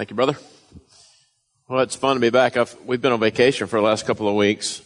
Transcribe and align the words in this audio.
Thank 0.00 0.08
you, 0.08 0.16
brother. 0.16 0.38
Well, 1.68 1.80
it's 1.80 1.94
fun 1.94 2.16
to 2.16 2.20
be 2.20 2.30
back. 2.30 2.56
I've, 2.56 2.74
we've 2.86 3.02
been 3.02 3.12
on 3.12 3.20
vacation 3.20 3.66
for 3.66 3.76
the 3.78 3.84
last 3.84 4.06
couple 4.06 4.26
of 4.28 4.34
weeks. 4.34 4.80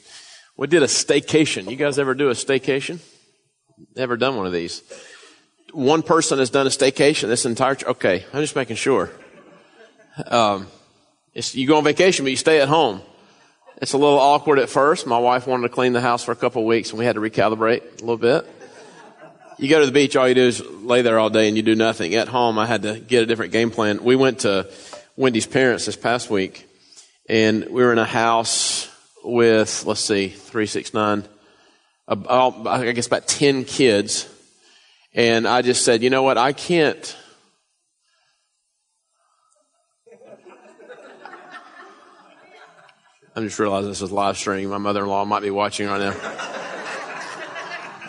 We 0.56 0.66
did 0.66 0.82
a 0.82 0.86
staycation. 0.86 1.70
You 1.70 1.76
guys 1.76 2.00
ever 2.00 2.14
do 2.14 2.30
a 2.30 2.32
staycation? 2.32 2.98
Never 3.94 4.16
done 4.16 4.34
one 4.34 4.44
of 4.44 4.52
these. 4.52 4.82
One 5.72 6.02
person 6.02 6.40
has 6.40 6.50
done 6.50 6.66
a 6.66 6.70
staycation 6.70 7.28
this 7.28 7.46
entire. 7.46 7.76
Okay, 7.86 8.24
I'm 8.32 8.40
just 8.40 8.56
making 8.56 8.74
sure. 8.74 9.12
Um, 10.26 10.66
you 11.32 11.68
go 11.68 11.76
on 11.76 11.84
vacation, 11.84 12.24
but 12.24 12.32
you 12.32 12.36
stay 12.36 12.60
at 12.60 12.66
home. 12.66 13.00
It's 13.76 13.92
a 13.92 13.98
little 13.98 14.18
awkward 14.18 14.58
at 14.58 14.68
first. 14.68 15.06
My 15.06 15.18
wife 15.18 15.46
wanted 15.46 15.68
to 15.68 15.72
clean 15.72 15.92
the 15.92 16.00
house 16.00 16.24
for 16.24 16.32
a 16.32 16.36
couple 16.36 16.62
of 16.62 16.66
weeks, 16.66 16.90
and 16.90 16.98
we 16.98 17.04
had 17.04 17.14
to 17.14 17.20
recalibrate 17.20 17.82
a 17.82 18.00
little 18.00 18.16
bit. 18.16 18.50
You 19.58 19.68
go 19.68 19.78
to 19.78 19.86
the 19.86 19.92
beach, 19.92 20.16
all 20.16 20.28
you 20.28 20.34
do 20.34 20.48
is 20.48 20.60
lay 20.60 21.02
there 21.02 21.20
all 21.20 21.30
day 21.30 21.46
and 21.46 21.56
you 21.56 21.62
do 21.62 21.76
nothing. 21.76 22.16
At 22.16 22.26
home, 22.26 22.58
I 22.58 22.66
had 22.66 22.82
to 22.82 22.98
get 22.98 23.22
a 23.22 23.26
different 23.26 23.52
game 23.52 23.70
plan. 23.70 24.02
We 24.02 24.16
went 24.16 24.40
to 24.40 24.68
Wendy's 25.16 25.46
parents 25.46 25.86
this 25.86 25.94
past 25.94 26.28
week, 26.28 26.66
and 27.28 27.66
we 27.66 27.84
were 27.84 27.92
in 27.92 27.98
a 27.98 28.04
house 28.04 28.90
with, 29.22 29.84
let's 29.86 30.00
see, 30.00 30.28
369, 30.28 31.24
about, 32.08 32.66
I 32.66 32.90
guess 32.90 33.06
about 33.06 33.28
10 33.28 33.64
kids. 33.64 34.28
And 35.14 35.46
I 35.46 35.62
just 35.62 35.84
said, 35.84 36.02
you 36.02 36.10
know 36.10 36.24
what, 36.24 36.36
I 36.36 36.52
can't. 36.52 37.16
I'm 43.36 43.44
just 43.44 43.60
realizing 43.60 43.90
this 43.90 44.02
is 44.02 44.10
live 44.10 44.36
streaming. 44.36 44.68
My 44.68 44.78
mother 44.78 45.02
in 45.02 45.08
law 45.08 45.24
might 45.24 45.42
be 45.42 45.50
watching 45.50 45.86
right 45.86 46.00
now. 46.00 46.14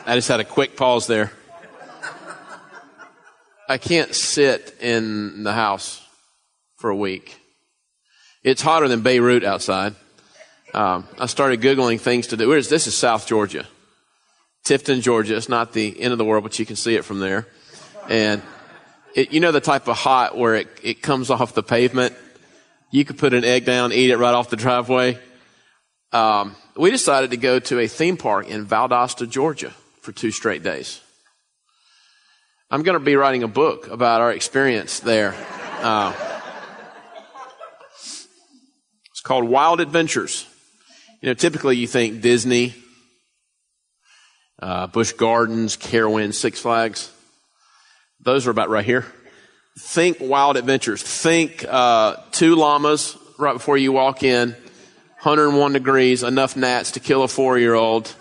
I 0.07 0.15
just 0.15 0.27
had 0.27 0.39
a 0.39 0.43
quick 0.43 0.75
pause 0.75 1.05
there. 1.05 1.31
I 3.69 3.77
can't 3.77 4.13
sit 4.15 4.75
in 4.81 5.43
the 5.43 5.53
house 5.53 6.04
for 6.77 6.89
a 6.89 6.95
week. 6.95 7.37
It's 8.43 8.61
hotter 8.61 8.87
than 8.87 9.01
Beirut 9.01 9.43
outside. 9.43 9.95
Um, 10.73 11.07
I 11.19 11.25
started 11.25 11.61
Googling 11.61 11.99
things 11.99 12.27
to 12.27 12.37
do. 12.37 12.47
Where's, 12.47 12.69
this 12.69 12.87
is 12.87 12.97
South 12.97 13.27
Georgia. 13.27 13.65
Tifton, 14.65 15.01
Georgia. 15.01 15.35
It's 15.37 15.49
not 15.49 15.73
the 15.73 15.99
end 16.01 16.11
of 16.11 16.17
the 16.17 16.25
world, 16.25 16.43
but 16.43 16.57
you 16.59 16.65
can 16.65 16.75
see 16.75 16.95
it 16.95 17.05
from 17.05 17.19
there. 17.19 17.47
And 18.09 18.41
it, 19.15 19.31
you 19.31 19.39
know 19.39 19.51
the 19.51 19.61
type 19.61 19.87
of 19.87 19.95
hot 19.95 20.37
where 20.37 20.55
it, 20.55 20.67
it 20.83 21.01
comes 21.01 21.29
off 21.29 21.53
the 21.53 21.63
pavement? 21.63 22.13
You 22.91 23.05
could 23.05 23.17
put 23.17 23.33
an 23.33 23.43
egg 23.43 23.65
down, 23.65 23.93
eat 23.93 24.09
it 24.09 24.17
right 24.17 24.33
off 24.33 24.49
the 24.49 24.55
driveway. 24.55 25.17
Um, 26.11 26.55
we 26.75 26.91
decided 26.91 27.31
to 27.31 27.37
go 27.37 27.59
to 27.59 27.79
a 27.79 27.87
theme 27.87 28.17
park 28.17 28.47
in 28.47 28.65
Valdosta, 28.65 29.29
Georgia 29.29 29.73
for 30.01 30.11
two 30.11 30.31
straight 30.31 30.63
days. 30.63 31.01
I'm 32.69 32.83
going 32.83 32.97
to 32.97 33.03
be 33.03 33.15
writing 33.15 33.43
a 33.43 33.47
book 33.47 33.87
about 33.87 34.21
our 34.21 34.31
experience 34.31 34.99
there. 34.99 35.35
Uh, 35.81 36.13
it's 39.11 39.14
called 39.25 39.43
Wild 39.43 39.81
Adventures. 39.81 40.45
You 41.19 41.29
know, 41.29 41.33
typically 41.33 41.75
you 41.75 41.87
think 41.87 42.21
Disney, 42.21 42.75
uh, 44.61 44.85
Busch 44.87 45.13
Gardens, 45.13 45.75
Carowinds, 45.75 46.35
Six 46.35 46.61
Flags. 46.61 47.11
Those 48.21 48.45
are 48.45 48.51
about 48.51 48.69
right 48.69 48.85
here. 48.85 49.05
Think 49.79 50.17
Wild 50.21 50.57
Adventures. 50.57 51.01
Think 51.01 51.65
uh, 51.67 52.17
two 52.31 52.55
llamas 52.55 53.17
right 53.39 53.53
before 53.53 53.77
you 53.77 53.91
walk 53.91 54.21
in, 54.21 54.51
101 55.23 55.73
degrees, 55.73 56.21
enough 56.21 56.55
gnats 56.55 56.91
to 56.91 56.99
kill 56.99 57.23
a 57.23 57.27
four-year-old. 57.27 58.13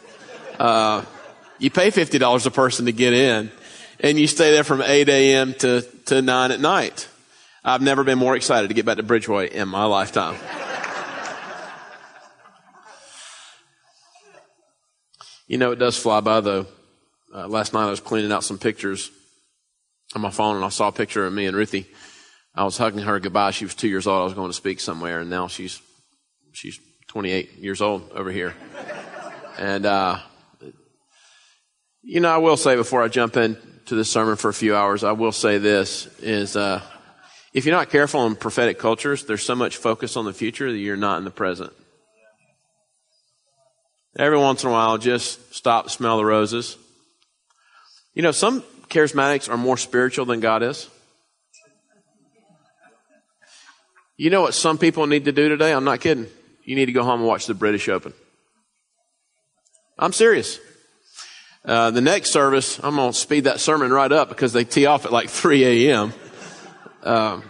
Uh, 0.59 1.05
you 1.59 1.71
pay 1.71 1.91
$50 1.91 2.47
a 2.47 2.51
person 2.51 2.87
to 2.87 2.93
get 2.93 3.13
in, 3.13 3.53
and 4.01 4.19
you 4.19 4.27
stay 4.27 4.53
there 4.53 4.65
from 4.65 4.81
8 4.81 5.09
a.m. 5.11 5.53
to, 5.55 5.83
to 6.07 6.23
9 6.23 6.51
at 6.51 6.61
night. 6.61 7.09
I've 7.63 7.83
never 7.83 8.05
been 8.05 8.19
more 8.19 8.35
excited 8.35 8.69
to 8.69 8.75
get 8.75 8.87
back 8.87 8.97
to 8.97 9.03
Bridgeway 9.03 9.51
in 9.51 9.69
my 9.69 9.85
lifetime. 9.85 10.37
You 15.55 15.59
know, 15.59 15.71
it 15.71 15.79
does 15.79 15.97
fly 15.97 16.19
by 16.19 16.41
though. 16.41 16.67
Uh, 17.33 17.47
last 17.47 17.73
night 17.73 17.87
I 17.87 17.91
was 17.91 18.01
cleaning 18.01 18.33
out 18.33 18.43
some 18.43 18.59
pictures 18.59 19.13
on 20.13 20.21
my 20.21 20.31
phone 20.31 20.57
and 20.57 20.65
I 20.65 20.69
saw 20.69 20.89
a 20.89 20.93
picture 20.93 21.25
of 21.25 21.33
me 21.33 21.47
and 21.47 21.57
Ruthie. 21.57 21.87
I 22.57 22.65
was 22.65 22.77
hugging 22.77 23.05
her 23.05 23.21
goodbye. 23.21 23.53
She 23.53 23.65
was 23.65 23.77
two 23.77 23.87
years 23.87 24.09
old. 24.09 24.21
I 24.21 24.25
was 24.25 24.35
going 24.35 24.51
to 24.51 24.53
speak 24.53 24.81
somewhere 24.81 25.21
and 25.21 25.31
now 25.31 25.47
she's, 25.47 25.81
she's 26.55 26.81
28 27.07 27.53
years 27.59 27.81
old 27.81 28.11
over 28.17 28.33
here. 28.33 28.57
And, 29.57 29.87
uh, 29.87 30.19
you 32.03 32.19
know, 32.19 32.35
I 32.35 32.39
will 32.39 32.57
say 32.57 32.75
before 32.75 33.05
I 33.05 33.07
jump 33.07 33.37
into 33.37 33.95
this 33.95 34.11
sermon 34.11 34.35
for 34.35 34.49
a 34.49 34.55
few 34.55 34.75
hours, 34.75 35.05
I 35.05 35.13
will 35.13 35.31
say 35.31 35.59
this 35.59 36.09
is, 36.19 36.57
uh, 36.57 36.83
if 37.53 37.65
you're 37.65 37.77
not 37.77 37.91
careful 37.91 38.27
in 38.27 38.35
prophetic 38.35 38.81
cultures, 38.81 39.25
there's 39.25 39.45
so 39.45 39.55
much 39.55 39.77
focus 39.77 40.17
on 40.17 40.25
the 40.25 40.33
future 40.33 40.73
that 40.73 40.79
you're 40.79 40.97
not 40.97 41.19
in 41.19 41.25
the 41.25 41.31
present. 41.31 41.73
Every 44.17 44.39
once 44.39 44.63
in 44.63 44.71
a 44.71 44.73
while, 44.73 44.97
just 44.97 45.55
stop, 45.55 45.91
smell 45.91 46.19
the 46.19 46.25
roses. 46.25 46.77
You 48.15 48.23
know, 48.23 48.31
some 48.31 48.63
charismatics 48.89 49.51
are 49.51 49.57
more 49.57 49.77
spiritual 49.77 50.25
than 50.25 50.39
God 50.41 50.63
is. 50.63 50.89
You 54.17 54.31
know 54.31 54.43
what 54.43 54.55
some 54.55 54.79
people 54.79 55.07
need 55.09 55.25
to 55.25 55.33
do 55.33 55.49
today? 55.49 55.73
I'm 55.73 55.83
not 55.83 56.01
kidding. 56.01 56.29
You 56.63 56.77
need 56.77 56.87
to 56.87 56.93
go 56.93 57.03
home 57.03 57.21
and 57.21 57.29
watch 57.29 57.47
the 57.47 57.55
British 57.55 57.89
Open. 57.89 58.13
I'm 59.99 60.13
serious. 60.13 60.61
Uh, 61.65 61.91
the 61.91 62.01
next 62.01 62.31
service, 62.31 62.79
I'm 62.85 62.97
going 62.97 63.13
to 63.13 63.19
speed 63.19 63.45
that 63.45 63.59
sermon 63.59 63.93
right 63.93 64.11
up 64.13 64.29
because 64.29 64.53
they 64.53 64.65
tee 64.65 64.87
off 64.87 65.05
at 65.07 65.13
like 65.13 65.29
3 65.29 65.89
a.m. 65.89 66.13
Uh, 67.03 67.41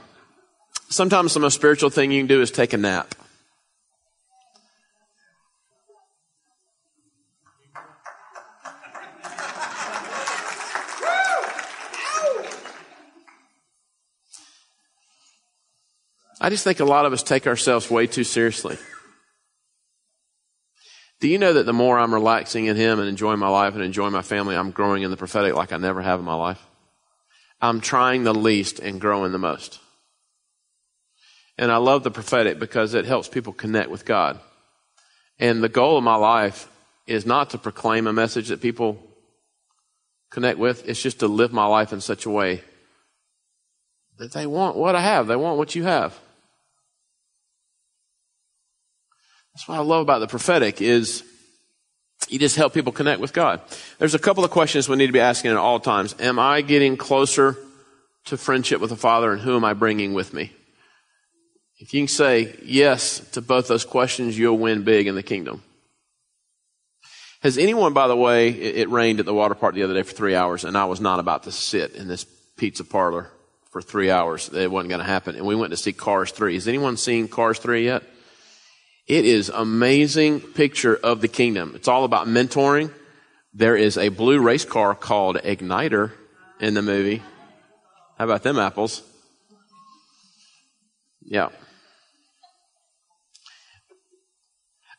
sometimes 0.88 1.34
the 1.34 1.40
most 1.40 1.54
spiritual 1.54 1.90
thing 1.90 2.10
you 2.10 2.20
can 2.20 2.28
do 2.28 2.40
is 2.40 2.50
take 2.50 2.72
a 2.72 2.78
nap. 2.78 3.14
I 16.44 16.50
just 16.50 16.62
think 16.62 16.78
a 16.78 16.84
lot 16.84 17.06
of 17.06 17.14
us 17.14 17.22
take 17.22 17.46
ourselves 17.46 17.90
way 17.90 18.06
too 18.06 18.22
seriously. 18.22 18.76
Do 21.18 21.26
you 21.26 21.38
know 21.38 21.54
that 21.54 21.64
the 21.64 21.72
more 21.72 21.98
I'm 21.98 22.12
relaxing 22.12 22.66
in 22.66 22.76
Him 22.76 22.98
and 22.98 23.08
enjoying 23.08 23.38
my 23.38 23.48
life 23.48 23.72
and 23.72 23.82
enjoying 23.82 24.12
my 24.12 24.20
family, 24.20 24.54
I'm 24.54 24.70
growing 24.70 25.02
in 25.04 25.10
the 25.10 25.16
prophetic 25.16 25.54
like 25.54 25.72
I 25.72 25.78
never 25.78 26.02
have 26.02 26.18
in 26.18 26.26
my 26.26 26.34
life? 26.34 26.62
I'm 27.62 27.80
trying 27.80 28.24
the 28.24 28.34
least 28.34 28.78
and 28.78 29.00
growing 29.00 29.32
the 29.32 29.38
most. 29.38 29.80
And 31.56 31.72
I 31.72 31.78
love 31.78 32.02
the 32.02 32.10
prophetic 32.10 32.58
because 32.58 32.92
it 32.92 33.06
helps 33.06 33.26
people 33.26 33.54
connect 33.54 33.88
with 33.88 34.04
God. 34.04 34.38
And 35.38 35.64
the 35.64 35.70
goal 35.70 35.96
of 35.96 36.04
my 36.04 36.16
life 36.16 36.68
is 37.06 37.24
not 37.24 37.48
to 37.50 37.58
proclaim 37.58 38.06
a 38.06 38.12
message 38.12 38.48
that 38.48 38.60
people 38.60 38.98
connect 40.30 40.58
with, 40.58 40.86
it's 40.86 41.00
just 41.00 41.20
to 41.20 41.26
live 41.26 41.54
my 41.54 41.64
life 41.64 41.94
in 41.94 42.02
such 42.02 42.26
a 42.26 42.30
way 42.30 42.60
that 44.18 44.32
they 44.32 44.46
want 44.46 44.76
what 44.76 44.94
I 44.94 45.00
have, 45.00 45.26
they 45.26 45.36
want 45.36 45.56
what 45.56 45.74
you 45.74 45.84
have. 45.84 46.20
That's 49.54 49.68
what 49.68 49.78
I 49.78 49.82
love 49.82 50.02
about 50.02 50.18
the 50.18 50.26
prophetic 50.26 50.82
is 50.82 51.22
you 52.28 52.38
just 52.38 52.56
help 52.56 52.74
people 52.74 52.92
connect 52.92 53.20
with 53.20 53.32
God. 53.32 53.60
There's 53.98 54.14
a 54.14 54.18
couple 54.18 54.44
of 54.44 54.50
questions 54.50 54.88
we 54.88 54.96
need 54.96 55.06
to 55.06 55.12
be 55.12 55.20
asking 55.20 55.52
at 55.52 55.56
all 55.56 55.78
times. 55.78 56.14
Am 56.18 56.38
I 56.38 56.60
getting 56.60 56.96
closer 56.96 57.56
to 58.26 58.36
friendship 58.36 58.80
with 58.80 58.90
the 58.90 58.96
Father 58.96 59.32
and 59.32 59.40
who 59.40 59.54
am 59.54 59.64
I 59.64 59.74
bringing 59.74 60.14
with 60.14 60.32
me? 60.32 60.52
If 61.78 61.92
you 61.92 62.00
can 62.00 62.08
say 62.08 62.56
yes 62.64 63.20
to 63.32 63.42
both 63.42 63.68
those 63.68 63.84
questions, 63.84 64.38
you'll 64.38 64.58
win 64.58 64.82
big 64.82 65.06
in 65.06 65.14
the 65.14 65.22
kingdom. 65.22 65.62
Has 67.42 67.58
anyone, 67.58 67.92
by 67.92 68.08
the 68.08 68.16
way, 68.16 68.48
it, 68.48 68.88
rained 68.88 69.20
at 69.20 69.26
the 69.26 69.34
water 69.34 69.54
park 69.54 69.74
the 69.74 69.82
other 69.82 69.92
day 69.92 70.02
for 70.02 70.14
three 70.14 70.34
hours 70.34 70.64
and 70.64 70.78
I 70.78 70.86
was 70.86 71.00
not 71.00 71.20
about 71.20 71.42
to 71.42 71.52
sit 71.52 71.94
in 71.94 72.08
this 72.08 72.24
pizza 72.56 72.84
parlor 72.84 73.30
for 73.70 73.82
three 73.82 74.10
hours. 74.10 74.48
It 74.48 74.70
wasn't 74.70 74.88
going 74.88 75.00
to 75.00 75.06
happen. 75.06 75.36
And 75.36 75.44
we 75.44 75.54
went 75.54 75.72
to 75.72 75.76
see 75.76 75.92
Cars 75.92 76.30
3. 76.30 76.54
Has 76.54 76.66
anyone 76.66 76.96
seen 76.96 77.28
Cars 77.28 77.58
3 77.58 77.84
yet? 77.84 78.02
It 79.06 79.26
is 79.26 79.50
amazing 79.50 80.40
picture 80.40 80.96
of 80.96 81.20
the 81.20 81.28
kingdom. 81.28 81.72
It's 81.74 81.88
all 81.88 82.04
about 82.04 82.26
mentoring. 82.26 82.90
There 83.52 83.76
is 83.76 83.98
a 83.98 84.08
blue 84.08 84.40
race 84.40 84.64
car 84.64 84.94
called 84.94 85.36
Igniter 85.36 86.12
in 86.58 86.74
the 86.74 86.80
movie. 86.80 87.22
How 88.18 88.24
about 88.24 88.42
them 88.42 88.58
apples? 88.58 89.02
Yeah. 91.22 91.50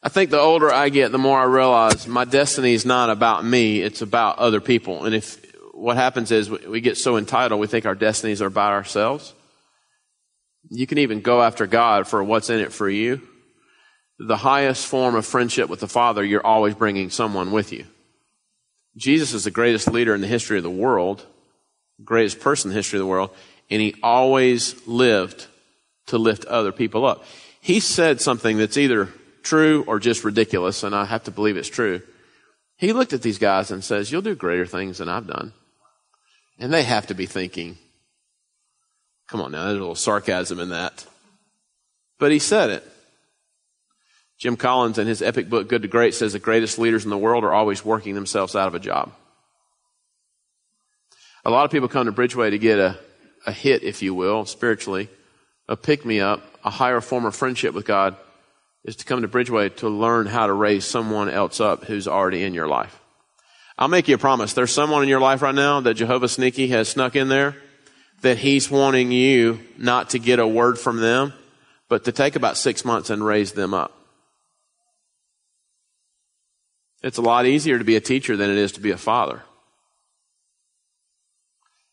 I 0.04 0.10
think 0.10 0.30
the 0.30 0.40
older 0.40 0.72
I 0.72 0.90
get, 0.90 1.12
the 1.12 1.18
more 1.18 1.40
I 1.40 1.46
realize 1.46 2.08
my 2.08 2.26
destiny 2.26 2.76
is 2.76 2.86
not 2.86 3.10
about 3.10 3.44
me, 3.44 3.82
it's 3.82 4.04
about 4.04 4.38
other 4.38 4.62
people. 4.62 5.06
And 5.06 5.16
if 5.16 5.44
what 5.74 5.98
happens 5.98 6.32
is 6.32 6.48
we 6.48 6.80
get 6.80 6.98
so 6.98 7.18
entitled, 7.18 7.60
we 7.60 7.66
think 7.66 7.88
our 7.88 7.96
destinies 7.96 8.40
are 8.44 8.48
about 8.48 8.74
ourselves. 8.74 9.34
You 10.70 10.86
can 10.86 11.00
even 11.00 11.22
go 11.22 11.42
after 11.42 11.66
God 11.66 12.08
for 12.08 12.24
what's 12.24 12.52
in 12.52 12.60
it 12.60 12.72
for 12.72 12.88
you 12.88 13.22
the 14.18 14.38
highest 14.38 14.88
form 14.88 15.16
of 15.16 15.26
friendship 15.26 15.70
with 15.70 15.82
the 15.82 15.88
Father, 15.88 16.24
you're 16.24 16.46
always 16.46 16.76
bringing 16.76 17.10
someone 17.10 17.52
with 17.52 17.74
you. 17.74 17.86
Jesus 18.96 19.34
is 19.34 19.44
the 19.44 19.52
greatest 19.52 19.92
leader 19.92 20.16
in 20.16 20.22
the 20.22 20.28
history 20.28 20.58
of 20.58 20.64
the 20.64 20.70
world, 20.70 21.26
greatest 22.04 22.40
person 22.40 22.70
in 22.70 22.74
the 22.74 22.80
history 22.80 22.98
of 22.98 23.02
the 23.02 23.10
world, 23.10 23.32
and 23.70 23.82
he 23.82 23.96
always 24.02 24.88
lived 24.88 25.48
to 26.08 26.18
lift 26.18 26.46
other 26.46 26.72
people 26.72 27.06
up. 27.06 27.26
He 27.60 27.80
said 27.80 28.22
something 28.22 28.58
that's 28.58 28.78
either 28.78 29.10
true 29.44 29.84
or 29.88 30.00
just 30.00 30.24
ridiculous, 30.24 30.84
and 30.84 30.96
I 30.96 31.06
have 31.06 31.24
to 31.26 31.32
believe 31.32 31.58
it's 31.58 31.70
true. 31.70 32.02
He 32.78 32.94
looked 32.94 33.14
at 33.14 33.22
these 33.22 33.38
guys 33.38 33.72
and 33.72 33.84
says, 33.84 34.12
You'll 34.12 34.22
do 34.22 34.36
greater 34.36 34.66
things 34.66 35.00
than 35.00 35.10
I've 35.10 35.28
done. 35.28 35.54
And 36.60 36.74
they 36.74 36.84
have 36.84 37.08
to 37.08 37.14
be 37.14 37.26
thinking, 37.26 37.78
Come 39.28 39.42
on 39.42 39.52
now, 39.52 39.66
there's 39.66 39.78
a 39.78 39.80
little 39.80 39.96
sarcasm 39.96 40.60
in 40.60 40.70
that. 40.70 41.06
But 42.20 42.32
he 42.32 42.40
said 42.40 42.70
it. 42.70 42.92
Jim 44.38 44.58
Collins, 44.58 44.98
in 44.98 45.08
his 45.08 45.22
epic 45.22 45.50
book, 45.50 45.70
Good 45.70 45.84
to 45.84 45.88
Great, 45.88 46.14
says 46.14 46.34
the 46.34 46.40
greatest 46.40 46.78
leaders 46.78 47.04
in 47.04 47.10
the 47.10 47.18
world 47.18 47.44
are 47.44 47.54
always 47.54 47.86
working 47.86 48.16
themselves 48.16 48.56
out 48.56 48.68
of 48.68 48.76
a 48.76 48.80
job. 48.80 49.14
A 51.46 51.50
lot 51.50 51.66
of 51.66 51.72
people 51.72 51.88
come 51.88 52.06
to 52.06 52.12
Bridgeway 52.12 52.50
to 52.50 52.58
get 52.58 52.80
a, 52.80 52.98
a 53.46 53.52
hit, 53.52 53.84
if 53.84 54.02
you 54.02 54.14
will, 54.14 54.46
spiritually, 54.46 55.10
a 55.70 55.78
pick 55.78 56.06
me 56.06 56.20
up, 56.20 56.44
a 56.64 56.70
higher 56.70 57.02
form 57.02 57.26
of 57.26 57.36
friendship 57.36 57.74
with 57.74 57.86
God, 57.86 58.18
is 58.84 58.98
to 58.98 59.06
come 59.06 59.22
to 59.22 59.28
Bridgeway 59.28 59.76
to 59.78 59.90
learn 59.90 60.26
how 60.26 60.48
to 60.48 60.54
raise 60.54 60.86
someone 60.86 61.30
else 61.30 61.60
up 61.60 61.86
who's 61.86 62.08
already 62.08 62.44
in 62.44 62.54
your 62.54 62.68
life. 62.68 63.00
I'll 63.78 63.88
make 63.88 64.08
you 64.08 64.16
a 64.16 64.20
promise. 64.20 64.54
There's 64.54 64.72
someone 64.72 65.04
in 65.04 65.10
your 65.10 65.20
life 65.20 65.42
right 65.42 65.56
now 65.56 65.82
that 65.82 65.96
Jehovah 65.96 66.30
Sneaky 66.30 66.68
has 66.70 66.90
snuck 66.90 67.16
in 67.16 67.28
there 67.28 67.56
that 68.22 68.38
he's 68.38 68.72
wanting 68.72 69.12
you 69.12 69.60
not 69.78 70.12
to 70.12 70.20
get 70.20 70.40
a 70.40 70.48
word 70.48 70.80
from 70.80 70.98
them, 70.98 71.34
but 71.90 72.06
to 72.06 72.12
take 72.12 72.36
about 72.36 72.58
six 72.58 72.84
months 72.84 73.10
and 73.10 73.24
raise 73.24 73.52
them 73.52 73.74
up. 73.74 73.94
It's 77.06 77.20
a 77.20 77.22
lot 77.22 77.46
easier 77.46 77.78
to 77.78 77.84
be 77.84 77.96
a 77.96 78.02
teacher 78.02 78.36
than 78.36 78.50
it 78.50 78.58
is 78.58 78.72
to 78.74 78.80
be 78.80 78.90
a 78.90 78.98
father. 78.98 79.44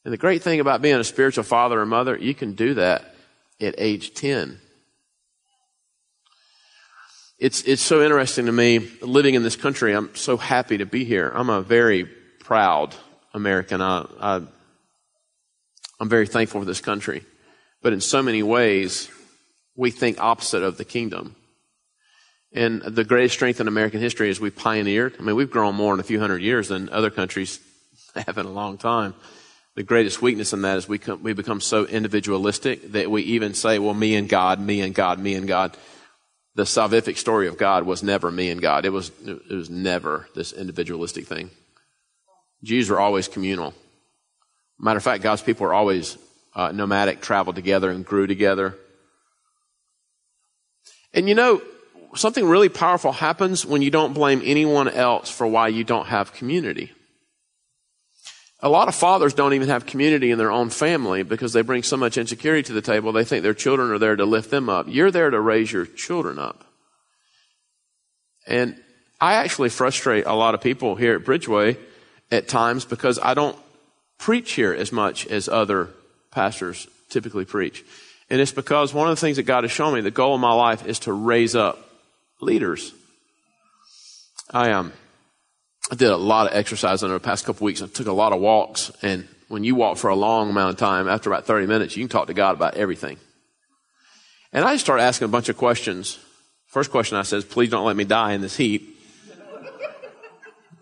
And 0.07 0.13
the 0.13 0.17
great 0.17 0.43
thing 0.43 0.59
about 0.59 0.81
being 0.81 0.97
a 0.97 1.05
spiritual 1.05 1.45
father 1.45 1.79
or 1.79 1.85
mother, 1.85 2.17
you 2.17 2.35
can 2.35 2.55
do 2.55 2.73
that 2.75 3.15
at 3.61 3.75
age 3.77 4.15
10. 4.15 4.59
It's, 7.39 7.61
it's 7.65 7.83
so 7.83 8.03
interesting 8.03 8.47
to 8.47 8.53
me 8.53 8.91
living 9.03 9.35
in 9.35 9.43
this 9.43 9.55
country. 9.55 9.93
I'm 9.93 10.17
so 10.17 10.39
happy 10.39 10.79
to 10.79 10.87
be 10.87 11.05
here. 11.05 11.31
I'm 11.35 11.51
a 11.51 11.61
very 11.61 12.07
proud 12.41 12.95
American. 13.35 13.83
I, 13.83 14.07
I, 14.19 14.41
I'm 16.01 16.09
very 16.09 16.27
thankful 16.27 16.63
for 16.63 16.65
this 16.65 16.81
country. 16.81 17.23
But 17.83 17.93
in 17.93 18.01
so 18.01 18.23
many 18.23 18.43
ways, 18.43 19.11
we 19.77 19.91
think 19.91 20.19
opposite 20.21 20.63
of 20.63 20.79
the 20.79 20.87
kingdom. 20.87 21.37
And 22.55 22.83
the 22.83 23.05
greatest 23.05 23.35
strength 23.35 23.61
in 23.61 23.69
American 23.69 24.01
history 24.01 24.29
is 24.29 24.41
we 24.41 24.51
pioneered. 24.51 25.17
I 25.19 25.23
mean, 25.23 25.37
we've 25.37 25.51
grown 25.51 25.75
more 25.75 25.95
in 25.95 26.01
a 26.01 26.05
few 26.05 26.21
hundred 26.21 26.43
years 26.43 26.69
than 26.69 26.91
other 26.91 27.11
countries 27.11 27.61
have 28.15 28.37
in 28.37 28.47
a 28.47 28.51
long 28.51 28.77
time. 28.79 29.15
The 29.75 29.83
greatest 29.83 30.21
weakness 30.21 30.53
in 30.53 30.63
that 30.63 30.77
is 30.77 30.87
we, 30.87 30.99
come, 30.99 31.23
we 31.23 31.33
become 31.33 31.61
so 31.61 31.87
individualistic 31.87 32.93
that 32.93 33.11
we 33.11 33.23
even 33.23 33.55
say, 33.55 33.79
well, 33.79 33.95
me 33.95 34.17
and 34.17 34.29
God, 34.29 34.61
me 34.61 34.83
and 34.83 34.95
God, 34.95 35.19
me 35.19 35.35
and 35.35 35.49
God. 35.49 35.75
The 36.55 36.65
salvific 36.65 37.17
story 37.17 37.49
of 37.49 37.57
God 37.57 37.85
was 37.85 38.03
never 38.03 38.31
me 38.31 38.51
and 38.51 38.61
God. 38.61 38.85
It 38.85 38.91
was, 38.91 39.11
it 39.25 39.49
was 39.49 39.71
never 39.71 40.29
this 40.35 40.53
individualistic 40.53 41.27
thing. 41.27 41.51
Jews 42.63 42.91
were 42.91 43.01
always 43.01 43.29
communal. 43.29 43.73
Matter 44.79 44.99
of 44.99 45.03
fact, 45.03 45.23
God's 45.23 45.41
people 45.41 45.67
were 45.67 45.73
always 45.73 46.19
uh, 46.55 46.71
nomadic, 46.73 47.23
traveled 47.23 47.57
together, 47.57 47.89
and 47.91 48.05
grew 48.05 48.27
together. 48.27 48.77
And 51.15 51.31
you 51.31 51.35
know, 51.35 51.63
something 52.15 52.47
really 52.47 52.69
powerful 52.69 53.13
happens 53.13 53.65
when 53.65 53.83
you 53.83 53.91
don't 53.91 54.13
blame 54.13 54.43
anyone 54.45 54.89
else 54.89 55.31
for 55.31 55.47
why 55.47 55.69
you 55.69 55.85
don't 55.85 56.07
have 56.07 56.33
community. 56.33 56.93
A 58.61 58.69
lot 58.69 58.87
of 58.87 58.95
fathers 58.95 59.35
don't 59.35 59.55
even 59.55 59.69
have 59.69 59.87
community 59.87 60.31
in 60.31 60.39
their 60.39 60.53
own 60.53 60.71
family 60.71 61.25
because 61.25 61.53
they 61.53 61.63
bring 61.63 61.83
so 61.83 61.97
much 61.97 62.17
insecurity 62.17 62.63
to 62.65 62.73
the 62.73 62.81
table. 62.81 63.11
They 63.11 63.25
think 63.25 63.43
their 63.43 63.55
children 63.55 63.91
are 63.91 63.99
there 63.99 64.15
to 64.15 64.25
lift 64.25 64.51
them 64.51 64.69
up. 64.69 64.87
You're 64.89 65.11
there 65.11 65.31
to 65.31 65.41
raise 65.41 65.73
your 65.73 65.85
children 65.85 66.39
up. 66.39 66.65
And 68.47 68.81
I 69.21 69.35
actually 69.35 69.71
frustrate 69.71 70.27
a 70.27 70.35
lot 70.35 70.55
of 70.55 70.61
people 70.61 70.95
here 70.95 71.17
at 71.17 71.25
Bridgeway 71.25 71.77
at 72.31 72.47
times 72.47 72.85
because 72.85 73.19
I 73.19 73.35
don't 73.35 73.59
preach 74.19 74.53
here 74.53 74.73
as 74.73 74.93
much 74.93 75.27
as 75.27 75.49
other 75.49 75.91
pastors 76.31 76.87
typically 77.09 77.45
preach. 77.45 77.85
And 78.31 78.41
it's 78.41 78.53
because 78.53 78.95
one 78.95 79.09
of 79.09 79.17
the 79.17 79.21
things 79.21 79.37
that 79.39 79.43
God 79.43 79.65
has 79.65 79.73
shown 79.73 79.95
me, 79.95 80.01
the 80.01 80.11
goal 80.11 80.37
of 80.37 80.41
my 80.41 80.53
life 80.53 80.87
is 80.87 81.01
to 81.01 81.13
raise 81.13 81.57
up 81.57 81.92
leaders. 82.43 82.93
I 84.51 84.73
um, 84.73 84.93
I 85.91 85.95
did 85.95 86.11
a 86.11 86.17
lot 86.17 86.51
of 86.51 86.57
exercise 86.57 87.03
over 87.03 87.15
the 87.15 87.21
past 87.21 87.47
couple 87.47 87.65
weeks. 87.65 87.81
I 87.81 87.87
took 87.87 88.07
a 88.07 88.13
lot 88.13 88.33
of 88.33 88.41
walks, 88.41 88.91
and 89.03 89.27
when 89.49 89.65
you 89.65 89.75
walk 89.75 89.97
for 89.99 90.09
a 90.09 90.17
long 90.17 90.51
amount 90.51 90.71
of 90.71 90.79
time, 90.79 91.09
after 91.09 91.31
about 91.31 91.47
30 91.47 91.67
minutes, 91.67 91.97
you 91.97 92.03
can 92.03 92.09
talk 92.09 92.27
to 92.27 92.35
God 92.35 92.55
about 92.55 92.75
everything. 92.75 93.19
And 94.53 94.65
I 94.65 94.75
just 94.75 94.85
started 94.85 95.03
asking 95.03 95.27
a 95.27 95.29
bunch 95.29 95.49
of 95.49 95.57
questions. 95.57 96.19
First 96.67 96.91
question 96.91 97.17
I 97.17 97.23
said, 97.23 97.49
please 97.49 97.71
don't 97.71 97.87
let 97.87 97.97
me 97.97 98.05
die 98.05 98.33
in 98.33 98.41
this 98.41 98.57
heat. 98.57 98.89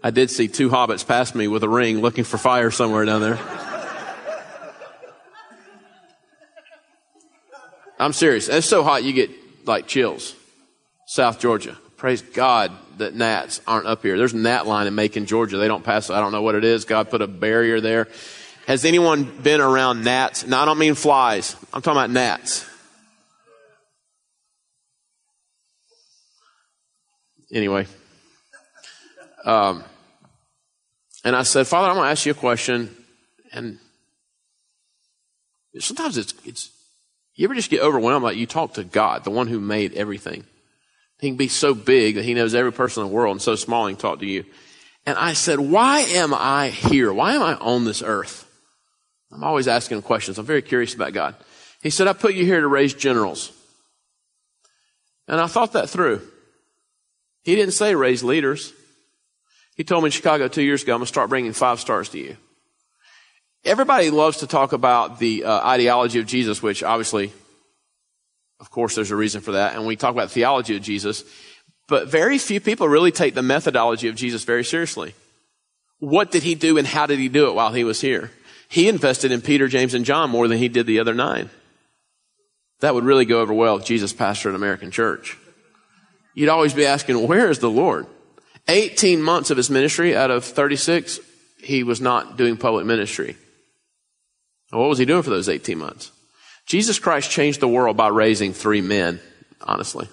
I 0.03 0.11
did 0.11 0.31
see 0.31 0.49
two 0.49 0.71
hobbits 0.71 1.07
pass 1.07 1.35
me 1.35 1.47
with 1.47 1.63
a 1.63 1.69
ring 1.69 2.01
looking 2.01 2.25
for 2.25 2.39
fire 2.39 2.71
somewhere 2.71 3.05
down 3.05 3.21
there. 3.21 3.39
I'm 7.99 8.15
serious. 8.15 8.49
It's 8.49 8.67
so 8.67 8.83
hot 8.83 9.05
you 9.05 9.13
get 9.13 9.31
like 9.67 9.87
chills. 9.87 10.35
South 11.11 11.41
Georgia. 11.41 11.77
Praise 11.97 12.23
God 12.23 12.71
that 12.99 13.17
gnats 13.17 13.61
aren't 13.67 13.89
up 13.89 14.01
here. 14.01 14.17
There's 14.17 14.33
a 14.33 14.37
gnat 14.37 14.69
line 14.69 14.87
in 14.87 14.95
Macon, 14.95 15.27
Georgia. 15.27 15.57
They 15.57 15.67
don't 15.67 15.83
pass. 15.83 16.09
I 16.09 16.21
don't 16.21 16.31
know 16.31 16.43
what 16.43 16.55
it 16.55 16.63
is. 16.63 16.85
God 16.85 17.11
put 17.11 17.21
a 17.21 17.27
barrier 17.27 17.81
there. 17.81 18.07
Has 18.69 18.85
anyone 18.85 19.25
been 19.25 19.61
around 19.61 20.05
gnats? 20.05 20.47
No, 20.47 20.61
I 20.61 20.65
don't 20.65 20.79
mean 20.79 20.95
flies. 20.95 21.57
I'm 21.75 21.83
talking 21.83 21.99
about 21.99 22.11
gnats. 22.11 22.65
Anyway. 27.53 27.89
Um, 29.45 29.83
and 31.25 31.35
I 31.35 31.43
said, 31.43 31.67
Father, 31.67 31.89
I'm 31.89 31.97
going 31.97 32.07
to 32.07 32.13
ask 32.13 32.25
you 32.25 32.31
a 32.31 32.37
question. 32.37 32.97
And 33.53 33.81
sometimes 35.81 36.17
it's, 36.17 36.35
it's, 36.45 36.71
you 37.35 37.47
ever 37.47 37.57
just 37.57 37.69
get 37.69 37.81
overwhelmed 37.81 38.23
like 38.23 38.37
you 38.37 38.47
talk 38.47 38.75
to 38.75 38.85
God, 38.85 39.25
the 39.25 39.33
one 39.33 39.49
who 39.49 39.59
made 39.59 39.95
everything. 39.95 40.45
He 41.21 41.29
can 41.29 41.37
be 41.37 41.49
so 41.49 41.75
big 41.75 42.15
that 42.15 42.25
he 42.25 42.35
knows 42.35 42.55
every 42.55 42.73
person 42.73 43.03
in 43.03 43.09
the 43.09 43.15
world 43.15 43.33
and 43.33 43.43
so 43.43 43.55
small 43.55 43.87
he 43.87 43.95
can 43.95 44.01
talk 44.01 44.21
to 44.21 44.27
you. 44.27 44.45
And 45.07 45.19
I 45.19 45.35
said, 45.35 45.59
why 45.59 46.01
am 46.01 46.33
I 46.35 46.69
here? 46.69 47.13
Why 47.13 47.35
am 47.35 47.43
I 47.43 47.55
on 47.55 47.85
this 47.85 48.03
earth? 48.03 48.47
I'm 49.33 49.45
always 49.45 49.69
asking 49.69 49.99
him 49.99 50.03
questions. 50.03 50.39
I'm 50.39 50.47
very 50.47 50.63
curious 50.63 50.95
about 50.95 51.13
God. 51.13 51.35
He 51.83 51.91
said, 51.91 52.09
I 52.09 52.13
put 52.13 52.35
you 52.35 52.45
here 52.45 52.61
to 52.61 52.67
raise 52.67 52.95
generals. 52.95 53.53
And 55.29 55.41
I 55.41 55.47
thought 55.47 55.73
that 55.73 55.89
through. 55.89 56.27
He 57.43 57.55
didn't 57.55 57.75
say 57.75 57.95
raise 57.95 58.23
leaders. 58.23 58.73
He 59.77 59.85
told 59.85 60.03
me 60.03 60.09
in 60.09 60.13
Chicago 60.13 60.49
two 60.49 60.63
years 60.63 60.83
ago, 60.83 60.93
I'm 60.93 60.99
going 60.99 61.07
to 61.07 61.09
start 61.09 61.31
bringing 61.31 61.53
five 61.53 61.81
stars 61.81 62.09
to 62.11 62.19
you. 62.19 62.37
Everybody 63.65 64.11
loves 64.11 64.39
to 64.39 64.47
talk 64.47 64.73
about 64.73 65.19
the 65.19 65.45
uh, 65.45 65.67
ideology 65.67 66.19
of 66.19 66.27
Jesus, 66.27 66.63
which 66.63 66.83
obviously 66.83 67.33
of 68.61 68.71
course, 68.71 68.95
there's 68.95 69.11
a 69.11 69.17
reason 69.17 69.41
for 69.41 69.53
that. 69.53 69.75
And 69.75 69.87
we 69.87 69.97
talk 69.97 70.13
about 70.13 70.31
theology 70.31 70.77
of 70.77 70.83
Jesus, 70.83 71.25
but 71.89 72.09
very 72.09 72.39
few 72.39 72.61
people 72.61 72.89
really 72.89 73.11
take 73.11 73.35
the 73.35 73.43
methodology 73.43 74.09
of 74.09 74.15
Jesus 74.15 74.45
very 74.45 74.65
seriously. 74.65 75.15
What 75.99 76.31
did 76.31 76.43
he 76.43 76.55
do 76.55 76.79
and 76.79 76.87
how 76.87 77.07
did 77.07 77.19
he 77.19 77.29
do 77.29 77.49
it 77.49 77.55
while 77.55 77.73
he 77.73 77.85
was 77.85 78.01
here? 78.01 78.31
He 78.69 78.89
invested 78.89 79.33
in 79.33 79.41
Peter, 79.41 79.67
James, 79.67 79.95
and 79.95 80.05
John 80.05 80.31
more 80.31 80.47
than 80.47 80.59
he 80.59 80.69
did 80.69 80.87
the 80.87 81.01
other 81.01 81.15
nine. 81.15 81.51
That 82.81 82.95
would 82.95 83.05
really 83.05 83.25
go 83.25 83.41
over 83.41 83.53
well 83.53 83.77
if 83.77 83.85
Jesus 83.85 84.13
pastored 84.13 84.51
an 84.51 84.55
American 84.55 84.91
church. 84.91 85.37
You'd 86.35 86.49
always 86.49 86.73
be 86.73 86.87
asking, 86.87 87.27
where 87.27 87.51
is 87.51 87.59
the 87.59 87.71
Lord? 87.71 88.07
18 88.69 89.21
months 89.21 89.51
of 89.51 89.57
his 89.57 89.69
ministry 89.69 90.17
out 90.17 90.31
of 90.31 90.45
36, 90.45 91.19
he 91.63 91.83
was 91.83 92.01
not 92.01 92.37
doing 92.37 92.57
public 92.57 92.87
ministry. 92.87 93.37
What 94.71 94.89
was 94.89 94.99
he 94.99 95.05
doing 95.05 95.23
for 95.23 95.31
those 95.31 95.49
18 95.49 95.77
months? 95.77 96.13
Jesus 96.71 97.01
Christ 97.01 97.33
changed 97.33 97.59
the 97.59 97.67
world 97.67 97.97
by 97.97 98.07
raising 98.07 98.53
three 98.53 98.81
men, 98.81 99.19
honestly. 99.61 100.09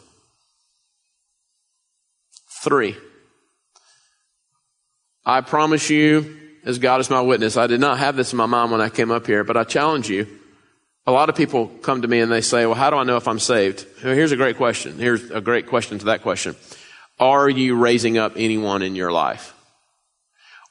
Three. 2.64 2.98
I 5.24 5.42
promise 5.42 5.92
you, 5.92 6.36
as 6.66 6.80
God 6.80 7.00
is 7.00 7.12
my 7.12 7.22
witness, 7.22 7.58
I 7.58 7.68
did 7.68 7.80
not 7.80 8.00
have 8.00 8.16
this 8.16 8.34
in 8.34 8.38
my 8.38 8.48
mind 8.48 8.72
when 8.72 8.82
I 8.82 8.90
came 8.90 9.12
up 9.12 9.28
here, 9.28 9.44
but 9.44 9.56
I 9.56 9.66
challenge 9.66 10.10
you. 10.10 10.26
A 11.06 11.12
lot 11.12 11.30
of 11.30 11.36
people 11.36 11.68
come 11.68 12.02
to 12.02 12.08
me 12.08 12.22
and 12.22 12.32
they 12.32 12.42
say, 12.42 12.66
well, 12.66 12.74
how 12.74 12.90
do 12.90 12.96
I 12.96 13.04
know 13.04 13.18
if 13.18 13.28
I'm 13.28 13.38
saved? 13.38 13.86
Here's 14.02 14.32
a 14.32 14.36
great 14.36 14.58
question. 14.58 14.98
Here's 14.98 15.30
a 15.30 15.42
great 15.42 15.68
question 15.68 16.00
to 16.00 16.06
that 16.06 16.24
question. 16.24 16.56
Are 17.20 17.48
you 17.48 17.76
raising 17.76 18.18
up 18.18 18.34
anyone 18.36 18.82
in 18.82 18.96
your 18.96 19.12
life? 19.12 19.54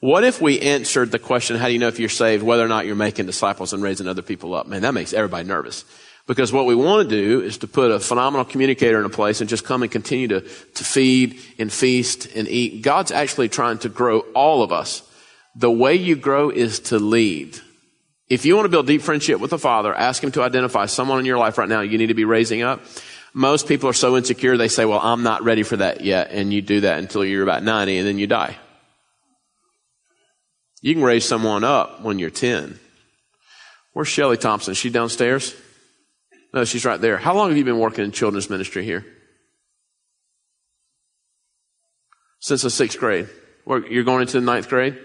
What 0.01 0.25
if 0.25 0.41
we 0.41 0.61
answered 0.61 1.11
the 1.11 1.19
question, 1.19 1.57
how 1.57 1.67
do 1.67 1.73
you 1.73 1.79
know 1.79 1.89
if 1.89 1.99
you're 1.99 2.09
saved, 2.09 2.43
whether 2.43 2.65
or 2.65 2.69
not 2.69 2.87
you're 2.87 2.97
making 2.97 3.27
disciples 3.27 3.73
and 3.73 3.83
raising 3.83 4.07
other 4.07 4.23
people 4.23 4.55
up? 4.55 4.67
Man, 4.67 4.83
that 4.83 4.95
makes 4.95 5.13
everybody 5.13 5.49
nervous. 5.49 5.85
Because 6.27 6.53
what 6.53 6.67
we 6.67 6.75
want 6.75 7.09
to 7.09 7.17
do 7.17 7.41
is 7.41 7.59
to 7.59 7.69
put 7.69 7.91
a 7.91 8.01
phenomenal 8.01 8.45
communicator 8.45 8.99
in 8.99 9.07
a 9.07 9.11
place 9.11 9.41
and 9.41 9.49
just 9.49 9.65
come 9.65 9.83
and 9.83 9.93
continue 9.93 10.27
to, 10.29 10.41
to 10.41 10.85
feed 10.85 11.41
and 11.59 11.73
feast 11.73 12.27
and 12.35 12.49
eat. 12.49 12.83
God's 12.83 13.13
actually 13.13 13.49
trying 13.49 13.79
to 13.79 13.89
grow 13.89 14.21
all 14.35 14.63
of 14.63 14.73
us. 14.73 15.03
The 15.55 15.71
way 15.71 15.95
you 15.95 16.17
grow 16.17 16.51
is 16.51 16.81
to 16.81 16.99
lead. 16.99 17.59
If 18.29 18.45
you 18.45 18.57
want 18.57 18.67
to 18.67 18.71
build 18.71 18.89
deep 18.89 19.03
friendship 19.03 19.41
with 19.41 19.51
the 19.51 19.59
Father, 19.59 19.95
ask 19.95 20.23
Him 20.23 20.33
to 20.33 20.43
identify 20.43 20.87
someone 20.87 21.21
in 21.21 21.27
your 21.27 21.39
life 21.39 21.59
right 21.59 21.69
now 21.69 21.81
you 21.81 21.97
need 21.97 22.09
to 22.09 22.15
be 22.15 22.25
raising 22.25 22.63
up. 22.63 22.83
Most 23.33 23.69
people 23.69 23.89
are 23.89 23.95
so 23.95 24.17
insecure, 24.17 24.57
they 24.57 24.69
say, 24.69 24.85
well, 24.85 24.99
I'm 25.01 25.23
not 25.23 25.45
ready 25.45 25.63
for 25.63 25.77
that 25.77 26.01
yet. 26.01 26.31
And 26.33 26.53
you 26.53 26.61
do 26.61 26.81
that 26.81 26.99
until 26.99 27.25
you're 27.25 27.45
about 27.45 27.63
90 27.63 27.99
and 27.99 28.07
then 28.07 28.19
you 28.19 28.27
die. 28.27 28.57
You 30.87 30.95
can 30.95 31.03
raise 31.03 31.25
someone 31.25 31.65
up 31.65 32.03
when 32.03 32.21
you're 32.21 32.31
10. 32.31 32.79
Where's 33.93 34.07
Shelly 34.07 34.37
Thompson? 34.37 34.71
Is 34.71 34.79
she 34.79 34.89
downstairs? 34.89 35.53
No, 36.55 36.65
she's 36.65 36.85
right 36.85 37.01
there. 37.01 37.17
How 37.17 37.35
long 37.35 37.49
have 37.49 37.59
you 37.59 37.65
been 37.65 37.81
working 37.81 38.05
in 38.05 38.13
children's 38.13 38.49
ministry 38.49 38.85
here? 38.85 39.05
Since 42.39 42.63
the 42.63 42.71
sixth 42.71 43.01
grade. 43.01 43.29
You're 43.67 44.05
going 44.05 44.21
into 44.21 44.39
the 44.39 44.47
ninth 44.47 44.69
grade? 44.69 44.97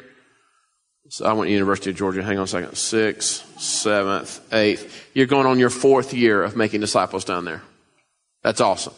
So 1.09 1.25
I 1.25 1.33
went 1.33 1.47
to 1.47 1.51
University 1.51 1.89
of 1.89 1.95
Georgia. 1.95 2.21
Hang 2.21 2.37
on 2.37 2.43
a 2.43 2.47
second. 2.47 2.75
Sixth, 2.75 3.59
seventh, 3.59 4.53
eighth. 4.53 5.09
You're 5.15 5.25
going 5.25 5.47
on 5.47 5.57
your 5.57 5.71
fourth 5.71 6.13
year 6.13 6.43
of 6.43 6.55
making 6.55 6.81
disciples 6.81 7.25
down 7.25 7.43
there. 7.43 7.63
That's 8.43 8.61
awesome. 8.61 8.93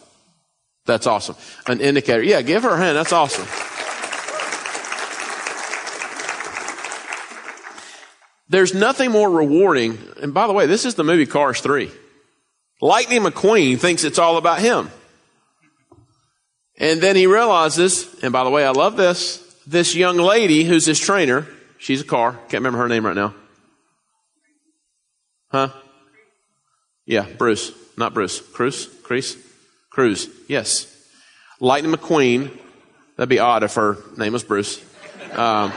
That's 0.85 1.07
awesome. 1.07 1.37
An 1.65 1.79
indicator. 1.79 2.21
Yeah, 2.21 2.41
give 2.41 2.63
her 2.63 2.71
a 2.71 2.77
hand. 2.77 2.97
That's 2.97 3.13
awesome. 3.13 3.47
There's 8.53 8.75
nothing 8.75 9.09
more 9.09 9.31
rewarding. 9.31 9.97
And 10.21 10.31
by 10.31 10.45
the 10.45 10.53
way, 10.53 10.67
this 10.67 10.85
is 10.85 10.93
the 10.93 11.03
movie 11.03 11.25
Cars 11.25 11.59
3. 11.59 11.89
Lightning 12.83 13.23
McQueen 13.23 13.79
thinks 13.79 14.03
it's 14.03 14.19
all 14.19 14.37
about 14.37 14.59
him. 14.59 14.91
And 16.77 17.01
then 17.01 17.15
he 17.15 17.25
realizes, 17.25 18.07
and 18.21 18.31
by 18.31 18.43
the 18.43 18.51
way, 18.51 18.63
I 18.63 18.69
love 18.69 18.95
this, 18.95 19.39
this 19.65 19.95
young 19.95 20.17
lady 20.17 20.65
who's 20.65 20.85
his 20.85 20.99
trainer, 20.99 21.47
she's 21.79 22.01
a 22.01 22.03
car, 22.03 22.33
can't 22.33 22.53
remember 22.61 22.77
her 22.77 22.87
name 22.87 23.03
right 23.03 23.15
now. 23.15 23.33
Huh? 25.49 25.69
Yeah, 27.07 27.25
Bruce. 27.39 27.71
Not 27.97 28.13
Bruce. 28.13 28.39
Cruz? 28.39 28.85
Cruz? 29.01 29.35
Cruz. 29.89 30.29
Yes. 30.47 30.95
Lightning 31.59 31.91
McQueen. 31.91 32.55
That'd 33.17 33.29
be 33.29 33.39
odd 33.39 33.63
if 33.63 33.73
her 33.73 33.97
name 34.15 34.33
was 34.33 34.43
Bruce. 34.43 34.79
Um, 35.31 35.73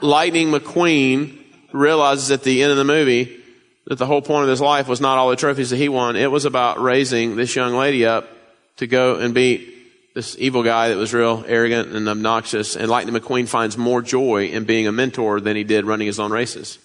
Lightning 0.00 0.52
McQueen 0.52 1.40
realizes 1.74 2.30
at 2.30 2.44
the 2.44 2.62
end 2.62 2.70
of 2.70 2.78
the 2.78 2.84
movie 2.84 3.42
that 3.86 3.98
the 3.98 4.06
whole 4.06 4.22
point 4.22 4.44
of 4.44 4.48
his 4.48 4.60
life 4.60 4.88
was 4.88 5.00
not 5.00 5.18
all 5.18 5.28
the 5.28 5.36
trophies 5.36 5.70
that 5.70 5.76
he 5.76 5.88
won. 5.88 6.16
It 6.16 6.30
was 6.30 6.44
about 6.44 6.80
raising 6.80 7.36
this 7.36 7.54
young 7.54 7.74
lady 7.74 8.06
up 8.06 8.28
to 8.76 8.86
go 8.86 9.16
and 9.16 9.34
beat 9.34 10.14
this 10.14 10.36
evil 10.38 10.62
guy 10.62 10.88
that 10.88 10.96
was 10.96 11.12
real 11.12 11.44
arrogant 11.46 11.88
and 11.92 12.08
obnoxious. 12.08 12.76
And 12.76 12.88
Lightning 12.88 13.14
McQueen 13.14 13.48
finds 13.48 13.76
more 13.76 14.00
joy 14.00 14.46
in 14.46 14.64
being 14.64 14.86
a 14.86 14.92
mentor 14.92 15.40
than 15.40 15.56
he 15.56 15.64
did 15.64 15.84
running 15.84 16.06
his 16.06 16.20
own 16.20 16.30
races. 16.30 16.78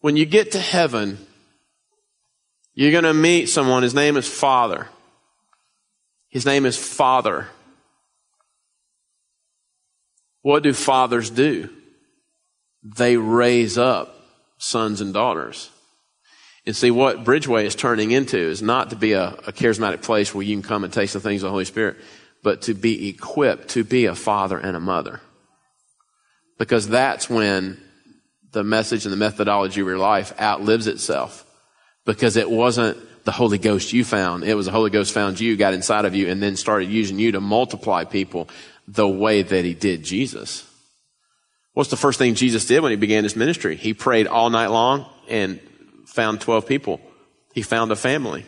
When 0.00 0.16
you 0.16 0.26
get 0.26 0.52
to 0.52 0.58
heaven, 0.58 1.24
you're 2.74 2.92
going 2.92 3.04
to 3.04 3.14
meet 3.14 3.46
someone. 3.46 3.84
His 3.84 3.94
name 3.94 4.16
is 4.16 4.28
Father. 4.28 4.88
His 6.28 6.44
name 6.44 6.66
is 6.66 6.76
Father. 6.76 7.46
What 10.42 10.62
do 10.62 10.72
fathers 10.72 11.30
do? 11.30 11.68
They 12.82 13.16
raise 13.16 13.76
up 13.76 14.14
sons 14.58 15.00
and 15.00 15.12
daughters. 15.12 15.70
And 16.66 16.76
see, 16.76 16.90
what 16.90 17.24
Bridgeway 17.24 17.64
is 17.64 17.74
turning 17.74 18.10
into 18.10 18.38
is 18.38 18.62
not 18.62 18.90
to 18.90 18.96
be 18.96 19.12
a, 19.12 19.28
a, 19.28 19.52
charismatic 19.52 20.02
place 20.02 20.34
where 20.34 20.44
you 20.44 20.54
can 20.54 20.62
come 20.62 20.84
and 20.84 20.92
taste 20.92 21.14
the 21.14 21.20
things 21.20 21.42
of 21.42 21.46
the 21.48 21.52
Holy 21.52 21.64
Spirit, 21.64 21.96
but 22.42 22.62
to 22.62 22.74
be 22.74 23.08
equipped 23.08 23.68
to 23.70 23.84
be 23.84 24.04
a 24.06 24.14
father 24.14 24.58
and 24.58 24.76
a 24.76 24.80
mother. 24.80 25.20
Because 26.58 26.88
that's 26.88 27.30
when 27.30 27.80
the 28.52 28.62
message 28.62 29.06
and 29.06 29.12
the 29.12 29.16
methodology 29.16 29.80
of 29.80 29.86
your 29.86 29.98
life 29.98 30.38
outlives 30.38 30.86
itself. 30.86 31.46
Because 32.04 32.36
it 32.36 32.50
wasn't 32.50 32.98
the 33.24 33.32
Holy 33.32 33.58
Ghost 33.58 33.92
you 33.92 34.04
found. 34.04 34.44
It 34.44 34.54
was 34.54 34.66
the 34.66 34.72
Holy 34.72 34.90
Ghost 34.90 35.12
found 35.12 35.40
you, 35.40 35.56
got 35.56 35.74
inside 35.74 36.04
of 36.04 36.14
you, 36.14 36.28
and 36.28 36.42
then 36.42 36.56
started 36.56 36.90
using 36.90 37.18
you 37.18 37.32
to 37.32 37.40
multiply 37.40 38.04
people 38.04 38.48
the 38.86 39.08
way 39.08 39.42
that 39.42 39.64
he 39.64 39.74
did 39.74 40.02
Jesus. 40.02 40.69
What's 41.72 41.90
the 41.90 41.96
first 41.96 42.18
thing 42.18 42.34
Jesus 42.34 42.66
did 42.66 42.82
when 42.82 42.90
he 42.90 42.96
began 42.96 43.24
his 43.24 43.36
ministry? 43.36 43.76
He 43.76 43.94
prayed 43.94 44.26
all 44.26 44.50
night 44.50 44.68
long 44.68 45.06
and 45.28 45.60
found 46.06 46.40
12 46.40 46.66
people. 46.66 47.00
He 47.54 47.62
found 47.62 47.92
a 47.92 47.96
family. 47.96 48.44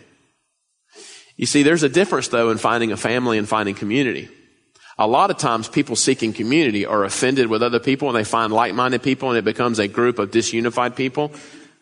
You 1.36 1.46
see, 1.46 1.62
there's 1.62 1.82
a 1.82 1.88
difference 1.88 2.28
though 2.28 2.50
in 2.50 2.58
finding 2.58 2.92
a 2.92 2.96
family 2.96 3.38
and 3.38 3.48
finding 3.48 3.74
community. 3.74 4.28
A 4.98 5.06
lot 5.06 5.30
of 5.30 5.38
times 5.38 5.68
people 5.68 5.96
seeking 5.96 6.32
community 6.32 6.84
are 6.84 7.04
offended 7.04 7.48
with 7.48 7.62
other 7.62 7.80
people 7.80 8.08
and 8.08 8.16
they 8.16 8.24
find 8.24 8.52
like-minded 8.52 9.02
people 9.02 9.30
and 9.30 9.38
it 9.38 9.44
becomes 9.44 9.78
a 9.78 9.88
group 9.88 10.18
of 10.18 10.30
disunified 10.30 10.96
people. 10.96 11.32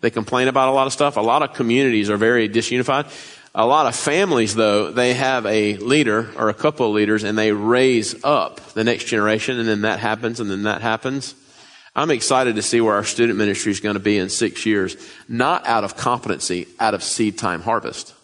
They 0.00 0.10
complain 0.10 0.48
about 0.48 0.68
a 0.68 0.72
lot 0.72 0.86
of 0.86 0.92
stuff. 0.92 1.16
A 1.16 1.20
lot 1.20 1.42
of 1.42 1.52
communities 1.52 2.08
are 2.08 2.16
very 2.16 2.48
disunified. 2.48 3.10
A 3.54 3.66
lot 3.66 3.86
of 3.86 3.96
families 3.96 4.54
though, 4.54 4.92
they 4.92 5.14
have 5.14 5.44
a 5.44 5.76
leader 5.78 6.30
or 6.36 6.48
a 6.48 6.54
couple 6.54 6.86
of 6.86 6.94
leaders 6.94 7.24
and 7.24 7.36
they 7.36 7.50
raise 7.52 8.24
up 8.24 8.60
the 8.74 8.84
next 8.84 9.04
generation 9.04 9.58
and 9.58 9.68
then 9.68 9.82
that 9.82 9.98
happens 9.98 10.38
and 10.38 10.48
then 10.48 10.62
that 10.62 10.82
happens. 10.82 11.34
I'm 11.96 12.12
excited 12.12 12.54
to 12.54 12.62
see 12.62 12.80
where 12.80 12.94
our 12.94 13.04
student 13.04 13.36
ministry 13.38 13.72
is 13.72 13.80
going 13.80 13.94
to 13.94 14.00
be 14.00 14.16
in 14.16 14.28
six 14.28 14.64
years, 14.64 14.96
not 15.28 15.66
out 15.66 15.82
of 15.82 15.96
competency, 15.96 16.68
out 16.78 16.94
of 16.94 17.02
seed 17.02 17.38
time 17.38 17.62
harvest. 17.62 18.14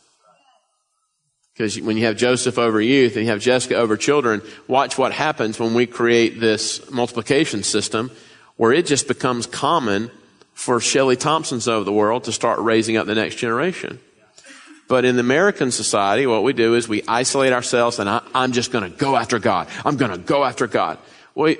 Because 1.53 1.81
when 1.81 1.97
you 1.97 2.05
have 2.05 2.17
Joseph 2.17 2.59
over 2.59 2.81
youth 2.81 3.17
and 3.17 3.25
you 3.25 3.31
have 3.31 3.41
Jessica 3.41 3.75
over 3.75 3.97
children, 3.97 4.43
watch 4.69 4.97
what 4.97 5.11
happens 5.11 5.59
when 5.59 5.75
we 5.75 5.87
create 5.87 6.39
this 6.39 6.89
multiplication 6.91 7.65
system 7.65 8.13
where 8.57 8.73
it 8.73 8.87
just 8.87 9.09
becomes 9.09 9.47
common 9.47 10.11
for 10.55 10.81
Shelly 10.81 11.17
Thompsons 11.17 11.67
of 11.67 11.85
the 11.85 11.93
world 11.93 12.25
to 12.25 12.33
start 12.33 12.61
raising 12.61 12.97
up 12.97 13.07
the 13.07 13.15
next 13.15 13.37
generation. 13.37 13.99
But 14.89 15.05
in 15.05 15.17
the 15.17 15.21
American 15.21 15.71
society, 15.73 16.27
what 16.27 16.45
we 16.45 16.53
do 16.53 16.75
is 16.75 16.89
we 16.89 17.03
isolate 17.09 17.53
ourselves 17.53 17.99
and 17.99 18.09
I, 18.09 18.23
am 18.35 18.53
just 18.53 18.71
going 18.71 18.91
to 18.91 18.97
go 18.97 19.17
after 19.17 19.39
God. 19.39 19.69
I'm 19.85 19.97
going 19.97 20.13
to 20.13 20.19
go 20.19 20.45
after 20.45 20.67
God. 20.67 20.99
Well, 21.35 21.55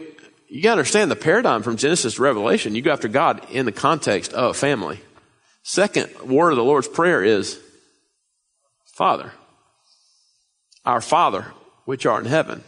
you 0.49 0.63
got 0.63 0.71
to 0.71 0.79
understand 0.79 1.11
the 1.11 1.17
paradigm 1.17 1.63
from 1.63 1.77
Genesis 1.77 2.15
to 2.15 2.23
Revelation. 2.23 2.75
You 2.75 2.83
go 2.83 2.93
after 2.93 3.09
God 3.09 3.45
in 3.51 3.67
the 3.67 3.73
context 3.73 4.33
of 4.33 4.57
family. 4.57 5.01
Second 5.65 6.09
word 6.21 6.51
of 6.51 6.57
the 6.57 6.65
Lord's 6.65 6.87
Prayer 6.87 7.25
is 7.25 7.59
Father. 8.95 9.33
Our 10.85 11.01
Father, 11.01 11.47
which 11.85 12.07
art 12.07 12.25
in 12.25 12.31
heaven. 12.31 12.63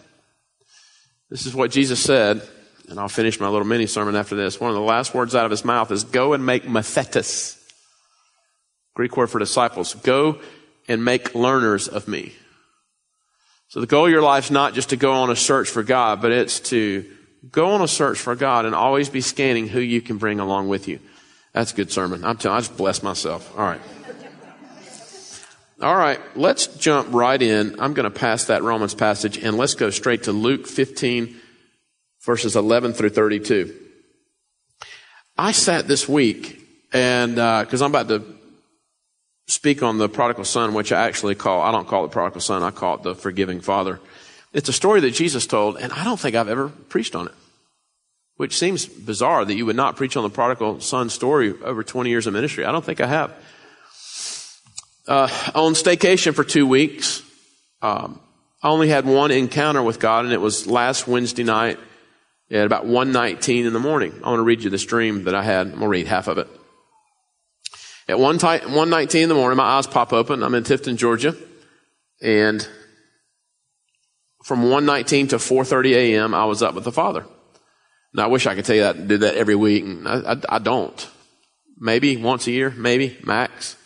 This 1.31 1.47
is 1.47 1.55
what 1.55 1.71
Jesus 1.71 2.03
said, 2.03 2.43
and 2.88 2.99
I'll 2.99 3.09
finish 3.09 3.38
my 3.38 3.49
little 3.49 3.67
mini 3.67 3.87
sermon 3.87 4.17
after 4.17 4.35
this. 4.35 4.59
One 4.59 4.71
of 4.71 4.75
the 4.75 4.83
last 4.83 5.15
words 5.15 5.37
out 5.37 5.45
of 5.45 5.50
his 5.53 5.65
mouth 5.65 5.93
is 5.93 6.03
go 6.03 6.33
and 6.33 6.45
make 6.45 6.65
mathetes. 6.65 7.58
Greek 8.99 9.17
word 9.17 9.31
for 9.31 9.38
disciples. 9.38 9.95
Go 9.95 10.40
and 10.88 11.05
make 11.05 11.35
learners 11.35 11.87
of 11.87 12.09
me. 12.09 12.35
So 13.69 13.81
the 13.81 13.87
goal 13.87 14.07
of 14.07 14.11
your 14.11 14.23
life 14.23 14.47
is 14.47 14.50
not 14.50 14.75
just 14.75 14.90
to 14.90 14.97
go 14.97 15.12
on 15.12 15.31
a 15.31 15.37
search 15.37 15.71
for 15.71 15.83
God, 15.85 16.21
but 16.21 16.33
it's 16.33 16.59
to 16.71 17.07
Go 17.50 17.71
on 17.71 17.83
a 17.83 17.88
search 17.88 18.19
for 18.19 18.35
God 18.35 18.67
and 18.67 18.75
always 18.75 19.09
be 19.09 19.21
scanning 19.21 19.69
who 19.69 19.81
you 19.81 20.00
can 20.00 20.19
bring 20.19 20.40
along 20.40 20.69
with 20.69 20.88
you. 20.88 20.99
That's 21.52 21.73
a 21.73 21.76
good 21.76 21.93
sermon. 21.93 22.25
I'm 22.25 22.37
telling 22.37 22.57
I 22.57 22.61
just 22.61 22.76
bless 22.76 23.02
myself. 23.02 23.57
All 23.57 23.64
right. 23.64 23.81
All 25.81 25.95
right, 25.95 26.19
let's 26.37 26.67
jump 26.67 27.14
right 27.14 27.40
in. 27.40 27.78
I'm 27.78 27.95
going 27.95 28.11
to 28.11 28.11
pass 28.11 28.47
that 28.47 28.64
Romans 28.64 28.95
passage 28.95 29.38
and 29.38 29.57
let's 29.57 29.76
go 29.76 29.90
straight 29.90 30.25
to 30.25 30.33
Luke 30.33 30.67
15, 30.67 31.37
verses 32.23 32.57
11 32.57 32.95
through 32.95 33.11
32. 33.11 33.73
I 35.37 35.52
sat 35.52 35.87
this 35.87 36.09
week 36.09 36.61
and, 36.93 37.37
because 37.37 37.81
uh, 37.81 37.85
I'm 37.85 37.93
about 37.93 38.09
to 38.09 38.38
speak 39.49 39.83
on 39.83 39.99
the 39.99 40.09
prodigal 40.09 40.45
son, 40.45 40.75
which 40.75 40.93
I 40.93 41.07
actually 41.07 41.35
call, 41.35 41.62
I 41.62 41.73
don't 41.73 41.88
call 41.88 42.05
it 42.05 42.09
the 42.09 42.12
prodigal 42.12 42.40
son, 42.40 42.62
I 42.62 42.71
call 42.71 42.97
it 42.97 43.02
the 43.02 43.14
forgiving 43.14 43.61
father. 43.61 43.99
It's 44.52 44.69
a 44.69 44.73
story 44.73 45.00
that 45.00 45.11
Jesus 45.11 45.47
told, 45.47 45.78
and 45.78 45.93
I 45.93 46.05
don't 46.05 46.21
think 46.21 46.37
I've 46.37 46.49
ever 46.49 46.69
preached 46.69 47.17
on 47.17 47.26
it. 47.26 47.35
Which 48.37 48.57
seems 48.57 48.87
bizarre 48.87 49.45
that 49.45 49.55
you 49.55 49.67
would 49.67 49.75
not 49.75 49.97
preach 49.97 50.17
on 50.17 50.23
the 50.23 50.31
prodigal 50.31 50.81
son 50.81 51.11
story 51.11 51.55
over 51.64 51.83
20 51.83 52.09
years 52.09 52.26
of 52.26 52.35
ministry. 52.35 52.64
I 52.64 52.71
don't 52.71 52.85
think 52.85 53.00
I 53.00 53.07
have. 53.07 53.35
Uh, 55.09 55.28
on 55.55 55.73
staycation 55.73 56.35
for 56.35 56.45
two 56.45 56.67
weeks, 56.67 57.23
um, 57.83 58.21
I 58.62 58.69
only 58.69 58.88
had 58.88 59.07
one 59.07 59.31
encounter 59.31 59.83
with 59.83 59.99
God, 59.99 60.25
and 60.25 60.35
it 60.35 60.40
was 60.40 60.67
last 60.67 61.09
Wednesday 61.09 61.43
night 61.43 61.78
at 62.50 62.67
about 62.67 62.85
1.19 62.85 63.67
in 63.67 63.73
the 63.73 63.81
morning. 63.81 64.12
I 64.23 64.28
want 64.28 64.38
to 64.38 64.45
read 64.45 64.62
you 64.62 64.71
this 64.71 64.85
dream 64.85 65.25
that 65.25 65.35
I 65.35 65.43
had. 65.43 65.67
I'm 65.67 65.73
going 65.73 65.83
to 65.83 65.88
read 65.88 66.07
half 66.07 66.28
of 66.28 66.38
it. 66.38 66.49
At 68.09 68.19
1, 68.19 68.38
1.19 68.38 69.23
in 69.23 69.29
the 69.29 69.35
morning, 69.35 69.59
my 69.59 69.65
eyes 69.65 69.87
pop 69.87 70.15
open. 70.15 70.43
I'm 70.43 70.55
in 70.55 70.65
Tifton, 70.65 70.97
Georgia. 70.97 71.37
And 72.23 72.67
from 74.45 74.62
119 74.62 75.29
to 75.29 75.37
4.30 75.37 75.93
a.m., 75.95 76.35
I 76.35 76.47
was 76.47 76.62
up 76.62 76.75
with 76.75 76.85
the 76.85 76.93
Father. 76.93 77.27
Now, 78.15 78.25
I 78.25 78.27
wish 78.29 78.47
I 78.47 78.55
could 78.55 78.65
tell 78.65 78.77
you 78.77 78.83
that 78.83 78.97
and 78.97 79.09
do 79.09 79.19
that 79.19 79.35
every 79.35 79.55
week. 79.55 79.85
I, 80.07 80.33
I, 80.33 80.57
I, 80.57 80.59
don't. 80.59 81.09
Maybe 81.79 82.17
once 82.17 82.47
a 82.47 82.50
year, 82.50 82.71
maybe, 82.71 83.19
max. 83.25 83.77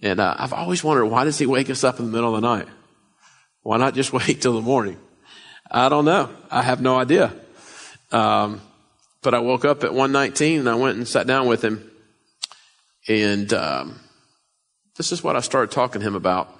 And 0.00 0.20
uh, 0.20 0.36
I've 0.38 0.52
always 0.52 0.84
wondered, 0.84 1.06
why 1.06 1.24
does 1.24 1.38
he 1.38 1.46
wake 1.46 1.70
us 1.70 1.82
up 1.82 1.98
in 1.98 2.06
the 2.06 2.12
middle 2.12 2.36
of 2.36 2.40
the 2.40 2.46
night? 2.46 2.68
Why 3.62 3.78
not 3.78 3.94
just 3.94 4.12
wait 4.12 4.40
till 4.40 4.54
the 4.54 4.60
morning? 4.60 4.96
I 5.68 5.88
don't 5.88 6.04
know. 6.04 6.30
I 6.50 6.62
have 6.62 6.80
no 6.80 6.96
idea. 6.96 7.34
Um, 8.12 8.60
But 9.22 9.34
I 9.34 9.40
woke 9.40 9.64
up 9.64 9.82
at 9.82 9.92
119 9.92 10.60
and 10.60 10.68
I 10.68 10.76
went 10.76 10.96
and 10.96 11.06
sat 11.06 11.26
down 11.26 11.48
with 11.48 11.62
him. 11.62 11.90
And 13.08 13.52
um, 13.54 13.98
this 14.96 15.12
is 15.12 15.24
what 15.24 15.34
I 15.34 15.40
started 15.40 15.72
talking 15.72 16.00
to 16.00 16.06
him 16.06 16.14
about. 16.14 16.54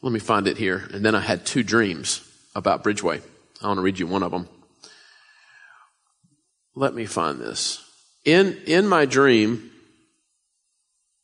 Let 0.00 0.12
me 0.12 0.20
find 0.20 0.46
it 0.46 0.56
here. 0.56 0.88
And 0.92 1.04
then 1.04 1.14
I 1.14 1.20
had 1.20 1.44
two 1.44 1.62
dreams 1.62 2.20
about 2.54 2.84
Bridgeway. 2.84 3.20
I 3.62 3.66
want 3.66 3.78
to 3.78 3.82
read 3.82 3.98
you 3.98 4.06
one 4.06 4.22
of 4.22 4.30
them. 4.30 4.48
Let 6.76 6.94
me 6.94 7.06
find 7.06 7.40
this. 7.40 7.80
In, 8.24 8.56
in 8.66 8.86
my 8.86 9.04
dream, 9.04 9.70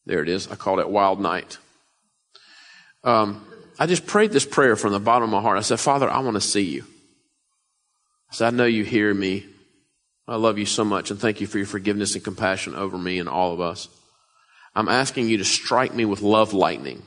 there 0.06 0.22
it 0.22 0.28
is. 0.28 0.50
I 0.50 0.56
called 0.56 0.80
it 0.80 0.88
Wild 0.88 1.20
Night. 1.20 1.58
Um, 3.04 3.46
I 3.78 3.86
just 3.86 4.06
prayed 4.06 4.32
this 4.32 4.46
prayer 4.46 4.76
from 4.76 4.92
the 4.92 5.00
bottom 5.00 5.24
of 5.24 5.30
my 5.30 5.40
heart. 5.40 5.58
I 5.58 5.62
said, 5.62 5.80
Father, 5.80 6.10
I 6.10 6.20
want 6.20 6.34
to 6.34 6.40
see 6.40 6.62
you. 6.62 6.84
I 8.30 8.34
said, 8.34 8.54
I 8.54 8.56
know 8.56 8.66
you 8.66 8.84
hear 8.84 9.12
me. 9.12 9.46
I 10.30 10.36
love 10.36 10.58
you 10.58 10.66
so 10.66 10.84
much 10.84 11.10
and 11.10 11.18
thank 11.18 11.40
you 11.40 11.48
for 11.48 11.58
your 11.58 11.66
forgiveness 11.66 12.14
and 12.14 12.22
compassion 12.22 12.76
over 12.76 12.96
me 12.96 13.18
and 13.18 13.28
all 13.28 13.52
of 13.52 13.60
us. 13.60 13.88
I'm 14.76 14.88
asking 14.88 15.28
you 15.28 15.38
to 15.38 15.44
strike 15.44 15.92
me 15.92 16.04
with 16.04 16.22
love 16.22 16.54
lightning. 16.54 17.02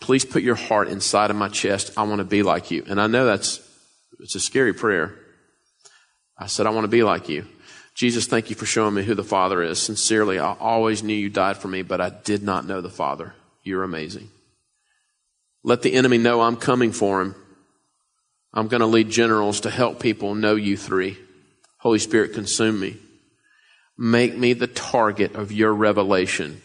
Please 0.00 0.24
put 0.24 0.42
your 0.42 0.56
heart 0.56 0.88
inside 0.88 1.30
of 1.30 1.36
my 1.36 1.48
chest. 1.48 1.92
I 1.96 2.02
want 2.02 2.18
to 2.18 2.24
be 2.24 2.42
like 2.42 2.72
you. 2.72 2.84
And 2.88 3.00
I 3.00 3.06
know 3.06 3.26
that's, 3.26 3.60
it's 4.18 4.34
a 4.34 4.40
scary 4.40 4.74
prayer. 4.74 5.14
I 6.36 6.46
said, 6.46 6.66
I 6.66 6.70
want 6.70 6.82
to 6.82 6.88
be 6.88 7.04
like 7.04 7.28
you. 7.28 7.46
Jesus, 7.94 8.26
thank 8.26 8.50
you 8.50 8.56
for 8.56 8.66
showing 8.66 8.94
me 8.94 9.04
who 9.04 9.14
the 9.14 9.22
Father 9.22 9.62
is. 9.62 9.80
Sincerely, 9.80 10.40
I 10.40 10.54
always 10.54 11.04
knew 11.04 11.14
you 11.14 11.30
died 11.30 11.58
for 11.58 11.68
me, 11.68 11.82
but 11.82 12.00
I 12.00 12.10
did 12.10 12.42
not 12.42 12.66
know 12.66 12.80
the 12.80 12.90
Father. 12.90 13.34
You're 13.62 13.84
amazing. 13.84 14.30
Let 15.62 15.82
the 15.82 15.94
enemy 15.94 16.18
know 16.18 16.40
I'm 16.40 16.56
coming 16.56 16.90
for 16.90 17.22
him. 17.22 17.36
I'm 18.52 18.66
going 18.66 18.80
to 18.80 18.86
lead 18.86 19.10
generals 19.10 19.60
to 19.60 19.70
help 19.70 20.00
people 20.00 20.34
know 20.34 20.56
you 20.56 20.76
three. 20.76 21.18
Holy 21.78 21.98
Spirit, 21.98 22.32
consume 22.32 22.80
me. 22.80 22.96
Make 23.98 24.36
me 24.36 24.52
the 24.52 24.66
target 24.66 25.34
of 25.34 25.52
your 25.52 25.72
revelation. 25.72 26.60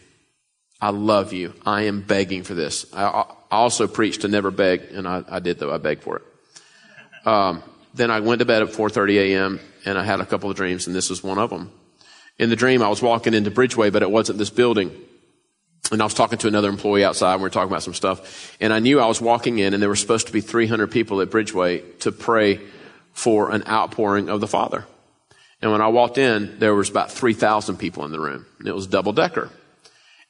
I 0.81 0.89
love 0.89 1.31
you. 1.31 1.53
I 1.65 1.83
am 1.83 2.01
begging 2.01 2.43
for 2.43 2.53
this. 2.55 2.91
I, 2.93 3.25
also 3.51 3.85
preached 3.85 4.21
to 4.21 4.29
never 4.29 4.49
beg, 4.49 4.81
and 4.93 5.07
I, 5.07 5.23
I 5.29 5.39
did 5.39 5.59
though. 5.59 5.73
I 5.73 5.77
begged 5.77 6.03
for 6.03 6.17
it. 6.17 7.27
Um, 7.27 7.61
then 7.93 8.09
I 8.09 8.21
went 8.21 8.39
to 8.39 8.45
bed 8.45 8.61
at 8.61 8.69
4:30 8.69 9.17
a.m. 9.17 9.59
and 9.85 9.97
I 9.97 10.03
had 10.03 10.21
a 10.21 10.25
couple 10.25 10.49
of 10.49 10.55
dreams, 10.55 10.87
and 10.87 10.95
this 10.95 11.09
was 11.09 11.21
one 11.21 11.37
of 11.37 11.49
them. 11.49 11.71
In 12.39 12.49
the 12.49 12.55
dream, 12.55 12.81
I 12.81 12.87
was 12.87 13.01
walking 13.01 13.33
into 13.33 13.51
Bridgeway, 13.51 13.91
but 13.91 14.01
it 14.01 14.09
wasn't 14.09 14.37
this 14.39 14.49
building. 14.49 14.91
And 15.91 16.01
I 16.01 16.05
was 16.05 16.13
talking 16.13 16.37
to 16.39 16.47
another 16.47 16.69
employee 16.69 17.03
outside, 17.03 17.33
and 17.33 17.41
we 17.41 17.45
were 17.45 17.49
talking 17.49 17.69
about 17.69 17.83
some 17.83 17.93
stuff. 17.93 18.55
And 18.61 18.71
I 18.71 18.79
knew 18.79 18.99
I 19.01 19.07
was 19.07 19.19
walking 19.19 19.59
in, 19.59 19.73
and 19.73 19.81
there 19.81 19.89
were 19.89 19.95
supposed 19.95 20.27
to 20.27 20.33
be 20.33 20.39
300 20.39 20.89
people 20.89 21.19
at 21.21 21.29
Bridgeway 21.29 21.99
to 21.99 22.11
pray 22.11 22.61
for 23.11 23.51
an 23.51 23.67
outpouring 23.67 24.29
of 24.29 24.39
the 24.39 24.47
Father. 24.47 24.85
And 25.61 25.71
when 25.71 25.81
I 25.81 25.87
walked 25.89 26.17
in, 26.17 26.57
there 26.59 26.73
was 26.73 26.89
about 26.89 27.11
3,000 27.11 27.77
people 27.77 28.03
in 28.05 28.11
the 28.11 28.19
room. 28.19 28.45
And 28.59 28.67
it 28.67 28.73
was 28.73 28.87
double 28.87 29.13
decker. 29.13 29.49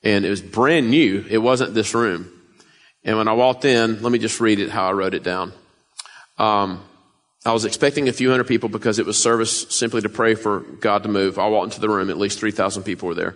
And 0.03 0.25
it 0.25 0.29
was 0.29 0.41
brand 0.41 0.89
new. 0.89 1.25
It 1.29 1.37
wasn't 1.37 1.73
this 1.73 1.93
room. 1.93 2.29
And 3.03 3.17
when 3.17 3.27
I 3.27 3.33
walked 3.33 3.65
in, 3.65 4.01
let 4.01 4.11
me 4.11 4.19
just 4.19 4.39
read 4.39 4.59
it 4.59 4.69
how 4.69 4.87
I 4.87 4.91
wrote 4.91 5.13
it 5.13 5.23
down. 5.23 5.53
Um, 6.37 6.83
I 7.45 7.53
was 7.53 7.65
expecting 7.65 8.07
a 8.07 8.13
few 8.13 8.29
hundred 8.29 8.47
people 8.47 8.69
because 8.69 8.99
it 8.99 9.05
was 9.05 9.21
service 9.21 9.67
simply 9.69 10.01
to 10.01 10.09
pray 10.09 10.35
for 10.35 10.59
God 10.59 11.03
to 11.03 11.09
move. 11.09 11.39
I 11.39 11.47
walked 11.47 11.73
into 11.73 11.81
the 11.81 11.89
room, 11.89 12.09
at 12.09 12.17
least 12.17 12.39
3,000 12.39 12.83
people 12.83 13.07
were 13.07 13.15
there. 13.15 13.35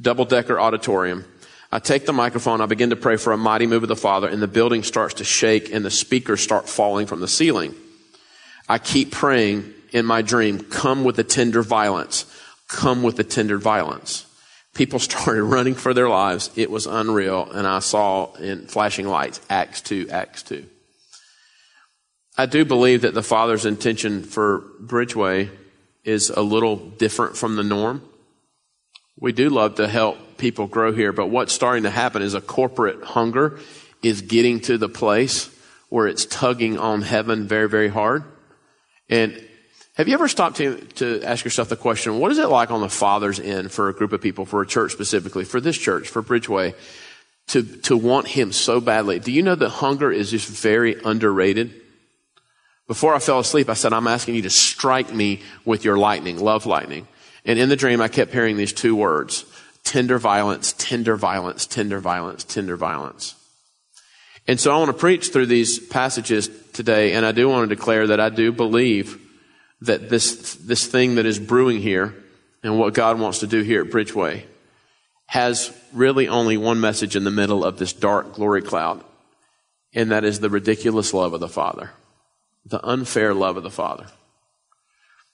Double 0.00 0.24
decker 0.24 0.60
auditorium. 0.60 1.24
I 1.72 1.78
take 1.78 2.06
the 2.06 2.12
microphone, 2.12 2.60
I 2.60 2.66
begin 2.66 2.90
to 2.90 2.96
pray 2.96 3.16
for 3.16 3.32
a 3.32 3.36
mighty 3.36 3.66
move 3.66 3.84
of 3.84 3.88
the 3.88 3.96
Father, 3.96 4.28
and 4.28 4.42
the 4.42 4.48
building 4.48 4.82
starts 4.82 5.14
to 5.14 5.24
shake 5.24 5.72
and 5.72 5.84
the 5.84 5.90
speakers 5.90 6.40
start 6.40 6.68
falling 6.68 7.06
from 7.06 7.20
the 7.20 7.28
ceiling. 7.28 7.74
I 8.68 8.78
keep 8.78 9.12
praying 9.12 9.72
in 9.92 10.06
my 10.06 10.22
dream, 10.22 10.60
come 10.60 11.04
with 11.04 11.16
the 11.16 11.24
tender 11.24 11.62
violence. 11.62 12.24
Come 12.68 13.02
with 13.02 13.16
the 13.16 13.24
tender 13.24 13.58
violence. 13.58 14.26
People 14.74 14.98
started 15.00 15.42
running 15.42 15.74
for 15.74 15.92
their 15.94 16.08
lives. 16.08 16.50
It 16.56 16.70
was 16.70 16.86
unreal. 16.86 17.50
And 17.50 17.66
I 17.66 17.80
saw 17.80 18.32
in 18.34 18.66
flashing 18.66 19.06
lights, 19.06 19.40
Acts 19.50 19.80
2, 19.82 20.08
Acts 20.10 20.42
2. 20.44 20.64
I 22.38 22.46
do 22.46 22.64
believe 22.64 23.02
that 23.02 23.14
the 23.14 23.22
Father's 23.22 23.66
intention 23.66 24.22
for 24.22 24.64
Bridgeway 24.80 25.50
is 26.04 26.30
a 26.30 26.40
little 26.40 26.76
different 26.76 27.36
from 27.36 27.56
the 27.56 27.62
norm. 27.62 28.02
We 29.18 29.32
do 29.32 29.50
love 29.50 29.74
to 29.74 29.86
help 29.86 30.38
people 30.38 30.66
grow 30.66 30.92
here, 30.92 31.12
but 31.12 31.26
what's 31.26 31.52
starting 31.52 31.82
to 31.82 31.90
happen 31.90 32.22
is 32.22 32.32
a 32.32 32.40
corporate 32.40 33.02
hunger 33.04 33.58
is 34.02 34.22
getting 34.22 34.60
to 34.60 34.78
the 34.78 34.88
place 34.88 35.54
where 35.90 36.06
it's 36.06 36.24
tugging 36.24 36.78
on 36.78 37.02
heaven 37.02 37.46
very, 37.46 37.68
very 37.68 37.88
hard. 37.88 38.24
And 39.10 39.38
have 40.00 40.08
you 40.08 40.14
ever 40.14 40.28
stopped 40.28 40.56
to, 40.56 40.78
to 40.94 41.22
ask 41.24 41.44
yourself 41.44 41.68
the 41.68 41.76
question, 41.76 42.18
what 42.18 42.32
is 42.32 42.38
it 42.38 42.48
like 42.48 42.70
on 42.70 42.80
the 42.80 42.88
Father's 42.88 43.38
end 43.38 43.70
for 43.70 43.90
a 43.90 43.94
group 43.94 44.14
of 44.14 44.22
people, 44.22 44.46
for 44.46 44.62
a 44.62 44.66
church 44.66 44.92
specifically, 44.92 45.44
for 45.44 45.60
this 45.60 45.76
church, 45.76 46.08
for 46.08 46.22
Bridgeway, 46.22 46.74
to, 47.48 47.62
to 47.62 47.98
want 47.98 48.26
Him 48.26 48.50
so 48.50 48.80
badly? 48.80 49.18
Do 49.18 49.30
you 49.30 49.42
know 49.42 49.54
that 49.54 49.68
hunger 49.68 50.10
is 50.10 50.30
just 50.30 50.48
very 50.48 50.98
underrated? 51.04 51.74
Before 52.86 53.14
I 53.14 53.18
fell 53.18 53.40
asleep, 53.40 53.68
I 53.68 53.74
said, 53.74 53.92
I'm 53.92 54.06
asking 54.06 54.36
you 54.36 54.42
to 54.42 54.50
strike 54.50 55.12
me 55.12 55.42
with 55.66 55.84
your 55.84 55.98
lightning, 55.98 56.40
love 56.40 56.64
lightning. 56.64 57.06
And 57.44 57.58
in 57.58 57.68
the 57.68 57.76
dream, 57.76 58.00
I 58.00 58.08
kept 58.08 58.32
hearing 58.32 58.56
these 58.56 58.72
two 58.72 58.96
words, 58.96 59.44
tender 59.84 60.18
violence, 60.18 60.72
tender 60.78 61.14
violence, 61.14 61.66
tender 61.66 62.00
violence, 62.00 62.42
tender 62.44 62.76
violence. 62.76 63.34
And 64.48 64.58
so 64.58 64.72
I 64.74 64.78
want 64.78 64.88
to 64.92 64.96
preach 64.96 65.28
through 65.28 65.44
these 65.44 65.78
passages 65.78 66.48
today, 66.72 67.12
and 67.12 67.26
I 67.26 67.32
do 67.32 67.50
want 67.50 67.68
to 67.68 67.76
declare 67.76 68.06
that 68.06 68.18
I 68.18 68.30
do 68.30 68.50
believe 68.50 69.19
that 69.82 70.08
this, 70.08 70.54
this 70.56 70.86
thing 70.86 71.14
that 71.14 71.26
is 71.26 71.38
brewing 71.38 71.80
here 71.80 72.14
and 72.62 72.78
what 72.78 72.94
God 72.94 73.18
wants 73.18 73.40
to 73.40 73.46
do 73.46 73.62
here 73.62 73.82
at 73.82 73.90
Bridgeway 73.90 74.44
has 75.26 75.72
really 75.92 76.28
only 76.28 76.56
one 76.56 76.80
message 76.80 77.16
in 77.16 77.24
the 77.24 77.30
middle 77.30 77.64
of 77.64 77.78
this 77.78 77.92
dark 77.92 78.34
glory 78.34 78.62
cloud, 78.62 79.02
and 79.94 80.10
that 80.10 80.24
is 80.24 80.40
the 80.40 80.50
ridiculous 80.50 81.14
love 81.14 81.32
of 81.32 81.40
the 81.40 81.48
Father, 81.48 81.90
the 82.66 82.84
unfair 82.84 83.32
love 83.32 83.56
of 83.56 83.62
the 83.62 83.70
Father. 83.70 84.06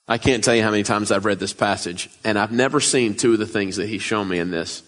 I 0.07 0.19
can't 0.19 0.45
tell 0.45 0.55
you 0.55 0.63
how 0.63 0.71
many 0.71 0.85
times 0.85 1.11
I've 1.11 1.25
read 1.25 1.41
this 1.41 1.53
passage, 1.53 2.09
and 2.23 2.39
I've 2.39 2.53
never 2.53 2.79
seen 2.79 3.15
two 3.15 3.33
of 3.33 3.39
the 3.39 3.47
things 3.47 3.77
that 3.77 3.89
he's 3.89 4.03
shown 4.03 4.29
me 4.29 4.39
in 4.39 4.51
this. 4.51 4.83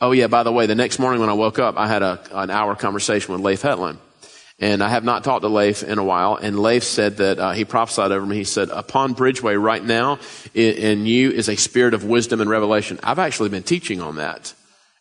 Oh 0.00 0.12
yeah, 0.12 0.28
by 0.28 0.44
the 0.44 0.52
way, 0.52 0.66
the 0.66 0.74
next 0.74 0.98
morning 0.98 1.20
when 1.20 1.28
I 1.30 1.34
woke 1.34 1.58
up, 1.58 1.76
I 1.76 1.88
had 1.88 2.02
a, 2.02 2.20
an 2.32 2.50
hour 2.50 2.76
conversation 2.76 3.32
with 3.32 3.42
Leif 3.42 3.62
Hetland. 3.62 3.98
And 4.60 4.82
I 4.82 4.90
have 4.90 5.04
not 5.04 5.24
talked 5.24 5.40
to 5.42 5.48
Leif 5.48 5.82
in 5.82 5.98
a 5.98 6.04
while. 6.04 6.36
And 6.36 6.60
Leif 6.60 6.84
said 6.84 7.16
that 7.16 7.38
uh, 7.38 7.52
he 7.52 7.64
prophesied 7.64 8.12
over 8.12 8.26
me. 8.26 8.36
He 8.36 8.44
said, 8.44 8.68
"Upon 8.68 9.14
Bridgeway 9.14 9.60
right 9.60 9.82
now, 9.82 10.18
in, 10.52 10.74
in 10.74 11.06
you 11.06 11.30
is 11.30 11.48
a 11.48 11.56
spirit 11.56 11.94
of 11.94 12.04
wisdom 12.04 12.40
and 12.40 12.50
revelation." 12.50 13.00
I've 13.02 13.18
actually 13.18 13.48
been 13.48 13.62
teaching 13.62 14.02
on 14.02 14.16
that, 14.16 14.52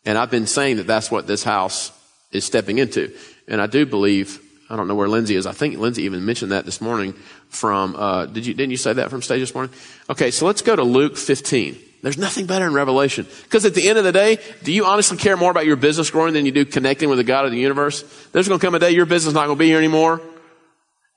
and 0.05 0.17
I've 0.17 0.31
been 0.31 0.47
saying 0.47 0.77
that 0.77 0.87
that's 0.87 1.11
what 1.11 1.27
this 1.27 1.43
house 1.43 1.91
is 2.31 2.45
stepping 2.45 2.77
into. 2.77 3.13
And 3.47 3.61
I 3.61 3.67
do 3.67 3.85
believe. 3.85 4.41
I 4.71 4.75
don't 4.75 4.87
know 4.87 4.93
where 4.93 5.09
Lindsay 5.09 5.35
is. 5.35 5.47
I 5.47 5.51
think 5.51 5.79
Lindsay 5.79 6.03
even 6.03 6.25
mentioned 6.25 6.51
that 6.51 6.63
this 6.63 6.79
morning. 6.79 7.13
From 7.49 7.95
uh, 7.97 8.27
did 8.27 8.45
you 8.45 8.53
didn't 8.53 8.71
you 8.71 8.77
say 8.77 8.93
that 8.93 9.09
from 9.09 9.21
stage 9.21 9.41
this 9.41 9.53
morning? 9.53 9.73
Okay, 10.09 10.31
so 10.31 10.45
let's 10.45 10.61
go 10.61 10.75
to 10.75 10.83
Luke 10.83 11.17
15. 11.17 11.88
There's 12.01 12.17
nothing 12.17 12.45
better 12.45 12.65
in 12.65 12.73
Revelation. 12.73 13.27
Because 13.43 13.65
at 13.65 13.73
the 13.73 13.89
end 13.89 13.97
of 13.97 14.05
the 14.05 14.11
day, 14.11 14.37
do 14.63 14.71
you 14.71 14.85
honestly 14.85 15.17
care 15.17 15.35
more 15.35 15.51
about 15.51 15.65
your 15.65 15.75
business 15.75 16.09
growing 16.09 16.33
than 16.33 16.45
you 16.45 16.51
do 16.51 16.65
connecting 16.65 17.09
with 17.09 17.17
the 17.17 17.23
God 17.23 17.45
of 17.45 17.51
the 17.51 17.57
universe? 17.57 18.03
There's 18.31 18.47
going 18.47 18.59
to 18.59 18.65
come 18.65 18.75
a 18.75 18.79
day 18.79 18.91
your 18.91 19.05
business 19.05 19.29
is 19.29 19.33
not 19.33 19.47
going 19.47 19.57
to 19.57 19.59
be 19.59 19.67
here 19.67 19.77
anymore. 19.77 20.21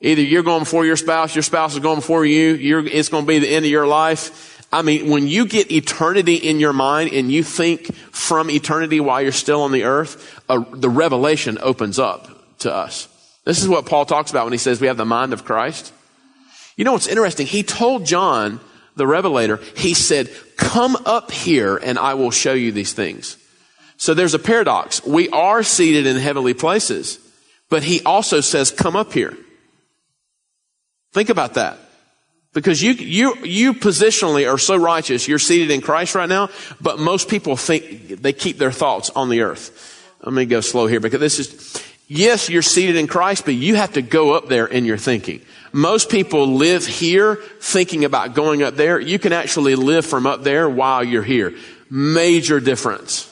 Either 0.01 0.21
you're 0.21 0.43
going 0.43 0.61
before 0.61 0.85
your 0.85 0.97
spouse, 0.97 1.37
your 1.37 1.45
spouse 1.45 1.75
is 1.75 1.79
going 1.79 1.97
before 1.97 2.25
you, 2.25 2.57
it's 2.87 3.09
going 3.09 3.25
to 3.25 3.29
be 3.29 3.39
the 3.39 3.49
end 3.49 3.65
of 3.65 3.71
your 3.71 3.87
life. 3.87 4.67
I 4.73 4.83
mean, 4.83 5.11
when 5.11 5.29
you 5.29 5.47
get 5.47 5.71
eternity 5.71 6.35
in 6.35 6.59
your 6.59 6.73
mind 6.73 7.13
and 7.13 7.31
you 7.31 7.45
think 7.45 7.95
from 8.11 8.51
eternity 8.51 8.99
while 8.99 9.23
you're 9.23 9.31
still 9.31 9.63
on 9.63 9.71
the 9.71 9.85
earth, 9.85 10.41
uh, 10.49 10.65
the 10.73 10.89
revelation 10.89 11.59
opens 11.61 11.99
up 12.01 12.59
to 12.61 12.75
us. 12.75 13.07
This 13.45 13.63
is 13.63 13.69
what 13.69 13.87
Paul 13.87 14.07
talks 14.07 14.31
about 14.31 14.45
when 14.45 14.53
he 14.53 14.59
says 14.59 14.81
we 14.81 14.87
have 14.87 14.97
the 14.97 15.05
mind 15.05 15.33
of 15.33 15.45
Christ. 15.45 15.93
You 16.77 16.85
know 16.85 16.93
what's 16.93 17.07
interesting? 17.07 17.47
He 17.47 17.63
told 17.63 18.07
John, 18.07 18.61
the 18.97 19.07
revelator, 19.07 19.57
he 19.77 19.95
said, 19.95 20.31
come 20.57 20.97
up 21.07 21.31
here 21.31 21.77
and 21.77 21.99
I 21.99 22.15
will 22.15 22.31
show 22.31 22.53
you 22.53 22.73
these 22.73 22.93
things. 22.93 23.37
So 23.97 24.15
there's 24.15 24.35
a 24.35 24.39
paradox. 24.39 25.05
We 25.05 25.29
are 25.31 25.63
seated 25.63 26.07
in 26.07 26.17
heavenly 26.17 26.55
places, 26.55 27.19
but 27.71 27.83
he 27.83 28.03
also 28.03 28.41
says, 28.41 28.71
come 28.71 28.97
up 28.97 29.13
here. 29.13 29.37
Think 31.13 31.29
about 31.29 31.55
that. 31.55 31.79
Because 32.55 32.83
you, 32.83 32.93
you, 32.93 33.37
you 33.45 33.73
positionally 33.73 34.51
are 34.51 34.59
so 34.59 34.77
righteous, 34.77 35.27
you're 35.27 35.39
seated 35.39 35.71
in 35.71 35.81
Christ 35.81 36.15
right 36.15 36.29
now, 36.29 36.51
but 36.81 36.99
most 36.99 37.29
people 37.29 37.57
think 37.57 38.21
they 38.21 38.35
keep 38.35 38.59
their 38.59 38.73
thoughts 38.73 39.09
on 39.11 39.31
the 39.31 39.41
earth. 39.41 39.89
Let 40.23 40.35
me 40.35 40.45
go 40.45 40.61
slow 40.61 40.87
here 40.87 41.01
because 41.01 41.21
this 41.21 41.39
is, 41.39 41.83
yes, 42.13 42.49
you're 42.49 42.63
seated 42.63 42.97
in 42.97 43.07
Christ, 43.07 43.45
but 43.45 43.55
you 43.55 43.75
have 43.77 43.95
to 43.95 44.03
go 44.03 44.35
up 44.35 44.49
there 44.49 44.67
in 44.67 44.85
your 44.85 44.99
thinking. 44.99 45.41
Most 45.73 46.11
people 46.11 46.47
live 46.47 46.87
here 46.87 47.37
thinking 47.61 48.05
about 48.05 48.35
going 48.35 48.63
up 48.63 48.77
there. 48.77 49.01
You 49.01 49.19
can 49.19 49.33
actually 49.33 49.75
live 49.75 50.05
from 50.05 50.27
up 50.27 50.43
there 50.43 50.69
while 50.69 51.03
you're 51.03 51.23
here. 51.23 51.55
Major 51.91 52.61
difference. 52.61 53.31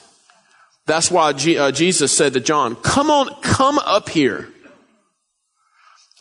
That's 0.86 1.10
why 1.10 1.32
G- 1.34 1.58
uh, 1.58 1.70
Jesus 1.70 2.16
said 2.16 2.32
to 2.32 2.40
John, 2.40 2.74
come 2.76 3.10
on, 3.10 3.28
come 3.42 3.78
up 3.78 4.08
here. 4.08 4.48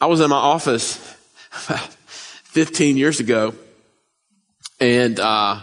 I 0.02 0.08
was 0.08 0.20
in 0.20 0.30
my 0.30 0.36
office 0.36 0.98
15 1.52 2.98
years 2.98 3.20
ago 3.20 3.54
and 4.80 5.20
uh, 5.20 5.60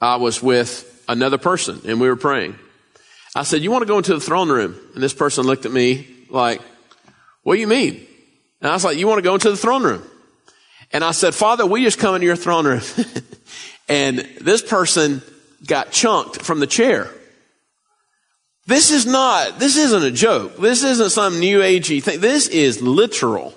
I 0.00 0.16
was 0.16 0.42
with 0.42 1.04
another 1.08 1.38
person, 1.38 1.80
and 1.86 2.00
we 2.00 2.08
were 2.08 2.16
praying. 2.16 2.58
I 3.36 3.42
said, 3.42 3.62
"You 3.62 3.70
want 3.70 3.82
to 3.82 3.86
go 3.86 3.98
into 3.98 4.14
the 4.14 4.20
throne 4.20 4.48
room?" 4.48 4.74
And 4.94 5.02
this 5.02 5.14
person 5.14 5.44
looked 5.44 5.66
at 5.66 5.72
me 5.72 6.06
like, 6.30 6.60
"What 7.42 7.54
do 7.54 7.60
you 7.60 7.66
mean?" 7.66 8.06
And 8.60 8.70
I 8.70 8.74
was 8.74 8.84
like, 8.84 8.98
"You 8.98 9.06
want 9.06 9.18
to 9.18 9.22
go 9.22 9.34
into 9.34 9.50
the 9.50 9.56
throne 9.56 9.82
room?" 9.82 10.02
And 10.92 11.04
I 11.04 11.10
said, 11.10 11.34
"Father, 11.34 11.66
we 11.66 11.84
just 11.84 11.98
come 11.98 12.14
into 12.14 12.26
your 12.26 12.36
throne 12.36 12.66
room." 12.66 12.80
and 13.88 14.18
this 14.40 14.62
person 14.62 15.22
got 15.66 15.92
chunked 15.92 16.42
from 16.42 16.60
the 16.60 16.66
chair. 16.66 17.10
This 18.66 18.90
is 18.90 19.06
not, 19.06 19.60
this 19.60 19.76
isn't 19.76 20.02
a 20.02 20.10
joke. 20.10 20.56
This 20.56 20.82
isn't 20.82 21.10
some 21.10 21.38
new 21.38 21.60
agey 21.60 22.02
thing. 22.02 22.20
This 22.20 22.48
is 22.48 22.82
literal. 22.82 23.54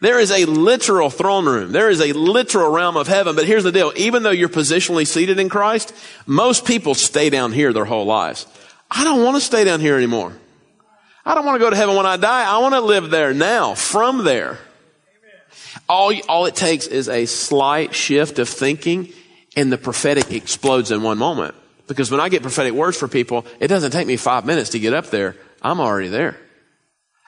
There 0.00 0.20
is 0.20 0.30
a 0.30 0.44
literal 0.44 1.10
throne 1.10 1.46
room. 1.46 1.72
There 1.72 1.90
is 1.90 2.00
a 2.00 2.12
literal 2.12 2.70
realm 2.70 2.96
of 2.96 3.08
heaven. 3.08 3.34
But 3.34 3.46
here's 3.46 3.64
the 3.64 3.72
deal. 3.72 3.92
Even 3.96 4.22
though 4.22 4.30
you're 4.30 4.48
positionally 4.48 5.06
seated 5.06 5.38
in 5.38 5.48
Christ, 5.48 5.92
most 6.26 6.64
people 6.64 6.94
stay 6.94 7.30
down 7.30 7.52
here 7.52 7.72
their 7.72 7.84
whole 7.84 8.06
lives. 8.06 8.46
I 8.90 9.04
don't 9.04 9.24
want 9.24 9.36
to 9.36 9.40
stay 9.40 9.64
down 9.64 9.80
here 9.80 9.96
anymore. 9.96 10.32
I 11.24 11.34
don't 11.34 11.44
want 11.44 11.56
to 11.56 11.64
go 11.64 11.70
to 11.70 11.76
heaven 11.76 11.96
when 11.96 12.06
I 12.06 12.16
die. 12.16 12.44
I 12.48 12.58
want 12.58 12.74
to 12.74 12.80
live 12.80 13.10
there 13.10 13.34
now, 13.34 13.74
from 13.74 14.24
there. 14.24 14.58
All, 15.88 16.12
all 16.28 16.46
it 16.46 16.54
takes 16.54 16.86
is 16.86 17.08
a 17.08 17.26
slight 17.26 17.94
shift 17.94 18.38
of 18.38 18.48
thinking 18.48 19.12
and 19.56 19.72
the 19.72 19.78
prophetic 19.78 20.32
explodes 20.32 20.90
in 20.90 21.02
one 21.02 21.18
moment. 21.18 21.54
Because 21.88 22.10
when 22.10 22.20
I 22.20 22.28
get 22.28 22.42
prophetic 22.42 22.72
words 22.72 22.96
for 22.96 23.08
people, 23.08 23.46
it 23.60 23.68
doesn't 23.68 23.90
take 23.90 24.06
me 24.06 24.16
five 24.16 24.46
minutes 24.46 24.70
to 24.70 24.78
get 24.78 24.94
up 24.94 25.06
there. 25.06 25.36
I'm 25.60 25.80
already 25.80 26.08
there. 26.08 26.36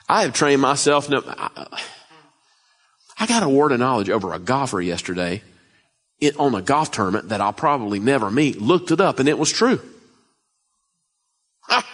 I 0.07 0.21
have 0.21 0.33
trained 0.33 0.61
myself. 0.61 1.09
I 1.11 1.81
got 3.25 3.43
a 3.43 3.49
word 3.49 3.71
of 3.71 3.79
knowledge 3.79 4.09
over 4.09 4.33
a 4.33 4.39
golfer 4.39 4.81
yesterday 4.81 5.41
on 6.37 6.55
a 6.55 6.61
golf 6.61 6.91
tournament 6.91 7.29
that 7.29 7.41
I'll 7.41 7.53
probably 7.53 7.99
never 7.99 8.29
meet. 8.29 8.61
Looked 8.61 8.91
it 8.91 9.01
up 9.01 9.19
and 9.19 9.27
it 9.27 9.37
was 9.37 9.51
true. 9.51 9.81
Ah. 11.69 11.87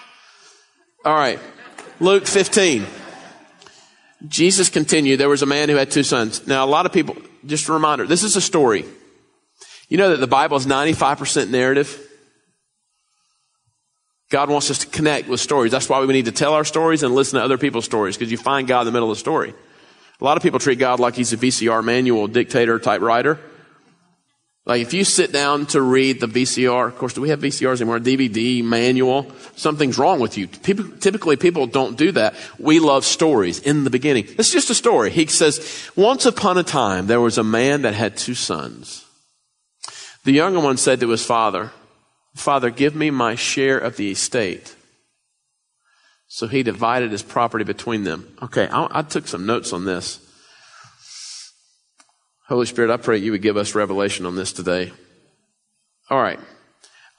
All 1.05 1.15
right. 1.15 1.39
Luke 1.99 2.27
15. 2.27 2.85
Jesus 4.27 4.69
continued. 4.69 5.19
There 5.19 5.29
was 5.29 5.43
a 5.43 5.47
man 5.47 5.69
who 5.69 5.75
had 5.75 5.91
two 5.91 6.03
sons. 6.03 6.47
Now, 6.47 6.65
a 6.65 6.67
lot 6.67 6.85
of 6.85 6.91
people, 6.91 7.15
just 7.45 7.69
a 7.69 7.73
reminder, 7.73 8.05
this 8.05 8.23
is 8.23 8.35
a 8.35 8.41
story. 8.41 8.85
You 9.89 9.97
know 9.97 10.09
that 10.09 10.19
the 10.19 10.27
Bible 10.27 10.57
is 10.57 10.65
95% 10.65 11.49
narrative? 11.49 12.03
God 14.29 14.49
wants 14.49 14.69
us 14.69 14.79
to 14.79 14.87
connect 14.87 15.29
with 15.29 15.39
stories. 15.39 15.71
That's 15.71 15.87
why 15.87 16.03
we 16.03 16.11
need 16.11 16.25
to 16.25 16.31
tell 16.31 16.53
our 16.53 16.65
stories 16.65 17.03
and 17.03 17.15
listen 17.15 17.39
to 17.39 17.45
other 17.45 17.57
people's 17.57 17.85
stories 17.85 18.17
because 18.17 18.31
you 18.31 18.37
find 18.37 18.67
God 18.67 18.81
in 18.81 18.85
the 18.87 18.91
middle 18.91 19.09
of 19.09 19.15
the 19.15 19.19
story. 19.19 19.53
A 20.19 20.23
lot 20.23 20.37
of 20.37 20.43
people 20.43 20.59
treat 20.59 20.79
God 20.79 20.99
like 20.99 21.15
he's 21.15 21.33
a 21.33 21.37
VCR 21.37 21.83
manual 21.83 22.27
dictator 22.27 22.79
type 22.79 23.01
writer. 23.01 23.39
Like 24.65 24.81
if 24.81 24.93
you 24.93 25.05
sit 25.05 25.31
down 25.31 25.65
to 25.67 25.81
read 25.81 26.19
the 26.19 26.27
VCR, 26.27 26.87
of 26.87 26.97
course, 26.97 27.13
do 27.13 27.21
we 27.21 27.29
have 27.29 27.39
VCRs 27.39 27.79
anymore? 27.79 27.99
DVD 27.99 28.61
manual. 28.63 29.31
Something's 29.55 29.97
wrong 29.97 30.19
with 30.19 30.37
you. 30.37 30.47
People, 30.47 30.89
typically 30.99 31.37
people 31.37 31.67
don't 31.67 31.97
do 31.97 32.11
that. 32.11 32.35
We 32.59 32.79
love 32.79 33.05
stories 33.05 33.59
in 33.59 33.85
the 33.85 33.89
beginning. 33.89 34.25
It's 34.37 34.51
just 34.51 34.69
a 34.69 34.75
story. 34.75 35.09
He 35.11 35.25
says, 35.27 35.89
once 35.95 36.25
upon 36.25 36.57
a 36.57 36.63
time, 36.63 37.07
there 37.07 37.21
was 37.21 37.37
a 37.37 37.43
man 37.43 37.83
that 37.83 37.93
had 37.93 38.17
two 38.17 38.33
sons. 38.33 39.05
The 40.25 40.33
younger 40.33 40.59
one 40.59 40.75
said 40.75 40.99
to 40.99 41.09
his 41.09 41.25
father, 41.25 41.71
Father, 42.35 42.69
give 42.69 42.93
me 42.93 43.09
my 43.09 43.35
share 43.35 43.77
of 43.77 43.95
the 43.95 44.11
estate. 44.11 44.75
So 46.37 46.45
he 46.45 46.61
divided 46.61 47.11
his 47.11 47.23
property 47.23 47.63
between 47.63 48.03
them. 48.03 48.37
Okay, 48.43 48.67
I, 48.67 48.99
I 48.99 49.01
took 49.01 49.27
some 49.27 49.47
notes 49.47 49.73
on 49.73 49.85
this. 49.85 50.19
Holy 52.47 52.67
Spirit, 52.67 52.91
I 52.91 52.97
pray 52.97 53.17
you 53.17 53.31
would 53.31 53.41
give 53.41 53.57
us 53.57 53.73
revelation 53.73 54.23
on 54.27 54.35
this 54.35 54.53
today. 54.53 54.93
All 56.11 56.21
right. 56.21 56.39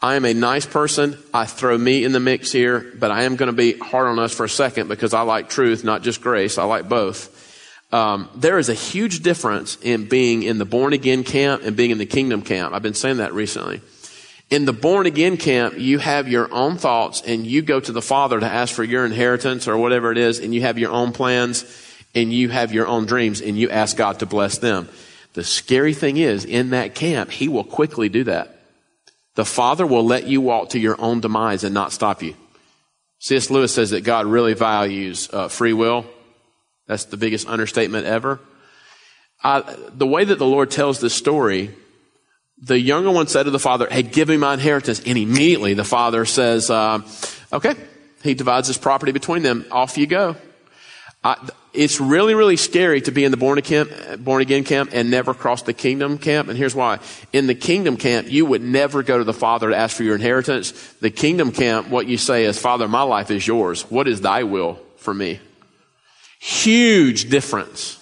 I 0.01 0.15
am 0.15 0.25
a 0.25 0.35
nice 0.35 0.67
person. 0.67 1.19
I 1.35 1.47
throw 1.47 1.77
me 1.77 2.05
in 2.05 2.13
the 2.13 2.21
mix 2.21 2.53
here, 2.53 2.93
but 2.97 3.11
I 3.11 3.25
am 3.25 3.35
going 3.35 3.49
to 3.49 3.53
be 3.57 3.77
hard 3.77 4.07
on 4.07 4.21
us 4.21 4.33
for 4.33 4.45
a 4.45 4.49
second 4.49 4.87
because 4.87 5.13
I 5.13 5.23
like 5.23 5.49
truth, 5.49 5.83
not 5.83 6.05
just 6.05 6.21
grace. 6.21 6.57
I 6.57 6.63
like 6.63 6.89
both. 6.89 7.35
Um, 7.91 8.29
there 8.37 8.57
is 8.57 8.69
a 8.69 8.75
huge 8.75 9.25
difference 9.25 9.79
in 9.83 10.09
being 10.09 10.45
in 10.45 10.59
the 10.59 10.65
born 10.65 10.93
again 10.93 11.25
camp 11.25 11.63
and 11.65 11.75
being 11.75 11.91
in 11.91 11.99
the 11.99 12.07
kingdom 12.07 12.43
camp. 12.43 12.73
I've 12.73 12.83
been 12.83 12.95
saying 12.95 13.17
that 13.17 13.35
recently. 13.35 13.81
In 14.51 14.65
the 14.65 14.73
born 14.73 15.07
again 15.07 15.37
camp, 15.37 15.79
you 15.79 15.99
have 15.99 16.27
your 16.27 16.53
own 16.53 16.79
thoughts 16.79 17.23
and 17.23 17.47
you 17.47 17.61
go 17.61 17.81
to 17.81 17.93
the 17.93 18.01
Father 18.01 18.41
to 18.41 18.47
ask 18.47 18.75
for 18.75 18.85
your 18.85 19.05
inheritance 19.05 19.69
or 19.69 19.77
whatever 19.77 20.11
it 20.11 20.17
is, 20.17 20.39
and 20.39 20.55
you 20.55 20.63
have 20.63 20.79
your 20.79 20.91
own 20.91 21.13
plans 21.13 21.65
and 22.15 22.33
you 22.33 22.49
have 22.49 22.73
your 22.73 22.87
own 22.87 23.05
dreams 23.05 23.43
and 23.43 23.59
you 23.59 23.69
ask 23.69 23.97
God 23.97 24.21
to 24.21 24.27
bless 24.27 24.59
them. 24.59 24.89
The 25.35 25.45
scary 25.45 25.93
thing 25.93 26.17
is, 26.17 26.47
in 26.47 26.71
that 26.71 26.95
camp, 26.95 27.31
He 27.31 27.49
will 27.49 27.65
quickly 27.65 28.09
do 28.09 28.25
that. 28.25 28.59
The 29.35 29.45
Father 29.45 29.87
will 29.87 30.05
let 30.05 30.27
you 30.27 30.41
walk 30.41 30.71
to 30.71 30.79
your 30.79 31.01
own 31.01 31.21
demise 31.21 31.63
and 31.63 31.75
not 31.75 31.93
stop 31.93 32.23
you. 32.23 32.35
C.S. 33.21 33.51
Lewis 33.51 33.75
says 33.75 33.91
that 33.91 34.03
God 34.03 34.27
really 34.27 34.55
values 34.55 35.29
uh, 35.33 35.49
free 35.49 35.73
will. 35.73 36.07
That's 36.87 37.05
the 37.05 37.17
biggest 37.17 37.47
understatement 37.47 38.07
ever. 38.07 38.41
The 39.45 40.07
way 40.07 40.25
that 40.25 40.39
the 40.39 40.47
Lord 40.47 40.71
tells 40.71 41.01
this 41.01 41.15
story 41.15 41.75
the 42.63 42.79
younger 42.79 43.11
one 43.11 43.27
said 43.29 43.45
to 43.45 43.51
the 43.51 43.59
father, 43.59 43.89
Hey, 43.91 44.03
give 44.03 44.29
me 44.29 44.37
my 44.37 44.55
inheritance. 44.55 45.01
And 45.05 45.17
immediately 45.17 45.75
the 45.75 45.85
father 45.85 46.25
says, 46.25 46.71
uh, 46.71 47.01
Okay. 47.53 47.75
He 48.23 48.35
divides 48.35 48.67
his 48.67 48.79
property 48.79 49.13
between 49.13 49.43
them. 49.43 49.65
Off 49.71 49.97
you 49.97 50.07
go. 50.07 50.37
I, 51.23 51.37
it's 51.73 52.01
really, 52.01 52.35
really 52.35 52.57
scary 52.57 53.01
to 53.03 53.13
be 53.13 53.25
in 53.25 53.31
the 53.31 53.37
born 53.37 53.59
again, 53.59 53.89
born 54.19 54.43
again 54.43 54.65
camp 54.65 54.91
and 54.93 55.11
never 55.11 55.35
cross 55.35 55.63
the 55.63 55.73
kingdom 55.73 56.19
camp. 56.19 56.49
And 56.49 56.59
here's 56.59 56.75
why. 56.75 56.99
In 57.33 57.47
the 57.47 57.55
kingdom 57.55 57.97
camp, 57.97 58.31
you 58.31 58.45
would 58.47 58.63
never 58.63 59.03
go 59.03 59.19
to 59.19 59.25
the 59.25 59.33
father 59.33 59.71
to 59.71 59.77
ask 59.77 59.97
for 59.97 60.03
your 60.03 60.17
inheritance. 60.17 60.73
The 60.95 61.11
kingdom 61.11 61.53
camp, 61.53 61.89
what 61.89 62.09
you 62.09 62.17
say 62.17 62.45
is, 62.45 62.59
Father, 62.59 62.89
my 62.89 63.03
life 63.03 63.31
is 63.31 63.47
yours. 63.47 63.83
What 63.83 64.09
is 64.09 64.21
thy 64.21 64.43
will 64.43 64.81
for 64.97 65.15
me? 65.15 65.41
Huge 66.41 67.31
difference. 67.31 67.97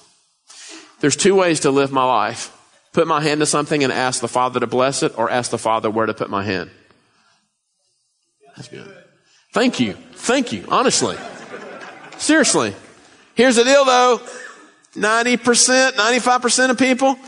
There's 1.00 1.16
two 1.16 1.34
ways 1.34 1.60
to 1.60 1.70
live 1.70 1.92
my 1.92 2.04
life 2.04 2.55
put 2.96 3.06
my 3.06 3.20
hand 3.20 3.40
to 3.40 3.46
something 3.46 3.84
and 3.84 3.92
ask 3.92 4.22
the 4.22 4.28
Father 4.28 4.58
to 4.58 4.66
bless 4.66 5.02
it 5.02 5.18
or 5.18 5.28
ask 5.30 5.50
the 5.50 5.58
Father 5.58 5.90
where 5.90 6.06
to 6.06 6.14
put 6.14 6.30
my 6.30 6.42
hand? 6.42 6.70
That's 8.56 8.68
good. 8.68 8.90
Thank 9.52 9.78
you. 9.80 9.92
Thank 10.14 10.50
you. 10.50 10.64
Honestly. 10.68 11.18
Seriously. 12.16 12.74
Here's 13.34 13.56
the 13.56 13.64
deal 13.64 13.84
though. 13.84 14.22
90%, 14.94 15.90
95% 15.92 16.70
of 16.70 16.78
people, 16.78 17.18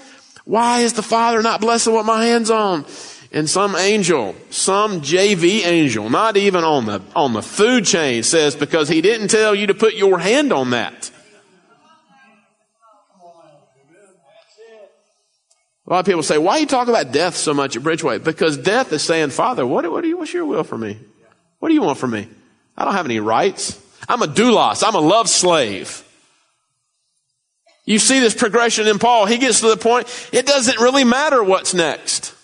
why 0.47 0.81
is 0.81 0.95
the 0.95 1.03
Father 1.03 1.43
not 1.43 1.61
blessing 1.61 1.93
what 1.93 2.07
my 2.07 2.25
hand's 2.25 2.51
on? 2.51 2.87
And 3.31 3.47
some 3.47 3.77
angel, 3.77 4.35
some 4.49 5.03
JV 5.03 5.67
angel, 5.67 6.09
not 6.09 6.39
even 6.39 6.65
on 6.65 6.87
the, 6.87 7.03
on 7.15 7.35
the 7.35 7.43
food 7.43 7.85
chain 7.85 8.23
says 8.23 8.57
because 8.57 8.89
he 8.89 9.03
didn't 9.03 9.29
tell 9.29 9.55
you 9.55 9.67
to 9.67 9.75
put 9.75 9.97
your 9.97 10.19
hand 10.19 10.51
on 10.51 10.71
that. 10.71 11.11
A 15.89 15.95
lot 15.95 16.01
of 16.01 16.07
people 16.07 16.23
say, 16.23 16.37
why 16.37 16.59
are 16.59 16.59
you 16.59 16.67
talking 16.67 16.93
about 16.93 17.13
death 17.13 17.35
so 17.35 17.55
much 17.55 17.75
at 17.75 17.83
Bridgeway? 17.83 18.23
Because 18.23 18.59
death 18.59 18.93
is 18.93 19.03
saying, 19.03 19.31
Father, 19.31 19.67
what, 19.67 19.91
what, 19.91 20.05
you, 20.05 20.19
what's 20.19 20.35
your 20.35 20.45
will 20.45 20.63
for 20.63 20.77
me? 20.77 20.99
What 21.61 21.69
do 21.69 21.75
you 21.75 21.81
want 21.81 21.97
from 21.97 22.11
me? 22.11 22.29
I 22.77 22.85
don't 22.85 22.93
have 22.93 23.07
any 23.07 23.21
rights. 23.21 23.83
I'm 24.07 24.21
a 24.21 24.27
doulos. 24.27 24.87
I'm 24.87 24.95
a 24.95 25.01
love 25.01 25.31
slave. 25.31 26.05
You 27.87 27.99
see 27.99 28.21
this 28.21 28.35
progression 28.35 28.87
in 28.87 28.99
Paul. 28.99 29.25
He 29.25 29.39
gets 29.39 29.61
to 29.61 29.69
the 29.69 29.79
point, 29.79 30.09
it 30.31 30.45
doesn't 30.45 30.79
really 30.79 31.05
matter 31.05 31.43
what's 31.43 31.73
next. 31.73 32.35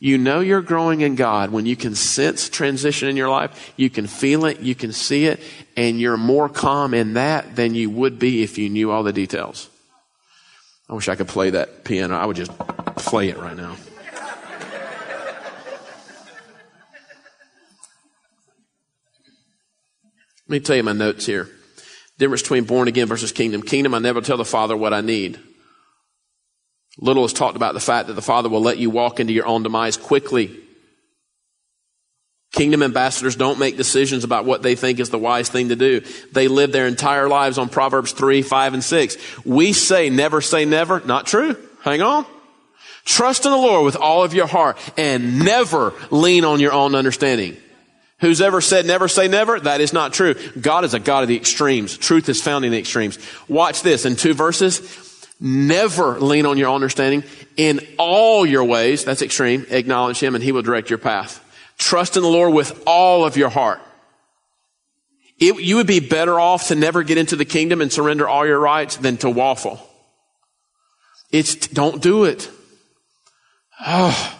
You 0.00 0.18
know 0.18 0.40
you're 0.40 0.60
growing 0.60 1.00
in 1.00 1.14
God 1.14 1.50
when 1.50 1.66
you 1.66 1.76
can 1.76 1.94
sense 1.94 2.48
transition 2.48 3.08
in 3.08 3.16
your 3.16 3.28
life. 3.28 3.72
You 3.76 3.90
can 3.90 4.08
feel 4.08 4.44
it. 4.44 4.58
You 4.58 4.74
can 4.74 4.92
see 4.92 5.26
it. 5.26 5.40
And 5.76 6.00
you're 6.00 6.16
more 6.16 6.48
calm 6.48 6.94
in 6.94 7.14
that 7.14 7.54
than 7.54 7.76
you 7.76 7.90
would 7.90 8.18
be 8.18 8.42
if 8.42 8.58
you 8.58 8.68
knew 8.68 8.90
all 8.90 9.04
the 9.04 9.12
details. 9.12 9.70
I 10.88 10.94
wish 10.94 11.08
I 11.08 11.16
could 11.16 11.28
play 11.28 11.50
that 11.50 11.84
piano. 11.84 12.16
I 12.16 12.24
would 12.24 12.36
just 12.36 12.56
play 12.96 13.28
it 13.28 13.36
right 13.36 13.56
now. 13.56 13.76
Let 20.46 20.52
me 20.52 20.60
tell 20.60 20.76
you 20.76 20.82
my 20.82 20.94
notes 20.94 21.26
here. 21.26 21.50
Difference 22.16 22.40
between 22.40 22.64
born 22.64 22.88
again 22.88 23.06
versus 23.06 23.32
kingdom. 23.32 23.62
Kingdom, 23.62 23.94
I 23.94 23.98
never 23.98 24.22
tell 24.22 24.38
the 24.38 24.46
Father 24.46 24.74
what 24.76 24.94
I 24.94 25.02
need. 25.02 25.38
Little 26.96 27.26
is 27.26 27.34
talked 27.34 27.56
about 27.56 27.74
the 27.74 27.80
fact 27.80 28.08
that 28.08 28.14
the 28.14 28.22
Father 28.22 28.48
will 28.48 28.62
let 28.62 28.78
you 28.78 28.88
walk 28.88 29.20
into 29.20 29.34
your 29.34 29.46
own 29.46 29.62
demise 29.62 29.98
quickly. 29.98 30.58
Kingdom 32.52 32.82
ambassadors 32.82 33.36
don't 33.36 33.58
make 33.58 33.76
decisions 33.76 34.24
about 34.24 34.46
what 34.46 34.62
they 34.62 34.74
think 34.74 35.00
is 35.00 35.10
the 35.10 35.18
wise 35.18 35.48
thing 35.48 35.68
to 35.68 35.76
do. 35.76 36.00
They 36.32 36.48
live 36.48 36.72
their 36.72 36.86
entire 36.86 37.28
lives 37.28 37.58
on 37.58 37.68
Proverbs 37.68 38.12
3, 38.12 38.42
5, 38.42 38.74
and 38.74 38.82
6. 38.82 39.44
We 39.44 39.72
say 39.74 40.08
never 40.08 40.40
say 40.40 40.64
never. 40.64 41.00
Not 41.00 41.26
true. 41.26 41.56
Hang 41.82 42.00
on. 42.00 42.24
Trust 43.04 43.44
in 43.44 43.52
the 43.52 43.58
Lord 43.58 43.84
with 43.84 43.96
all 43.96 44.24
of 44.24 44.34
your 44.34 44.46
heart 44.46 44.78
and 44.98 45.44
never 45.44 45.94
lean 46.10 46.44
on 46.44 46.60
your 46.60 46.72
own 46.72 46.94
understanding. 46.94 47.56
Who's 48.20 48.40
ever 48.40 48.60
said 48.60 48.84
never 48.84 49.08
say 49.08 49.28
never? 49.28 49.60
That 49.60 49.80
is 49.80 49.92
not 49.92 50.12
true. 50.12 50.34
God 50.60 50.84
is 50.84 50.94
a 50.94 50.98
God 50.98 51.22
of 51.22 51.28
the 51.28 51.36
extremes. 51.36 51.96
Truth 51.96 52.28
is 52.28 52.42
found 52.42 52.64
in 52.64 52.72
the 52.72 52.78
extremes. 52.78 53.18
Watch 53.48 53.82
this 53.82 54.04
in 54.04 54.16
two 54.16 54.34
verses. 54.34 54.80
Never 55.40 56.18
lean 56.18 56.46
on 56.46 56.58
your 56.58 56.68
own 56.68 56.76
understanding. 56.76 57.22
In 57.56 57.80
all 57.96 58.44
your 58.44 58.64
ways, 58.64 59.04
that's 59.04 59.22
extreme, 59.22 59.66
acknowledge 59.70 60.18
him 60.18 60.34
and 60.34 60.42
he 60.42 60.52
will 60.52 60.62
direct 60.62 60.90
your 60.90 60.98
path. 60.98 61.44
Trust 61.78 62.16
in 62.16 62.22
the 62.22 62.28
Lord 62.28 62.52
with 62.52 62.82
all 62.86 63.24
of 63.24 63.36
your 63.36 63.48
heart. 63.48 63.80
It, 65.38 65.60
you 65.60 65.76
would 65.76 65.86
be 65.86 66.00
better 66.00 66.38
off 66.38 66.68
to 66.68 66.74
never 66.74 67.04
get 67.04 67.16
into 67.16 67.36
the 67.36 67.44
kingdom 67.44 67.80
and 67.80 67.92
surrender 67.92 68.28
all 68.28 68.44
your 68.44 68.58
rights 68.58 68.96
than 68.96 69.16
to 69.18 69.30
waffle. 69.30 69.80
It's, 71.30 71.54
don't 71.54 72.02
do 72.02 72.24
it. 72.24 72.50
Oh. 73.86 74.38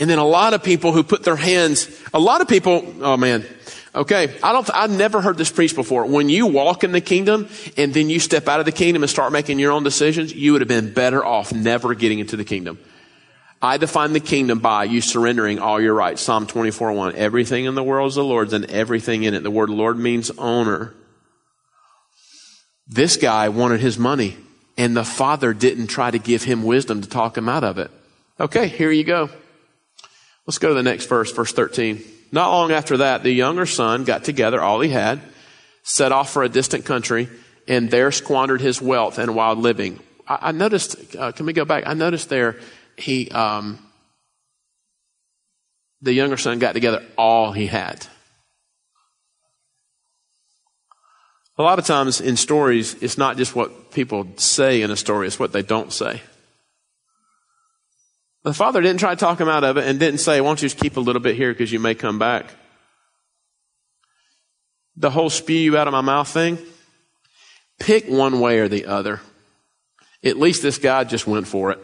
And 0.00 0.10
then 0.10 0.18
a 0.18 0.26
lot 0.26 0.54
of 0.54 0.64
people 0.64 0.92
who 0.92 1.04
put 1.04 1.22
their 1.22 1.36
hands, 1.36 1.88
a 2.12 2.18
lot 2.18 2.40
of 2.40 2.48
people, 2.48 2.94
oh 3.00 3.16
man, 3.16 3.46
Okay, 3.94 4.36
I 4.42 4.52
don't, 4.52 4.68
I've 4.74 4.90
never 4.90 5.20
heard 5.20 5.38
this 5.38 5.52
preached 5.52 5.76
before. 5.76 6.04
When 6.06 6.28
you 6.28 6.46
walk 6.46 6.82
in 6.82 6.90
the 6.90 7.00
kingdom 7.00 7.48
and 7.76 7.94
then 7.94 8.10
you 8.10 8.18
step 8.18 8.48
out 8.48 8.58
of 8.58 8.66
the 8.66 8.72
kingdom 8.72 9.04
and 9.04 9.10
start 9.10 9.30
making 9.30 9.60
your 9.60 9.70
own 9.70 9.84
decisions, 9.84 10.34
you 10.34 10.52
would 10.52 10.62
have 10.62 10.68
been 10.68 10.92
better 10.92 11.24
off 11.24 11.52
never 11.52 11.94
getting 11.94 12.18
into 12.18 12.36
the 12.36 12.44
kingdom. 12.44 12.80
I 13.64 13.78
define 13.78 14.12
the 14.12 14.20
kingdom 14.20 14.58
by 14.58 14.84
you 14.84 15.00
surrendering 15.00 15.58
all 15.58 15.80
your 15.80 15.94
rights. 15.94 16.20
Psalm 16.20 16.46
24, 16.46 16.92
1. 16.92 17.16
Everything 17.16 17.64
in 17.64 17.74
the 17.74 17.82
world 17.82 18.08
is 18.08 18.14
the 18.14 18.22
Lord's 18.22 18.52
and 18.52 18.66
everything 18.66 19.22
in 19.22 19.32
it. 19.32 19.42
The 19.42 19.50
word 19.50 19.70
Lord 19.70 19.98
means 19.98 20.30
owner. 20.36 20.94
This 22.86 23.16
guy 23.16 23.48
wanted 23.48 23.80
his 23.80 23.98
money 23.98 24.36
and 24.76 24.96
the 24.96 25.04
father 25.04 25.54
didn't 25.54 25.86
try 25.86 26.10
to 26.10 26.18
give 26.18 26.42
him 26.42 26.62
wisdom 26.62 27.00
to 27.00 27.08
talk 27.08 27.38
him 27.38 27.48
out 27.48 27.64
of 27.64 27.78
it. 27.78 27.90
Okay, 28.38 28.68
here 28.68 28.90
you 28.90 29.04
go. 29.04 29.30
Let's 30.46 30.58
go 30.58 30.68
to 30.68 30.74
the 30.74 30.82
next 30.82 31.06
verse, 31.06 31.32
verse 31.32 31.52
13. 31.52 32.02
Not 32.32 32.50
long 32.50 32.72
after 32.72 32.98
that, 32.98 33.22
the 33.22 33.30
younger 33.30 33.66
son 33.66 34.04
got 34.04 34.24
together 34.24 34.60
all 34.60 34.80
he 34.80 34.90
had, 34.90 35.20
set 35.82 36.12
off 36.12 36.30
for 36.30 36.42
a 36.42 36.48
distant 36.48 36.84
country, 36.84 37.28
and 37.66 37.90
there 37.90 38.10
squandered 38.10 38.60
his 38.60 38.82
wealth 38.82 39.18
and 39.18 39.34
wild 39.34 39.58
living. 39.58 40.00
I, 40.26 40.48
I 40.48 40.52
noticed, 40.52 41.16
uh, 41.16 41.32
can 41.32 41.46
we 41.46 41.52
go 41.52 41.64
back? 41.64 41.84
I 41.86 41.94
noticed 41.94 42.28
there, 42.28 42.56
he, 42.96 43.30
um, 43.30 43.78
the 46.02 46.12
younger 46.12 46.36
son 46.36 46.58
got 46.58 46.72
together 46.72 47.04
all 47.16 47.52
he 47.52 47.66
had. 47.66 48.06
A 51.56 51.62
lot 51.62 51.78
of 51.78 51.84
times 51.84 52.20
in 52.20 52.36
stories, 52.36 52.94
it's 53.00 53.16
not 53.16 53.36
just 53.36 53.54
what 53.54 53.92
people 53.92 54.26
say 54.36 54.82
in 54.82 54.90
a 54.90 54.96
story, 54.96 55.28
it's 55.28 55.38
what 55.38 55.52
they 55.52 55.62
don't 55.62 55.92
say. 55.92 56.20
The 58.42 58.52
father 58.52 58.82
didn't 58.82 59.00
try 59.00 59.14
to 59.14 59.20
talk 59.20 59.40
him 59.40 59.48
out 59.48 59.64
of 59.64 59.76
it 59.76 59.86
and 59.86 59.98
didn't 59.98 60.18
say, 60.18 60.40
why 60.40 60.48
don't 60.48 60.60
you 60.60 60.68
just 60.68 60.78
keep 60.78 60.96
a 60.96 61.00
little 61.00 61.22
bit 61.22 61.36
here 61.36 61.52
because 61.52 61.72
you 61.72 61.78
may 61.78 61.94
come 61.94 62.18
back. 62.18 62.46
The 64.96 65.10
whole 65.10 65.30
spew 65.30 65.56
you 65.56 65.78
out 65.78 65.88
of 65.88 65.92
my 65.92 66.02
mouth 66.02 66.28
thing, 66.28 66.58
pick 67.80 68.06
one 68.06 68.40
way 68.40 68.58
or 68.58 68.68
the 68.68 68.86
other. 68.86 69.20
At 70.22 70.38
least 70.38 70.62
this 70.62 70.78
guy 70.78 71.04
just 71.04 71.26
went 71.26 71.46
for 71.46 71.70
it. 71.70 71.78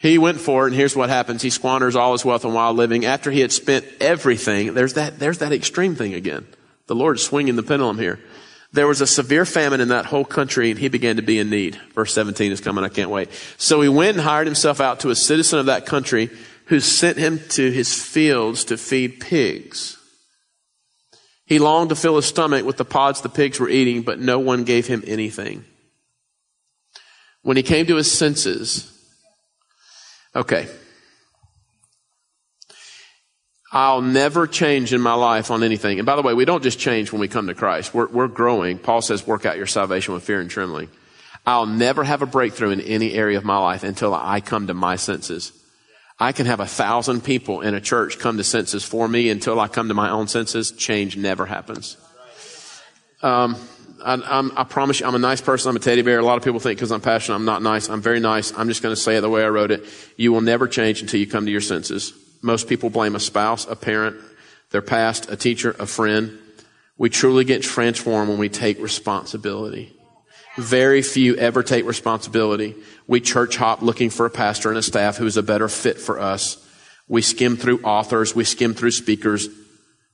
He 0.00 0.16
went 0.16 0.40
for 0.40 0.64
it, 0.64 0.68
and 0.68 0.76
here's 0.76 0.96
what 0.96 1.10
happens. 1.10 1.42
He 1.42 1.50
squanders 1.50 1.94
all 1.94 2.12
his 2.12 2.24
wealth 2.24 2.46
and 2.46 2.54
wild 2.54 2.78
living. 2.78 3.04
After 3.04 3.30
he 3.30 3.40
had 3.40 3.52
spent 3.52 3.84
everything, 4.00 4.72
there's 4.72 4.94
that, 4.94 5.18
there's 5.18 5.38
that 5.38 5.52
extreme 5.52 5.94
thing 5.94 6.14
again. 6.14 6.46
The 6.86 6.94
Lord's 6.94 7.22
swinging 7.22 7.54
the 7.54 7.62
pendulum 7.62 7.98
here. 7.98 8.18
There 8.72 8.86
was 8.86 9.02
a 9.02 9.06
severe 9.06 9.44
famine 9.44 9.82
in 9.82 9.88
that 9.88 10.06
whole 10.06 10.24
country 10.24 10.70
and 10.70 10.78
he 10.78 10.88
began 10.88 11.16
to 11.16 11.22
be 11.22 11.38
in 11.38 11.50
need. 11.50 11.78
Verse 11.94 12.14
17 12.14 12.50
is 12.50 12.62
coming. 12.62 12.82
I 12.82 12.88
can't 12.88 13.10
wait. 13.10 13.28
So 13.58 13.82
he 13.82 13.90
went 13.90 14.16
and 14.16 14.20
hired 14.20 14.46
himself 14.46 14.80
out 14.80 15.00
to 15.00 15.10
a 15.10 15.14
citizen 15.14 15.58
of 15.58 15.66
that 15.66 15.84
country 15.84 16.30
who 16.66 16.80
sent 16.80 17.18
him 17.18 17.40
to 17.50 17.70
his 17.70 17.92
fields 17.94 18.64
to 18.66 18.78
feed 18.78 19.20
pigs. 19.20 19.98
He 21.44 21.58
longed 21.58 21.90
to 21.90 21.96
fill 21.96 22.16
his 22.16 22.26
stomach 22.26 22.64
with 22.64 22.78
the 22.78 22.84
pods 22.86 23.20
the 23.20 23.28
pigs 23.28 23.60
were 23.60 23.68
eating, 23.68 24.00
but 24.00 24.18
no 24.18 24.38
one 24.38 24.64
gave 24.64 24.86
him 24.86 25.04
anything. 25.06 25.64
When 27.42 27.58
he 27.58 27.62
came 27.62 27.86
to 27.86 27.96
his 27.96 28.10
senses, 28.10 28.96
okay, 30.34 30.68
I'll 33.72 34.02
never 34.02 34.46
change 34.48 34.92
in 34.92 35.00
my 35.00 35.14
life 35.14 35.50
on 35.50 35.62
anything. 35.62 35.98
And 36.00 36.06
by 36.06 36.16
the 36.16 36.22
way, 36.22 36.34
we 36.34 36.44
don't 36.44 36.62
just 36.62 36.80
change 36.80 37.12
when 37.12 37.20
we 37.20 37.28
come 37.28 37.46
to 37.46 37.54
Christ. 37.54 37.94
We're, 37.94 38.08
we're 38.08 38.26
growing. 38.26 38.78
Paul 38.78 39.00
says, 39.00 39.26
work 39.26 39.46
out 39.46 39.56
your 39.56 39.66
salvation 39.66 40.12
with 40.12 40.24
fear 40.24 40.40
and 40.40 40.50
trembling. 40.50 40.88
I'll 41.46 41.66
never 41.66 42.02
have 42.02 42.20
a 42.20 42.26
breakthrough 42.26 42.70
in 42.70 42.80
any 42.80 43.12
area 43.14 43.38
of 43.38 43.44
my 43.44 43.58
life 43.58 43.84
until 43.84 44.12
I 44.12 44.40
come 44.40 44.66
to 44.66 44.74
my 44.74 44.96
senses. 44.96 45.52
I 46.18 46.32
can 46.32 46.46
have 46.46 46.60
a 46.60 46.66
thousand 46.66 47.22
people 47.22 47.60
in 47.60 47.74
a 47.74 47.80
church 47.80 48.18
come 48.18 48.36
to 48.38 48.44
senses 48.44 48.84
for 48.84 49.08
me 49.08 49.30
until 49.30 49.58
I 49.58 49.68
come 49.68 49.88
to 49.88 49.94
my 49.94 50.10
own 50.10 50.26
senses. 50.26 50.72
Change 50.72 51.16
never 51.16 51.46
happens. 51.46 51.96
Um, 53.22 53.56
I, 54.04 54.50
I, 54.56 54.64
promise 54.64 55.00
you, 55.00 55.06
I'm 55.06 55.14
a 55.14 55.18
nice 55.18 55.40
person. 55.40 55.70
I'm 55.70 55.76
a 55.76 55.80
teddy 55.80 56.02
bear. 56.02 56.18
A 56.18 56.24
lot 56.24 56.38
of 56.38 56.44
people 56.44 56.60
think 56.60 56.78
because 56.78 56.92
I'm 56.92 57.00
passionate, 57.00 57.36
I'm 57.36 57.44
not 57.44 57.62
nice. 57.62 57.88
I'm 57.88 58.00
very 58.00 58.20
nice. 58.20 58.52
I'm 58.56 58.68
just 58.68 58.82
going 58.82 58.94
to 58.94 59.00
say 59.00 59.16
it 59.16 59.20
the 59.20 59.28
way 59.28 59.44
I 59.44 59.48
wrote 59.48 59.70
it. 59.70 59.84
You 60.16 60.32
will 60.32 60.40
never 60.40 60.68
change 60.68 61.00
until 61.00 61.20
you 61.20 61.26
come 61.26 61.44
to 61.44 61.50
your 61.50 61.60
senses. 61.60 62.12
Most 62.42 62.68
people 62.68 62.90
blame 62.90 63.14
a 63.14 63.20
spouse, 63.20 63.66
a 63.66 63.76
parent, 63.76 64.16
their 64.70 64.82
past, 64.82 65.30
a 65.30 65.36
teacher, 65.36 65.76
a 65.78 65.86
friend. 65.86 66.38
We 66.96 67.10
truly 67.10 67.44
get 67.44 67.62
transformed 67.62 68.28
when 68.28 68.38
we 68.38 68.48
take 68.48 68.80
responsibility. 68.80 69.94
Very 70.56 71.02
few 71.02 71.36
ever 71.36 71.62
take 71.62 71.86
responsibility. 71.86 72.74
We 73.06 73.20
church 73.20 73.56
hop 73.56 73.82
looking 73.82 74.10
for 74.10 74.26
a 74.26 74.30
pastor 74.30 74.68
and 74.68 74.78
a 74.78 74.82
staff 74.82 75.16
who 75.16 75.26
is 75.26 75.36
a 75.36 75.42
better 75.42 75.68
fit 75.68 75.98
for 75.98 76.20
us. 76.20 76.64
We 77.08 77.22
skim 77.22 77.56
through 77.56 77.82
authors. 77.82 78.34
We 78.34 78.44
skim 78.44 78.74
through 78.74 78.92
speakers. 78.92 79.48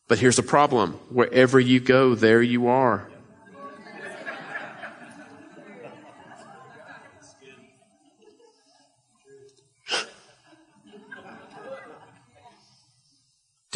But 0.09 0.19
here's 0.19 0.37
the 0.37 0.43
problem. 0.43 0.93
Wherever 1.11 1.59
you 1.59 1.81
go, 1.81 2.15
there 2.15 2.43
you 2.43 2.69
are. 2.69 3.09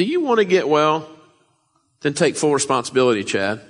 Do 0.00 0.06
you 0.06 0.22
want 0.22 0.38
to 0.38 0.46
get 0.46 0.66
well? 0.66 1.06
Then 2.00 2.14
take 2.14 2.34
full 2.34 2.54
responsibility, 2.54 3.22
Chad. 3.22 3.60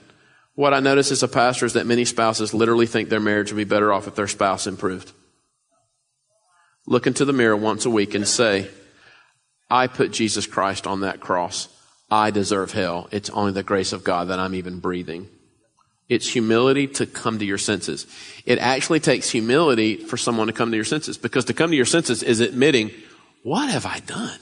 What 0.55 0.73
I 0.73 0.79
notice 0.79 1.11
as 1.11 1.25
a 1.25 1.27
pastor 1.27 1.66
is 1.66 1.73
that 1.73 1.88
many 1.88 2.05
spouses 2.05 2.55
literally 2.55 2.87
think 2.87 3.09
their 3.09 3.19
marriage 3.19 3.51
would 3.51 3.57
be 3.57 3.64
better 3.64 3.93
off 3.93 4.07
if 4.07 4.14
their 4.14 4.29
spouse 4.29 4.69
improved. 4.69 5.11
Look 6.87 7.09
into 7.09 7.25
the 7.25 7.33
mirror 7.33 7.57
once 7.57 7.85
a 7.85 7.90
week 7.90 8.14
and 8.14 8.29
say, 8.29 8.71
I 9.69 9.88
put 9.88 10.12
Jesus 10.12 10.47
Christ 10.47 10.87
on 10.87 11.01
that 11.01 11.19
cross. 11.19 11.69
I 12.12 12.31
deserve 12.31 12.71
hell. 12.71 13.09
It's 13.11 13.31
only 13.31 13.51
the 13.51 13.64
grace 13.64 13.93
of 13.93 14.05
God 14.05 14.29
that 14.29 14.38
I'm 14.38 14.55
even 14.55 14.79
breathing. 14.79 15.29
It's 16.09 16.31
humility 16.31 16.87
to 16.87 17.07
come 17.07 17.40
to 17.40 17.45
your 17.45 17.59
senses. 17.59 18.07
It 18.47 18.61
actually 18.61 19.01
takes 19.01 19.29
humility 19.29 19.97
for 19.97 20.16
someone 20.16 20.47
to 20.47 20.53
come 20.53 20.71
to 20.71 20.77
your 20.77 20.85
senses 20.85 21.19
because 21.19 21.47
to 21.47 21.55
come 21.55 21.71
to 21.71 21.77
your 21.77 21.87
senses 21.87 22.23
is 22.23 22.38
admitting, 22.38 22.93
what 23.43 23.69
have 23.69 23.85
I 23.85 23.99
done? 23.99 24.38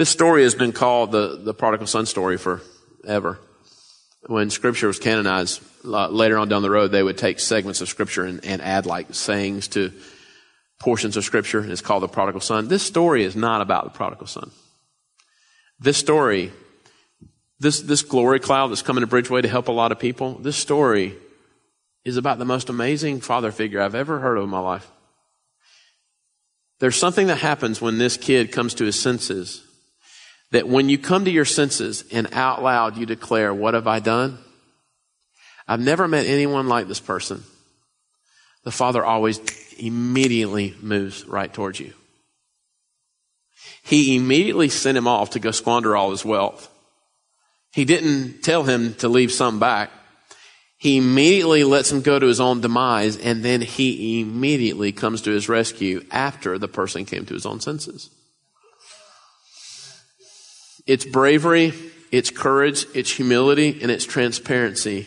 This 0.00 0.08
story 0.08 0.44
has 0.44 0.54
been 0.54 0.72
called 0.72 1.12
the, 1.12 1.36
the 1.44 1.52
prodigal 1.52 1.86
son 1.86 2.06
story 2.06 2.38
forever. 2.38 3.38
When 4.28 4.48
scripture 4.48 4.86
was 4.86 4.98
canonized, 4.98 5.60
later 5.84 6.38
on 6.38 6.48
down 6.48 6.62
the 6.62 6.70
road, 6.70 6.90
they 6.90 7.02
would 7.02 7.18
take 7.18 7.38
segments 7.38 7.82
of 7.82 7.88
scripture 7.90 8.24
and, 8.24 8.42
and 8.42 8.62
add 8.62 8.86
like 8.86 9.14
sayings 9.14 9.68
to 9.68 9.92
portions 10.78 11.18
of 11.18 11.24
scripture, 11.24 11.58
and 11.60 11.70
it's 11.70 11.82
called 11.82 12.02
the 12.02 12.08
prodigal 12.08 12.40
son. 12.40 12.68
This 12.68 12.82
story 12.82 13.24
is 13.24 13.36
not 13.36 13.60
about 13.60 13.84
the 13.84 13.90
prodigal 13.90 14.26
son. 14.26 14.50
This 15.78 15.98
story, 15.98 16.50
this, 17.58 17.80
this 17.80 18.00
glory 18.00 18.40
cloud 18.40 18.68
that's 18.68 18.80
coming 18.80 19.06
to 19.06 19.06
Bridgeway 19.06 19.42
to 19.42 19.48
help 19.48 19.68
a 19.68 19.72
lot 19.72 19.92
of 19.92 19.98
people, 19.98 20.38
this 20.38 20.56
story 20.56 21.14
is 22.06 22.16
about 22.16 22.38
the 22.38 22.46
most 22.46 22.70
amazing 22.70 23.20
father 23.20 23.52
figure 23.52 23.82
I've 23.82 23.94
ever 23.94 24.20
heard 24.20 24.38
of 24.38 24.44
in 24.44 24.48
my 24.48 24.60
life. 24.60 24.90
There's 26.78 26.96
something 26.96 27.26
that 27.26 27.40
happens 27.40 27.82
when 27.82 27.98
this 27.98 28.16
kid 28.16 28.50
comes 28.50 28.72
to 28.72 28.86
his 28.86 28.98
senses 28.98 29.66
that 30.50 30.68
when 30.68 30.88
you 30.88 30.98
come 30.98 31.24
to 31.24 31.30
your 31.30 31.44
senses 31.44 32.04
and 32.12 32.32
out 32.32 32.62
loud 32.62 32.96
you 32.96 33.06
declare, 33.06 33.54
What 33.54 33.74
have 33.74 33.86
I 33.86 34.00
done? 34.00 34.38
I've 35.66 35.80
never 35.80 36.08
met 36.08 36.26
anyone 36.26 36.68
like 36.68 36.88
this 36.88 37.00
person. 37.00 37.44
The 38.64 38.72
Father 38.72 39.04
always 39.04 39.40
immediately 39.78 40.74
moves 40.80 41.24
right 41.26 41.52
towards 41.52 41.80
you. 41.80 41.94
He 43.82 44.16
immediately 44.16 44.68
sent 44.68 44.98
him 44.98 45.08
off 45.08 45.30
to 45.30 45.38
go 45.38 45.50
squander 45.50 45.96
all 45.96 46.10
his 46.10 46.24
wealth. 46.24 46.68
He 47.72 47.84
didn't 47.84 48.42
tell 48.42 48.64
him 48.64 48.94
to 48.94 49.08
leave 49.08 49.32
some 49.32 49.58
back. 49.58 49.90
He 50.76 50.96
immediately 50.96 51.62
lets 51.62 51.92
him 51.92 52.00
go 52.00 52.18
to 52.18 52.26
his 52.26 52.40
own 52.40 52.60
demise, 52.60 53.16
and 53.16 53.44
then 53.44 53.60
he 53.60 54.20
immediately 54.20 54.92
comes 54.92 55.22
to 55.22 55.30
his 55.30 55.48
rescue 55.48 56.04
after 56.10 56.58
the 56.58 56.68
person 56.68 57.04
came 57.04 57.26
to 57.26 57.34
his 57.34 57.46
own 57.46 57.60
senses. 57.60 58.10
It's 60.90 61.04
bravery, 61.04 61.72
it's 62.10 62.30
courage, 62.30 62.84
it's 62.94 63.12
humility, 63.12 63.78
and 63.80 63.92
it's 63.92 64.04
transparency 64.04 65.06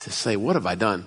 to 0.00 0.10
say, 0.10 0.36
What 0.36 0.54
have 0.54 0.66
I 0.66 0.74
done? 0.74 1.06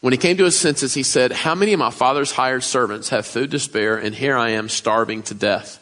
When 0.00 0.12
he 0.12 0.16
came 0.16 0.36
to 0.38 0.44
his 0.46 0.58
senses, 0.58 0.92
he 0.92 1.04
said, 1.04 1.30
How 1.30 1.54
many 1.54 1.74
of 1.74 1.78
my 1.78 1.92
father's 1.92 2.32
hired 2.32 2.64
servants 2.64 3.10
have 3.10 3.24
food 3.24 3.52
to 3.52 3.60
spare, 3.60 3.98
and 3.98 4.12
here 4.12 4.36
I 4.36 4.50
am 4.50 4.68
starving 4.68 5.22
to 5.22 5.34
death? 5.34 5.78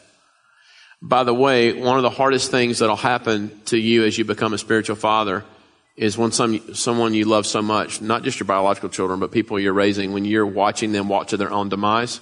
By 1.00 1.24
the 1.24 1.32
way, 1.32 1.72
one 1.72 1.96
of 1.96 2.02
the 2.02 2.10
hardest 2.10 2.50
things 2.50 2.80
that'll 2.80 2.94
happen 2.94 3.62
to 3.64 3.78
you 3.78 4.04
as 4.04 4.18
you 4.18 4.26
become 4.26 4.52
a 4.52 4.58
spiritual 4.58 4.96
father 4.96 5.42
is 5.96 6.18
when 6.18 6.32
some, 6.32 6.74
someone 6.74 7.14
you 7.14 7.24
love 7.24 7.46
so 7.46 7.62
much, 7.62 8.02
not 8.02 8.24
just 8.24 8.38
your 8.38 8.46
biological 8.46 8.90
children, 8.90 9.20
but 9.20 9.32
people 9.32 9.58
you're 9.58 9.72
raising, 9.72 10.12
when 10.12 10.26
you're 10.26 10.44
watching 10.44 10.92
them 10.92 11.08
walk 11.08 11.28
to 11.28 11.38
their 11.38 11.50
own 11.50 11.70
demise, 11.70 12.20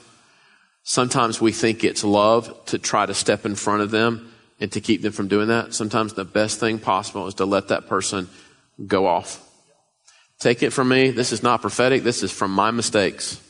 sometimes 0.87 1.40
we 1.40 1.51
think 1.51 1.83
it's 1.83 2.05
love 2.05 2.64
to 2.66 2.79
try 2.79 3.05
to 3.05 3.12
step 3.12 3.44
in 3.44 3.57
front 3.57 3.83
of 3.83 3.90
them 3.90 4.33
and 4.61 4.70
to 4.70 4.81
keep 4.81 5.03
them 5.03 5.12
from 5.12 5.27
doing 5.27 5.49
that. 5.49 5.75
Sometimes 5.75 6.14
the 6.14 6.25
best 6.25 6.61
thing 6.61 6.79
possible 6.79 7.27
is 7.27 7.35
to 7.35 7.44
let 7.44 7.68
that 7.68 7.88
person 7.88 8.29
go 8.87 9.07
off. 9.07 9.42
Take 10.38 10.62
it 10.62 10.70
from 10.70 10.88
me. 10.88 11.11
This 11.11 11.33
is 11.33 11.42
not 11.42 11.61
prophetic. 11.61 12.05
This 12.05 12.22
is 12.22 12.31
from 12.31 12.53
my 12.53 12.70
mistakes. 12.70 13.40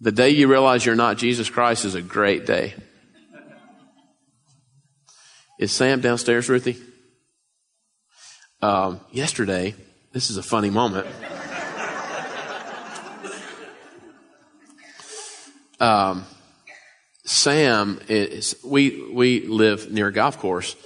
The 0.00 0.12
day 0.12 0.28
you 0.30 0.46
realize 0.46 0.84
you're 0.84 0.94
not 0.94 1.16
Jesus 1.16 1.48
Christ 1.48 1.86
is 1.86 1.94
a 1.94 2.02
great 2.02 2.44
day. 2.44 2.74
Is 5.58 5.72
Sam 5.72 6.00
downstairs, 6.00 6.48
Ruthie? 6.50 6.76
Um, 8.60 9.00
yesterday, 9.10 9.74
this 10.12 10.28
is 10.28 10.36
a 10.36 10.42
funny 10.42 10.70
moment. 10.70 11.06
Um, 15.82 16.26
Sam 17.24 18.00
is, 18.08 18.54
we, 18.64 19.10
we 19.12 19.46
live 19.46 19.90
near 19.90 20.06
a 20.06 20.12
golf 20.12 20.38
course, 20.38 20.76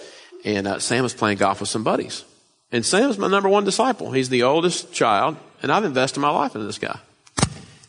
and 0.43 0.67
uh, 0.67 0.79
Sam 0.79 1.03
was 1.03 1.13
playing 1.13 1.37
golf 1.37 1.61
with 1.61 1.69
some 1.69 1.85
buddies. 1.85 2.25
And 2.73 2.85
Sam's 2.85 3.19
my 3.19 3.29
number 3.29 3.51
one 3.51 3.65
disciple. 3.65 4.11
He's 4.11 4.31
the 4.31 4.45
oldest 4.45 4.95
child, 4.95 5.37
and 5.61 5.71
I've 5.71 5.85
invested 5.85 6.21
my 6.21 6.31
life 6.31 6.57
in 6.57 6.67
this 6.67 6.79
guy. 6.79 6.99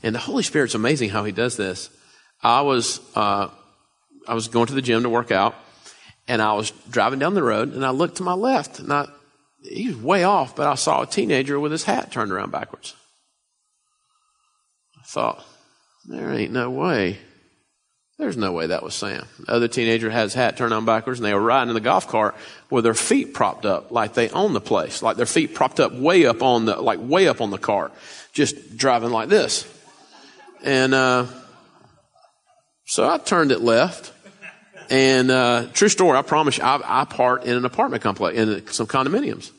And 0.04 0.14
the 0.14 0.20
Holy 0.20 0.44
Spirit's 0.44 0.76
amazing 0.76 1.10
how 1.10 1.24
he 1.24 1.32
does 1.32 1.56
this. 1.56 1.90
I 2.44 2.60
was, 2.62 3.00
uh, 3.16 3.48
I 4.28 4.34
was 4.34 4.50
going 4.50 4.68
to 4.68 4.76
the 4.76 4.82
gym 4.82 5.04
to 5.04 5.10
work 5.10 5.32
out, 5.32 5.56
and 6.28 6.42
I 6.42 6.54
was 6.54 6.72
driving 6.90 7.20
down 7.20 7.36
the 7.36 7.44
road, 7.44 7.74
and 7.74 7.86
I 7.86 7.92
looked 7.92 8.18
to 8.18 8.24
my 8.24 8.34
left, 8.34 8.80
and 8.80 8.92
I, 8.92 9.08
he 9.64 9.88
was 9.88 9.98
way 9.98 10.24
off, 10.26 10.58
but 10.58 10.68
I 10.68 10.76
saw 10.76 11.04
a 11.04 11.08
teenager 11.08 11.58
with 11.58 11.72
his 11.72 11.86
hat 11.86 12.12
turned 12.12 12.34
around 12.34 12.52
backwards. 12.52 12.96
I 15.00 15.04
thought, 15.06 15.46
there 16.08 16.32
ain't 16.32 16.52
no 16.52 16.70
way. 16.70 17.20
There's 18.18 18.38
no 18.38 18.52
way 18.52 18.68
that 18.68 18.82
was 18.82 18.96
Sam. 18.96 19.26
The 19.46 19.52
other 19.52 19.68
teenager 19.68 20.10
had 20.10 20.24
his 20.24 20.34
hat 20.34 20.58
turned 20.58 20.74
on 20.74 20.86
backwards, 20.86 21.20
and 21.20 21.26
they 21.26 21.34
were 21.36 21.42
riding 21.42 21.70
in 21.70 21.76
the 21.76 21.82
golf 21.82 22.08
cart 22.08 22.36
with 22.72 22.84
their 22.84 22.96
feet 22.96 23.34
propped 23.36 23.66
up, 23.66 23.92
like 23.92 24.16
they 24.16 24.30
own 24.30 24.54
the 24.54 24.62
place, 24.62 25.04
like 25.04 25.18
their 25.18 25.28
feet 25.28 25.54
propped 25.54 25.80
up 25.80 25.94
way 25.94 26.26
up 26.26 26.42
on 26.42 26.66
the, 26.66 26.82
like 26.82 27.00
way 27.00 27.28
up 27.28 27.42
on 27.42 27.52
the 27.52 27.60
cart, 27.60 27.94
just 28.34 28.76
driving 28.76 29.12
like 29.12 29.30
this. 29.30 29.72
And 30.64 30.96
uh, 30.96 31.28
so 32.86 33.08
I 33.08 33.20
turned 33.20 33.52
it 33.52 33.62
left, 33.62 34.12
and 34.90 35.30
uh, 35.30 35.68
true 35.74 35.90
story, 35.90 36.18
I 36.18 36.24
promise 36.24 36.58
you, 36.58 36.64
I, 36.64 37.02
I 37.02 37.06
part 37.06 37.44
in 37.44 37.56
an 37.56 37.66
apartment 37.66 38.02
complex, 38.02 38.36
in 38.36 38.68
some 38.68 38.88
condominiums. 38.88 39.52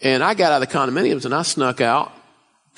And 0.00 0.22
I 0.22 0.34
got 0.34 0.52
out 0.52 0.62
of 0.62 0.68
the 0.68 0.74
condominiums 0.74 1.24
and 1.24 1.34
I 1.34 1.42
snuck 1.42 1.80
out 1.80 2.12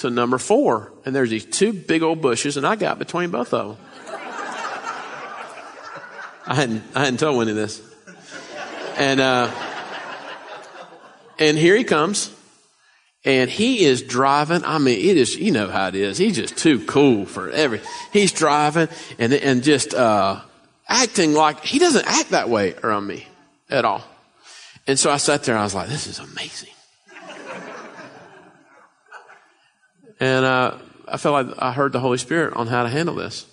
to 0.00 0.10
number 0.10 0.38
four. 0.38 0.92
And 1.04 1.14
there's 1.14 1.30
these 1.30 1.44
two 1.44 1.72
big 1.72 2.02
old 2.02 2.20
bushes 2.20 2.56
and 2.56 2.66
I 2.66 2.76
got 2.76 2.98
between 2.98 3.30
both 3.30 3.54
of 3.54 3.76
them. 3.76 3.86
I 6.46 6.54
hadn't, 6.54 6.82
I 6.94 7.00
hadn't 7.04 7.20
told 7.20 7.36
Wendy 7.36 7.52
this. 7.52 7.80
And, 8.96 9.20
uh, 9.20 9.50
and 11.38 11.56
here 11.56 11.76
he 11.76 11.84
comes. 11.84 12.34
And 13.24 13.50
he 13.50 13.84
is 13.84 14.02
driving. 14.02 14.64
I 14.64 14.78
mean, 14.78 14.98
it 14.98 15.16
is, 15.16 15.36
you 15.36 15.52
know 15.52 15.68
how 15.68 15.88
it 15.88 15.94
is. 15.94 16.16
He's 16.16 16.36
just 16.36 16.56
too 16.56 16.84
cool 16.86 17.26
for 17.26 17.50
every, 17.50 17.82
he's 18.12 18.32
driving 18.32 18.88
and, 19.18 19.32
and 19.34 19.62
just, 19.62 19.94
uh, 19.94 20.40
acting 20.88 21.34
like 21.34 21.64
he 21.64 21.78
doesn't 21.78 22.06
act 22.06 22.30
that 22.30 22.48
way 22.48 22.74
around 22.82 23.06
me 23.06 23.26
at 23.68 23.84
all. 23.84 24.02
And 24.86 24.98
so 24.98 25.10
I 25.10 25.18
sat 25.18 25.44
there 25.44 25.54
and 25.54 25.60
I 25.60 25.64
was 25.64 25.74
like, 25.74 25.88
this 25.88 26.06
is 26.06 26.18
amazing. 26.18 26.70
And 30.20 30.44
uh, 30.44 30.76
I 31.08 31.16
felt 31.16 31.48
like 31.48 31.56
I 31.58 31.72
heard 31.72 31.92
the 31.92 32.00
Holy 32.00 32.18
Spirit 32.18 32.54
on 32.54 32.66
how 32.66 32.84
to 32.84 32.88
handle 32.88 33.14
this. 33.14 33.46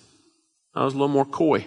I 0.74 0.84
was 0.84 0.94
a 0.94 0.96
little 0.96 1.08
more 1.08 1.24
coy. 1.24 1.66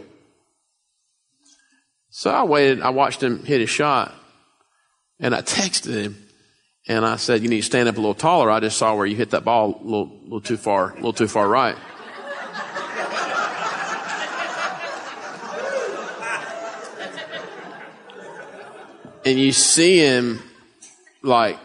So 2.11 2.29
I 2.29 2.43
waited, 2.43 2.81
I 2.81 2.91
watched 2.91 3.23
him 3.23 3.43
hit 3.43 3.61
his 3.61 3.69
shot, 3.69 4.13
and 5.19 5.33
I 5.33 5.41
texted 5.41 5.93
him, 5.93 6.27
and 6.87 7.05
I 7.05 7.15
said, 7.15 7.41
you 7.41 7.49
need 7.49 7.61
to 7.61 7.65
stand 7.65 7.89
up 7.89 7.95
a 7.95 7.99
little 7.99 8.13
taller. 8.13 8.51
I 8.51 8.59
just 8.59 8.77
saw 8.77 8.95
where 8.95 9.05
you 9.05 9.15
hit 9.15 9.31
that 9.31 9.43
ball 9.43 9.79
a 9.81 9.83
little, 9.83 10.19
little 10.23 10.41
too 10.41 10.57
far, 10.57 10.91
a 10.91 10.95
little 10.95 11.13
too 11.13 11.27
far 11.27 11.47
right. 11.47 11.75
and 19.25 19.39
you 19.39 19.51
see 19.51 19.97
him 19.99 20.41
like 21.21 21.59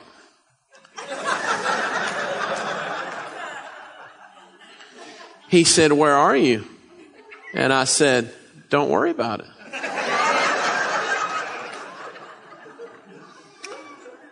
he 5.49 5.65
said 5.65 5.93
where 5.93 6.15
are 6.15 6.37
you? 6.37 6.65
And 7.55 7.73
i 7.73 7.85
said 7.85 8.33
don't 8.69 8.91
worry 8.91 9.11
about 9.11 9.41
it. 9.41 9.47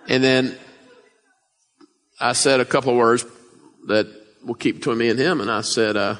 And 0.07 0.23
then 0.23 0.59
i 2.21 2.33
said 2.33 2.61
a 2.61 2.65
couple 2.65 2.93
of 2.93 2.99
words 2.99 3.25
that 3.87 4.07
will 4.45 4.55
keep 4.55 4.77
between 4.77 4.99
me 4.99 5.09
and 5.09 5.19
him 5.19 5.41
and 5.41 5.51
i 5.51 5.63
said 5.63 5.97
uh, 5.97 6.17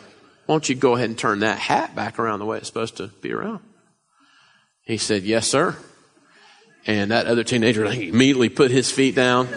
why 0.47 0.55
don't 0.55 0.69
you 0.69 0.75
go 0.75 0.95
ahead 0.95 1.09
and 1.09 1.19
turn 1.19 1.41
that 1.41 1.59
hat 1.59 1.95
back 1.95 2.19
around 2.19 2.39
the 2.39 2.45
way 2.45 2.59
it's 2.59 2.67
supposed 2.67 2.99
to 2.99 3.09
be 3.23 3.33
around? 3.33 3.61
He 4.83 4.99
said 4.99 5.23
yes 5.23 5.49
sir. 5.49 5.77
And 6.87 7.11
that 7.11 7.27
other 7.27 7.45
teenager 7.45 7.87
immediately 7.87 8.51
put 8.51 8.71
his 8.71 8.91
feet 8.91 9.15
down. 9.15 9.49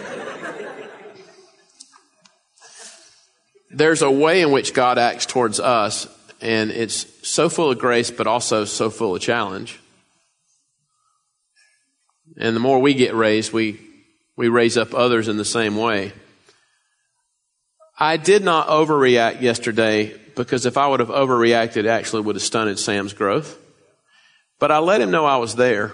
There's 3.78 4.02
a 4.02 4.12
way 4.12 4.42
in 4.42 4.52
which 4.52 4.74
God 4.74 4.98
acts 4.98 5.26
towards 5.26 5.60
us, 5.60 6.08
and 6.42 6.72
it's 6.72 7.06
so 7.28 7.48
full 7.48 7.72
of 7.72 7.80
grace, 7.80 8.12
but 8.12 8.28
also 8.28 8.66
so 8.66 8.90
full 8.90 9.16
of 9.16 9.22
challenge. 9.22 9.80
And 12.40 12.56
the 12.56 12.60
more 12.60 12.80
we 12.80 12.94
get 12.94 13.14
raised, 13.14 13.54
we, 13.54 13.80
we 14.36 14.48
raise 14.48 14.78
up 14.78 14.94
others 14.94 15.28
in 15.28 15.38
the 15.38 15.46
same 15.46 15.76
way. 15.76 16.12
I 18.00 18.18
did 18.18 18.44
not 18.44 18.68
overreact 18.68 19.42
yesterday 19.42 20.16
because 20.36 20.66
if 20.66 20.78
I 20.78 20.88
would 20.88 21.00
have 21.00 21.10
overreacted, 21.10 21.78
it 21.78 21.86
actually 21.88 22.24
would 22.24 22.36
have 22.36 22.44
stunted 22.44 22.80
Sam's 22.80 23.14
growth. 23.14 23.58
But 24.60 24.72
I 24.72 24.80
let 24.80 25.02
him 25.02 25.12
know 25.12 25.26
I 25.26 25.38
was 25.38 25.56
there 25.56 25.94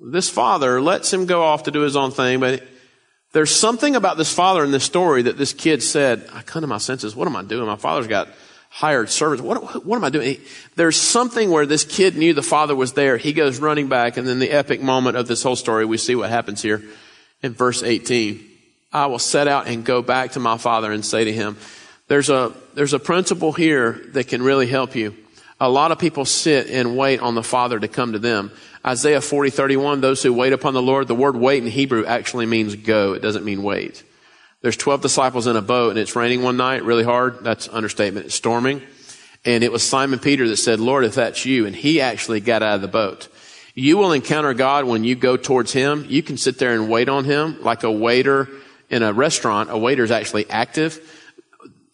this 0.00 0.30
father 0.30 0.80
lets 0.80 1.12
him 1.12 1.26
go 1.26 1.42
off 1.42 1.64
to 1.64 1.70
do 1.70 1.80
his 1.80 1.96
own 1.96 2.10
thing, 2.10 2.40
but 2.40 2.62
there's 3.32 3.54
something 3.54 3.94
about 3.94 4.16
this 4.16 4.32
father 4.32 4.64
in 4.64 4.70
this 4.70 4.84
story 4.84 5.22
that 5.22 5.36
this 5.36 5.52
kid 5.52 5.82
said, 5.82 6.28
I 6.32 6.42
come 6.42 6.62
to 6.62 6.66
my 6.66 6.78
senses. 6.78 7.14
What 7.14 7.28
am 7.28 7.36
I 7.36 7.42
doing? 7.42 7.66
My 7.66 7.76
father's 7.76 8.06
got 8.06 8.28
hired 8.70 9.10
servants. 9.10 9.42
What, 9.42 9.84
what 9.84 9.96
am 9.96 10.04
I 10.04 10.10
doing? 10.10 10.38
There's 10.76 10.96
something 10.96 11.50
where 11.50 11.66
this 11.66 11.84
kid 11.84 12.16
knew 12.16 12.32
the 12.32 12.42
father 12.42 12.74
was 12.74 12.94
there. 12.94 13.16
He 13.16 13.32
goes 13.32 13.58
running 13.60 13.88
back, 13.88 14.16
and 14.16 14.26
then 14.26 14.38
the 14.38 14.50
epic 14.50 14.80
moment 14.80 15.16
of 15.16 15.26
this 15.26 15.42
whole 15.42 15.56
story, 15.56 15.84
we 15.84 15.98
see 15.98 16.14
what 16.14 16.30
happens 16.30 16.62
here 16.62 16.82
in 17.42 17.52
verse 17.52 17.82
18. 17.82 18.44
I 18.92 19.06
will 19.06 19.18
set 19.18 19.48
out 19.48 19.66
and 19.66 19.84
go 19.84 20.00
back 20.00 20.32
to 20.32 20.40
my 20.40 20.56
father 20.56 20.90
and 20.92 21.04
say 21.04 21.24
to 21.24 21.32
him, 21.32 21.56
there's 22.08 22.30
a, 22.30 22.54
there's 22.74 22.94
a 22.94 22.98
principle 22.98 23.52
here 23.52 24.00
that 24.12 24.28
can 24.28 24.42
really 24.42 24.66
help 24.66 24.96
you. 24.96 25.14
A 25.60 25.68
lot 25.68 25.90
of 25.90 25.98
people 25.98 26.24
sit 26.24 26.68
and 26.68 26.96
wait 26.96 27.20
on 27.20 27.34
the 27.34 27.42
father 27.42 27.80
to 27.80 27.88
come 27.88 28.12
to 28.12 28.18
them. 28.18 28.52
Isaiah 28.86 29.20
40, 29.20 29.50
31, 29.50 30.00
those 30.00 30.22
who 30.22 30.32
wait 30.32 30.52
upon 30.52 30.74
the 30.74 30.82
Lord, 30.82 31.08
the 31.08 31.14
word 31.14 31.36
wait 31.36 31.62
in 31.62 31.68
Hebrew 31.68 32.04
actually 32.06 32.46
means 32.46 32.76
go. 32.76 33.12
It 33.14 33.22
doesn't 33.22 33.44
mean 33.44 33.62
wait. 33.62 34.04
There's 34.60 34.76
12 34.76 35.02
disciples 35.02 35.46
in 35.46 35.56
a 35.56 35.62
boat 35.62 35.90
and 35.90 35.98
it's 35.98 36.16
raining 36.16 36.42
one 36.42 36.56
night 36.56 36.84
really 36.84 37.04
hard. 37.04 37.42
That's 37.42 37.68
understatement. 37.68 38.26
It's 38.26 38.34
storming. 38.34 38.82
And 39.44 39.64
it 39.64 39.72
was 39.72 39.82
Simon 39.82 40.18
Peter 40.18 40.48
that 40.48 40.56
said, 40.56 40.80
Lord, 40.80 41.04
if 41.04 41.14
that's 41.14 41.44
you. 41.44 41.66
And 41.66 41.74
he 41.74 42.00
actually 42.00 42.40
got 42.40 42.62
out 42.62 42.76
of 42.76 42.82
the 42.82 42.88
boat. 42.88 43.28
You 43.74 43.96
will 43.96 44.12
encounter 44.12 44.54
God 44.54 44.84
when 44.84 45.04
you 45.04 45.14
go 45.14 45.36
towards 45.36 45.72
him. 45.72 46.04
You 46.08 46.22
can 46.22 46.36
sit 46.36 46.58
there 46.58 46.72
and 46.72 46.88
wait 46.88 47.08
on 47.08 47.24
him 47.24 47.62
like 47.62 47.84
a 47.84 47.90
waiter 47.90 48.48
in 48.90 49.02
a 49.02 49.12
restaurant. 49.12 49.70
A 49.70 49.78
waiter 49.78 50.02
is 50.02 50.10
actually 50.10 50.50
active. 50.50 51.00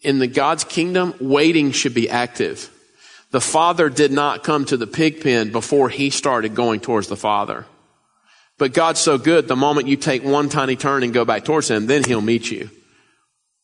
In 0.01 0.19
the 0.19 0.27
God's 0.27 0.63
kingdom, 0.63 1.13
waiting 1.19 1.71
should 1.71 1.93
be 1.93 2.09
active. 2.09 2.71
The 3.35 3.41
father 3.41 3.89
did 3.89 4.13
not 4.13 4.45
come 4.45 4.63
to 4.63 4.77
the 4.77 4.87
pig 4.87 5.19
pen 5.19 5.51
before 5.51 5.89
he 5.89 6.09
started 6.09 6.55
going 6.55 6.79
towards 6.79 7.09
the 7.09 7.17
father. 7.17 7.65
But 8.57 8.71
God's 8.71 9.01
so 9.01 9.17
good, 9.17 9.49
the 9.49 9.57
moment 9.57 9.89
you 9.89 9.97
take 9.97 10.23
one 10.23 10.47
tiny 10.47 10.77
turn 10.77 11.03
and 11.03 11.13
go 11.13 11.25
back 11.25 11.43
towards 11.43 11.69
him, 11.69 11.85
then 11.85 12.05
he'll 12.05 12.21
meet 12.21 12.49
you. 12.49 12.69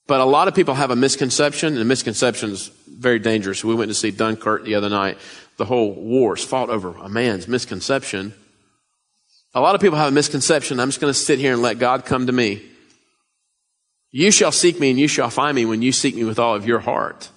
But 0.08 0.20
a 0.20 0.26
lot 0.26 0.50
of 0.50 0.56
people 0.56 0.74
have 0.74 0.92
a 0.92 0.96
misconception, 0.98 1.78
and 1.78 1.88
misconception 1.88 2.50
is 2.50 2.68
very 2.86 3.18
dangerous. 3.18 3.64
We 3.64 3.74
went 3.74 3.88
to 3.90 3.96
see 3.96 4.12
Dunkirk 4.12 4.66
the 4.66 4.76
other 4.76 4.90
night. 4.90 5.18
The 5.56 5.64
whole 5.64 5.94
war 5.94 6.36
is 6.36 6.44
fought 6.44 6.70
over 6.70 6.90
a 6.98 7.08
man's 7.08 7.48
misconception. 7.48 8.34
A 9.54 9.62
lot 9.62 9.74
of 9.74 9.80
people 9.80 9.98
have 9.98 10.10
a 10.10 10.12
misconception. 10.12 10.82
I'm 10.82 10.90
just 10.90 11.00
going 11.00 11.14
to 11.14 11.18
sit 11.18 11.40
here 11.40 11.54
and 11.54 11.62
let 11.62 11.80
God 11.80 12.04
come 12.04 12.28
to 12.28 12.34
me. 12.34 12.62
You 14.12 14.32
shall 14.32 14.52
seek 14.52 14.82
me 14.82 14.90
and 14.90 15.00
you 15.00 15.08
shall 15.08 15.30
find 15.30 15.56
me 15.56 15.64
when 15.64 15.82
you 15.82 15.94
seek 15.94 16.14
me 16.14 16.26
with 16.26 16.40
all 16.40 16.56
of 16.56 16.68
your 16.68 16.80
heart. 16.80 17.30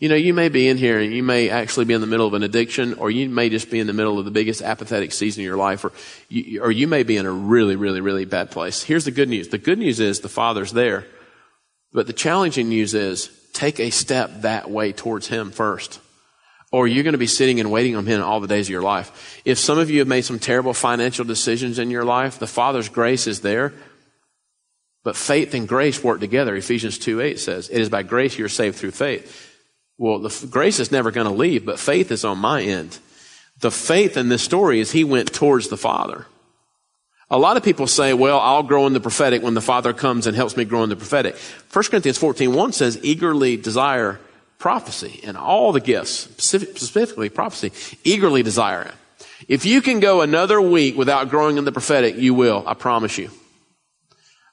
You 0.00 0.08
know, 0.08 0.14
you 0.14 0.32
may 0.32 0.48
be 0.48 0.66
in 0.66 0.78
here 0.78 0.98
and 0.98 1.12
you 1.12 1.22
may 1.22 1.50
actually 1.50 1.84
be 1.84 1.92
in 1.92 2.00
the 2.00 2.06
middle 2.06 2.26
of 2.26 2.32
an 2.32 2.42
addiction, 2.42 2.94
or 2.94 3.10
you 3.10 3.28
may 3.28 3.50
just 3.50 3.70
be 3.70 3.78
in 3.78 3.86
the 3.86 3.92
middle 3.92 4.18
of 4.18 4.24
the 4.24 4.30
biggest 4.30 4.62
apathetic 4.62 5.12
season 5.12 5.42
of 5.42 5.44
your 5.44 5.58
life, 5.58 5.84
or 5.84 5.92
you, 6.30 6.62
or 6.62 6.72
you 6.72 6.88
may 6.88 7.02
be 7.02 7.18
in 7.18 7.26
a 7.26 7.30
really, 7.30 7.76
really, 7.76 8.00
really 8.00 8.24
bad 8.24 8.50
place. 8.50 8.82
Here's 8.82 9.04
the 9.04 9.10
good 9.10 9.28
news. 9.28 9.48
The 9.48 9.58
good 9.58 9.78
news 9.78 10.00
is 10.00 10.20
the 10.20 10.30
Father's 10.30 10.72
there. 10.72 11.06
But 11.92 12.06
the 12.06 12.14
challenging 12.14 12.70
news 12.70 12.94
is 12.94 13.28
take 13.52 13.78
a 13.78 13.90
step 13.90 14.40
that 14.40 14.70
way 14.70 14.92
towards 14.92 15.28
Him 15.28 15.50
first. 15.50 16.00
Or 16.72 16.88
you're 16.88 17.04
going 17.04 17.12
to 17.12 17.18
be 17.18 17.26
sitting 17.26 17.60
and 17.60 17.70
waiting 17.70 17.94
on 17.94 18.06
Him 18.06 18.22
all 18.22 18.40
the 18.40 18.46
days 18.48 18.68
of 18.68 18.70
your 18.70 18.80
life. 18.80 19.42
If 19.44 19.58
some 19.58 19.78
of 19.78 19.90
you 19.90 19.98
have 19.98 20.08
made 20.08 20.24
some 20.24 20.38
terrible 20.38 20.72
financial 20.72 21.26
decisions 21.26 21.78
in 21.78 21.90
your 21.90 22.04
life, 22.04 22.38
the 22.38 22.46
Father's 22.46 22.88
grace 22.88 23.26
is 23.26 23.42
there. 23.42 23.74
But 25.04 25.16
faith 25.16 25.52
and 25.52 25.68
grace 25.68 26.02
work 26.02 26.20
together. 26.20 26.56
Ephesians 26.56 26.96
2 26.96 27.20
8 27.20 27.38
says, 27.38 27.68
It 27.68 27.82
is 27.82 27.90
by 27.90 28.02
grace 28.02 28.38
you're 28.38 28.48
saved 28.48 28.76
through 28.76 28.92
faith. 28.92 29.49
Well, 30.00 30.18
the 30.18 30.46
grace 30.46 30.80
is 30.80 30.90
never 30.90 31.10
going 31.10 31.26
to 31.26 31.32
leave, 31.32 31.66
but 31.66 31.78
faith 31.78 32.10
is 32.10 32.24
on 32.24 32.38
my 32.38 32.62
end. 32.62 32.98
The 33.58 33.70
faith 33.70 34.16
in 34.16 34.30
this 34.30 34.40
story 34.40 34.80
is 34.80 34.90
he 34.90 35.04
went 35.04 35.30
towards 35.34 35.68
the 35.68 35.76
Father. 35.76 36.24
A 37.30 37.38
lot 37.38 37.58
of 37.58 37.62
people 37.62 37.86
say, 37.86 38.14
well, 38.14 38.40
I'll 38.40 38.62
grow 38.62 38.86
in 38.86 38.94
the 38.94 39.00
prophetic 39.00 39.42
when 39.42 39.52
the 39.52 39.60
Father 39.60 39.92
comes 39.92 40.26
and 40.26 40.34
helps 40.34 40.56
me 40.56 40.64
grow 40.64 40.84
in 40.84 40.88
the 40.88 40.96
prophetic. 40.96 41.36
1 41.70 41.84
Corinthians 41.84 42.16
14, 42.16 42.54
1 42.54 42.72
says, 42.72 42.98
eagerly 43.02 43.58
desire 43.58 44.18
prophecy 44.58 45.20
and 45.22 45.36
all 45.36 45.70
the 45.70 45.80
gifts, 45.80 46.30
specifically 46.38 47.28
prophecy, 47.28 47.70
eagerly 48.02 48.42
desire 48.42 48.84
it. 48.84 48.94
If 49.48 49.66
you 49.66 49.82
can 49.82 50.00
go 50.00 50.22
another 50.22 50.62
week 50.62 50.96
without 50.96 51.28
growing 51.28 51.58
in 51.58 51.66
the 51.66 51.72
prophetic, 51.72 52.16
you 52.16 52.32
will, 52.32 52.64
I 52.66 52.72
promise 52.72 53.18
you. 53.18 53.30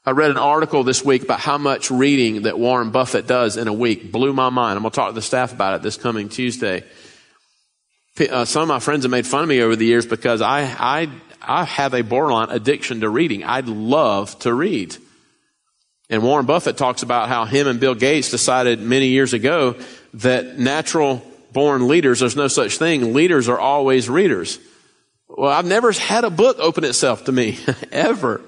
I 0.07 0.11
read 0.11 0.31
an 0.31 0.37
article 0.37 0.85
this 0.85 1.03
week 1.03 1.23
about 1.23 1.41
how 1.41 1.57
much 1.57 1.91
reading 1.91 2.43
that 2.43 2.57
Warren 2.57 2.91
Buffett 2.91 3.27
does 3.27 3.57
in 3.57 3.67
a 3.67 3.73
week. 3.73 4.09
Blew 4.09 4.31
my 4.31 4.49
mind. 4.49 4.77
I'm 4.77 4.83
going 4.83 4.91
to 4.91 4.95
talk 4.95 5.09
to 5.09 5.13
the 5.13 5.21
staff 5.21 5.51
about 5.51 5.75
it 5.75 5.81
this 5.81 5.97
coming 5.97 6.29
Tuesday. 6.29 6.85
Uh, 8.17 8.45
some 8.45 8.61
of 8.61 8.69
my 8.69 8.79
friends 8.79 9.03
have 9.03 9.11
made 9.11 9.27
fun 9.27 9.43
of 9.43 9.49
me 9.49 9.61
over 9.61 9.75
the 9.75 9.83
years 9.83 10.05
because 10.05 10.41
I, 10.41 10.61
I, 10.61 11.09
I 11.41 11.65
have 11.65 11.93
a 11.93 12.03
borderline 12.03 12.51
addiction 12.51 13.01
to 13.01 13.09
reading. 13.09 13.43
I 13.43 13.59
love 13.59 14.39
to 14.39 14.53
read. 14.53 14.95
And 16.09 16.23
Warren 16.23 16.45
Buffett 16.45 16.77
talks 16.77 17.03
about 17.03 17.27
how 17.27 17.43
him 17.43 17.67
and 17.67 17.77
Bill 17.77 17.93
Gates 17.93 18.31
decided 18.31 18.79
many 18.79 19.07
years 19.07 19.33
ago 19.33 19.75
that 20.13 20.57
natural 20.57 21.21
born 21.51 21.89
leaders, 21.89 22.21
there's 22.21 22.37
no 22.37 22.47
such 22.47 22.77
thing. 22.77 23.13
Leaders 23.13 23.49
are 23.49 23.59
always 23.59 24.09
readers. 24.09 24.57
Well, 25.27 25.51
I've 25.51 25.65
never 25.65 25.91
had 25.91 26.23
a 26.23 26.29
book 26.29 26.59
open 26.59 26.85
itself 26.85 27.25
to 27.25 27.33
me 27.33 27.59
ever 27.91 28.39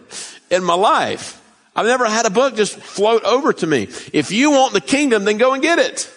in 0.49 0.63
my 0.63 0.75
life. 0.75 1.35
I've 1.75 1.85
never 1.85 2.05
had 2.05 2.25
a 2.25 2.29
book 2.29 2.55
just 2.55 2.75
float 2.75 3.23
over 3.23 3.53
to 3.53 3.67
me. 3.67 3.83
If 4.13 4.31
you 4.31 4.51
want 4.51 4.73
the 4.73 4.81
kingdom, 4.81 5.23
then 5.23 5.37
go 5.37 5.53
and 5.53 5.61
get 5.61 5.79
it. 5.79 6.11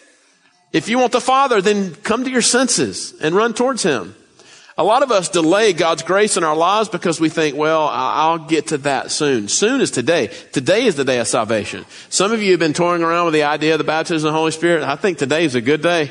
If 0.73 0.89
you 0.89 0.99
want 0.99 1.13
the 1.13 1.21
Father, 1.21 1.61
then 1.61 1.95
come 1.95 2.25
to 2.25 2.31
your 2.31 2.43
senses 2.43 3.15
and 3.21 3.35
run 3.35 3.55
towards 3.55 3.83
Him. 3.83 4.15
A 4.79 4.85
lot 4.85 5.03
of 5.03 5.13
us 5.13 5.29
delay 5.29 5.75
God's 5.75 6.03
grace 6.03 6.39
in 6.39 6.45
our 6.45 6.57
lives 6.57 6.89
because 6.89 7.21
we 7.21 7.29
think, 7.29 7.57
well, 7.57 7.87
I'll 7.89 8.39
get 8.39 8.69
to 8.69 8.79
that 8.79 9.11
soon. 9.11 9.49
Soon 9.49 9.83
is 9.83 9.91
today. 9.91 10.29
Today 10.53 10.87
is 10.87 10.97
the 10.97 11.05
day 11.05 11.19
of 11.19 11.29
salvation. 11.29 11.85
Some 12.09 12.33
of 12.33 12.43
you 12.43 12.53
have 12.53 12.61
been 12.61 12.73
toying 12.73 13.03
around 13.03 13.27
with 13.27 13.35
the 13.35 13.43
idea 13.43 13.75
of 13.75 13.79
the 13.79 13.85
baptism 13.85 14.29
of 14.29 14.33
the 14.33 14.39
Holy 14.39 14.51
Spirit. 14.51 14.83
I 14.83 14.97
think 14.97 15.19
today 15.19 15.45
is 15.45 15.55
a 15.55 15.61
good 15.61 15.83
day. 15.83 16.11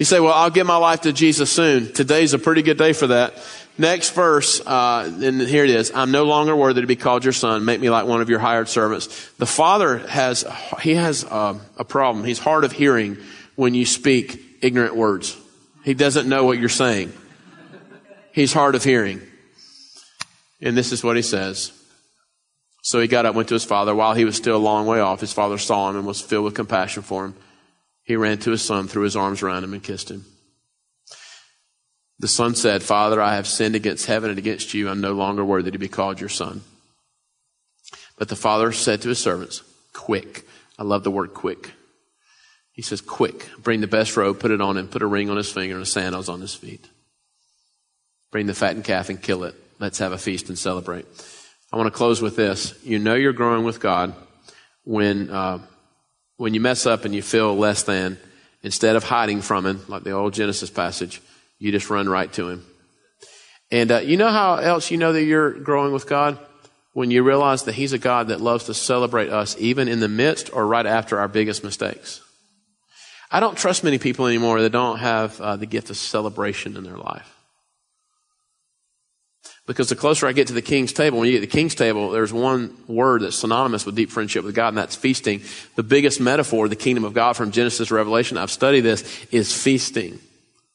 You 0.00 0.06
say, 0.06 0.18
well, 0.18 0.32
I'll 0.32 0.48
give 0.48 0.66
my 0.66 0.78
life 0.78 1.02
to 1.02 1.12
Jesus 1.12 1.52
soon. 1.52 1.92
Today's 1.92 2.32
a 2.32 2.38
pretty 2.38 2.62
good 2.62 2.78
day 2.78 2.94
for 2.94 3.08
that. 3.08 3.34
Next 3.76 4.14
verse, 4.14 4.58
uh, 4.66 5.14
and 5.22 5.42
here 5.42 5.62
it 5.62 5.68
is. 5.68 5.92
I'm 5.94 6.10
no 6.10 6.24
longer 6.24 6.56
worthy 6.56 6.80
to 6.80 6.86
be 6.86 6.96
called 6.96 7.22
your 7.22 7.34
son. 7.34 7.66
Make 7.66 7.82
me 7.82 7.90
like 7.90 8.06
one 8.06 8.22
of 8.22 8.30
your 8.30 8.38
hired 8.38 8.70
servants. 8.70 9.08
The 9.32 9.44
father 9.44 9.98
has, 9.98 10.46
he 10.80 10.94
has 10.94 11.24
uh, 11.24 11.58
a 11.76 11.84
problem. 11.84 12.24
He's 12.24 12.38
hard 12.38 12.64
of 12.64 12.72
hearing 12.72 13.18
when 13.56 13.74
you 13.74 13.84
speak 13.84 14.40
ignorant 14.62 14.96
words. 14.96 15.36
He 15.84 15.92
doesn't 15.92 16.26
know 16.26 16.46
what 16.46 16.58
you're 16.58 16.70
saying. 16.70 17.12
He's 18.32 18.54
hard 18.54 18.76
of 18.76 18.82
hearing. 18.82 19.20
And 20.62 20.78
this 20.78 20.92
is 20.92 21.04
what 21.04 21.16
he 21.16 21.22
says. 21.22 21.72
So 22.80 23.00
he 23.00 23.06
got 23.06 23.26
up, 23.26 23.34
went 23.34 23.48
to 23.48 23.54
his 23.54 23.64
father. 23.64 23.94
While 23.94 24.14
he 24.14 24.24
was 24.24 24.36
still 24.36 24.56
a 24.56 24.58
long 24.58 24.86
way 24.86 25.00
off, 25.00 25.20
his 25.20 25.34
father 25.34 25.58
saw 25.58 25.90
him 25.90 25.96
and 25.96 26.06
was 26.06 26.22
filled 26.22 26.46
with 26.46 26.54
compassion 26.54 27.02
for 27.02 27.26
him. 27.26 27.34
He 28.10 28.16
ran 28.16 28.38
to 28.38 28.50
his 28.50 28.62
son, 28.62 28.88
threw 28.88 29.04
his 29.04 29.14
arms 29.14 29.40
around 29.40 29.62
him, 29.62 29.72
and 29.72 29.80
kissed 29.80 30.10
him. 30.10 30.24
The 32.18 32.26
son 32.26 32.56
said, 32.56 32.82
Father, 32.82 33.22
I 33.22 33.36
have 33.36 33.46
sinned 33.46 33.76
against 33.76 34.06
heaven 34.06 34.30
and 34.30 34.38
against 34.40 34.74
you. 34.74 34.88
I'm 34.88 35.00
no 35.00 35.12
longer 35.12 35.44
worthy 35.44 35.70
to 35.70 35.78
be 35.78 35.86
called 35.86 36.18
your 36.18 36.28
son. 36.28 36.62
But 38.18 38.26
the 38.26 38.34
father 38.34 38.72
said 38.72 39.00
to 39.02 39.10
his 39.10 39.20
servants, 39.20 39.62
Quick. 39.92 40.44
I 40.76 40.82
love 40.82 41.04
the 41.04 41.10
word 41.12 41.34
quick. 41.34 41.70
He 42.72 42.82
says, 42.82 43.00
Quick. 43.00 43.48
Bring 43.62 43.80
the 43.80 43.86
best 43.86 44.16
robe, 44.16 44.40
put 44.40 44.50
it 44.50 44.60
on 44.60 44.76
him, 44.76 44.88
put 44.88 45.02
a 45.02 45.06
ring 45.06 45.30
on 45.30 45.36
his 45.36 45.52
finger 45.52 45.76
and 45.76 45.86
sandals 45.86 46.28
on 46.28 46.40
his 46.40 46.56
feet. 46.56 46.88
Bring 48.32 48.46
the 48.46 48.54
fattened 48.54 48.82
calf 48.82 49.08
and 49.08 49.22
kill 49.22 49.44
it. 49.44 49.54
Let's 49.78 49.98
have 49.98 50.10
a 50.10 50.18
feast 50.18 50.48
and 50.48 50.58
celebrate. 50.58 51.06
I 51.72 51.76
want 51.76 51.86
to 51.86 51.96
close 51.96 52.20
with 52.20 52.34
this. 52.34 52.74
You 52.82 52.98
know 52.98 53.14
you're 53.14 53.32
growing 53.32 53.64
with 53.64 53.78
God 53.78 54.14
when, 54.82 55.30
uh, 55.30 55.60
when 56.40 56.54
you 56.54 56.60
mess 56.60 56.86
up 56.86 57.04
and 57.04 57.14
you 57.14 57.20
feel 57.20 57.54
less 57.54 57.82
than, 57.82 58.16
instead 58.62 58.96
of 58.96 59.04
hiding 59.04 59.42
from 59.42 59.66
Him, 59.66 59.84
like 59.88 60.04
the 60.04 60.12
old 60.12 60.32
Genesis 60.32 60.70
passage, 60.70 61.20
you 61.58 61.70
just 61.70 61.90
run 61.90 62.08
right 62.08 62.32
to 62.32 62.48
Him. 62.48 62.64
And 63.70 63.92
uh, 63.92 63.98
you 63.98 64.16
know 64.16 64.30
how 64.30 64.54
else 64.54 64.90
you 64.90 64.96
know 64.96 65.12
that 65.12 65.24
you're 65.24 65.50
growing 65.50 65.92
with 65.92 66.08
God? 66.08 66.38
When 66.94 67.10
you 67.10 67.22
realize 67.24 67.64
that 67.64 67.74
He's 67.74 67.92
a 67.92 67.98
God 67.98 68.28
that 68.28 68.40
loves 68.40 68.64
to 68.64 68.74
celebrate 68.74 69.28
us 69.28 69.54
even 69.58 69.86
in 69.86 70.00
the 70.00 70.08
midst 70.08 70.50
or 70.50 70.66
right 70.66 70.86
after 70.86 71.20
our 71.20 71.28
biggest 71.28 71.62
mistakes. 71.62 72.22
I 73.30 73.40
don't 73.40 73.58
trust 73.58 73.84
many 73.84 73.98
people 73.98 74.26
anymore 74.26 74.62
that 74.62 74.70
don't 74.70 74.98
have 74.98 75.38
uh, 75.42 75.56
the 75.56 75.66
gift 75.66 75.90
of 75.90 75.98
celebration 75.98 76.74
in 76.74 76.84
their 76.84 76.96
life. 76.96 77.36
Because 79.70 79.88
the 79.88 79.94
closer 79.94 80.26
I 80.26 80.32
get 80.32 80.48
to 80.48 80.52
the 80.52 80.62
king's 80.62 80.92
table, 80.92 81.20
when 81.20 81.28
you 81.28 81.34
get 81.34 81.42
to 81.42 81.46
the 81.46 81.52
king's 81.52 81.76
table, 81.76 82.10
there's 82.10 82.32
one 82.32 82.76
word 82.88 83.22
that's 83.22 83.36
synonymous 83.36 83.86
with 83.86 83.94
deep 83.94 84.10
friendship 84.10 84.44
with 84.44 84.52
God, 84.52 84.70
and 84.70 84.76
that's 84.76 84.96
feasting. 84.96 85.42
The 85.76 85.84
biggest 85.84 86.18
metaphor, 86.18 86.66
the 86.66 86.74
kingdom 86.74 87.04
of 87.04 87.14
God 87.14 87.36
from 87.36 87.52
Genesis 87.52 87.86
to 87.86 87.94
Revelation, 87.94 88.36
I've 88.36 88.50
studied 88.50 88.80
this, 88.80 89.24
is 89.30 89.56
feasting. 89.56 90.18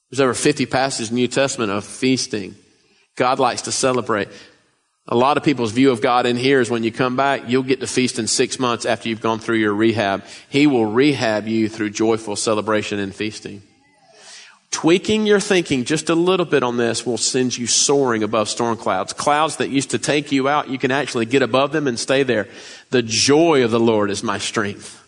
There's 0.10 0.22
over 0.22 0.34
50 0.34 0.66
passages 0.68 1.10
in 1.10 1.18
the 1.18 1.24
New 1.24 1.28
Testament 1.28 1.74
of 1.74 1.84
feasting. 1.84 2.56
God 3.18 3.38
likes 3.38 3.64
to 3.64 3.72
celebrate. 3.74 4.30
A 5.10 5.16
lot 5.16 5.36
of 5.36 5.44
people's 5.44 5.74
view 5.74 5.92
of 5.92 6.02
God 6.02 6.26
in 6.26 6.38
here 6.38 6.62
is 6.62 6.70
when 6.70 6.86
you 6.86 6.92
come 6.94 7.18
back, 7.18 7.50
you'll 7.50 7.64
get 7.64 7.82
to 7.82 7.88
feast 7.88 8.18
in 8.18 8.28
six 8.28 8.60
months 8.60 8.86
after 8.86 9.10
you've 9.10 9.20
gone 9.20 9.40
through 9.40 9.58
your 9.58 9.74
rehab. 9.74 10.24
He 10.48 10.68
will 10.68 10.86
rehab 10.86 11.50
you 11.50 11.68
through 11.68 11.90
joyful 11.90 12.38
celebration 12.38 13.00
and 13.00 13.14
feasting. 13.14 13.62
Tweaking 14.72 15.26
your 15.26 15.40
thinking 15.40 15.86
just 15.86 16.10
a 16.10 16.16
little 16.16 16.46
bit 16.46 16.62
on 16.62 16.78
this 16.78 17.06
will 17.06 17.18
send 17.18 17.58
you 17.58 17.66
soaring 17.66 18.24
above 18.24 18.50
storm 18.50 18.78
clouds. 18.78 19.14
Clouds 19.14 19.58
that 19.58 19.70
used 19.70 19.92
to 19.92 20.00
take 20.00 20.32
you 20.32 20.50
out, 20.50 20.70
you 20.70 20.78
can 20.78 20.92
actually 20.92 21.26
get 21.26 21.42
above 21.42 21.72
them 21.72 21.88
and 21.88 21.98
stay 21.98 22.24
there. 22.24 22.48
The 22.90 23.02
joy 23.02 23.64
of 23.64 23.72
the 23.72 23.80
Lord 23.80 24.12
is 24.12 24.22
my 24.22 24.38
strength. 24.38 25.02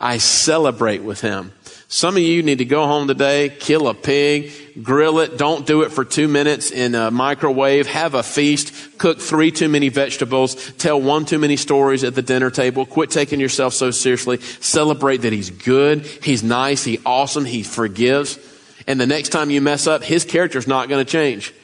I 0.00 0.18
celebrate 0.18 1.02
with 1.02 1.20
him. 1.20 1.52
Some 1.88 2.16
of 2.16 2.22
you 2.22 2.42
need 2.42 2.58
to 2.58 2.64
go 2.64 2.86
home 2.86 3.06
today, 3.06 3.50
kill 3.50 3.86
a 3.86 3.94
pig, 3.94 4.50
grill 4.82 5.20
it. 5.20 5.38
Don't 5.38 5.64
do 5.64 5.82
it 5.82 5.92
for 5.92 6.04
two 6.04 6.26
minutes 6.26 6.72
in 6.72 6.96
a 6.96 7.10
microwave. 7.10 7.86
Have 7.86 8.14
a 8.14 8.22
feast. 8.22 8.98
Cook 8.98 9.20
three 9.20 9.52
too 9.52 9.68
many 9.68 9.90
vegetables. 9.90 10.72
Tell 10.72 11.00
one 11.00 11.24
too 11.24 11.38
many 11.38 11.56
stories 11.56 12.02
at 12.02 12.16
the 12.16 12.22
dinner 12.22 12.50
table. 12.50 12.84
Quit 12.84 13.10
taking 13.10 13.38
yourself 13.38 13.74
so 13.74 13.92
seriously. 13.92 14.40
Celebrate 14.40 15.18
that 15.18 15.32
he's 15.32 15.50
good. 15.50 16.04
He's 16.04 16.42
nice. 16.42 16.82
He's 16.82 17.00
awesome. 17.06 17.44
He 17.44 17.62
forgives. 17.62 18.38
And 18.86 19.00
the 19.00 19.06
next 19.06 19.30
time 19.30 19.50
you 19.50 19.60
mess 19.60 19.86
up, 19.86 20.02
his 20.02 20.24
character's 20.24 20.66
not 20.66 20.88
going 20.88 21.04
to 21.04 21.10
change. 21.10 21.54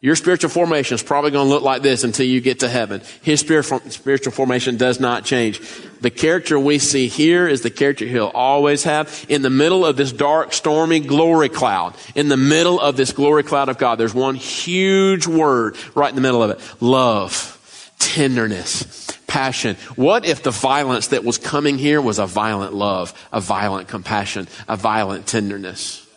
Your 0.00 0.14
spiritual 0.14 0.50
formation 0.50 0.94
is 0.94 1.02
probably 1.02 1.32
going 1.32 1.48
to 1.48 1.52
look 1.52 1.64
like 1.64 1.82
this 1.82 2.04
until 2.04 2.24
you 2.24 2.40
get 2.40 2.60
to 2.60 2.68
heaven. 2.68 3.02
His 3.20 3.40
spiritual 3.40 4.30
formation 4.30 4.76
does 4.76 5.00
not 5.00 5.24
change. 5.24 5.60
The 6.00 6.10
character 6.10 6.56
we 6.56 6.78
see 6.78 7.08
here 7.08 7.48
is 7.48 7.62
the 7.62 7.70
character 7.70 8.06
he'll 8.06 8.26
always 8.32 8.84
have. 8.84 9.26
In 9.28 9.42
the 9.42 9.50
middle 9.50 9.84
of 9.84 9.96
this 9.96 10.12
dark, 10.12 10.52
stormy 10.52 11.00
glory 11.00 11.48
cloud, 11.48 11.96
in 12.14 12.28
the 12.28 12.36
middle 12.36 12.78
of 12.80 12.96
this 12.96 13.10
glory 13.10 13.42
cloud 13.42 13.68
of 13.68 13.76
God, 13.76 13.96
there's 13.96 14.14
one 14.14 14.36
huge 14.36 15.26
word 15.26 15.76
right 15.96 16.10
in 16.10 16.14
the 16.14 16.22
middle 16.22 16.44
of 16.44 16.50
it. 16.50 16.60
Love, 16.80 17.92
tenderness, 17.98 19.08
passion. 19.26 19.74
What 19.96 20.24
if 20.24 20.44
the 20.44 20.52
violence 20.52 21.08
that 21.08 21.24
was 21.24 21.38
coming 21.38 21.76
here 21.76 22.00
was 22.00 22.20
a 22.20 22.26
violent 22.26 22.72
love, 22.72 23.12
a 23.32 23.40
violent 23.40 23.88
compassion, 23.88 24.46
a 24.68 24.76
violent 24.76 25.26
tenderness? 25.26 26.07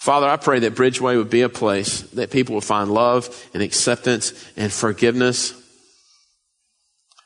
Father, 0.00 0.26
I 0.26 0.38
pray 0.38 0.60
that 0.60 0.74
Bridgeway 0.74 1.18
would 1.18 1.28
be 1.28 1.42
a 1.42 1.50
place 1.50 2.00
that 2.12 2.30
people 2.30 2.54
would 2.54 2.64
find 2.64 2.90
love 2.90 3.48
and 3.52 3.62
acceptance 3.62 4.32
and 4.56 4.72
forgiveness. 4.72 5.52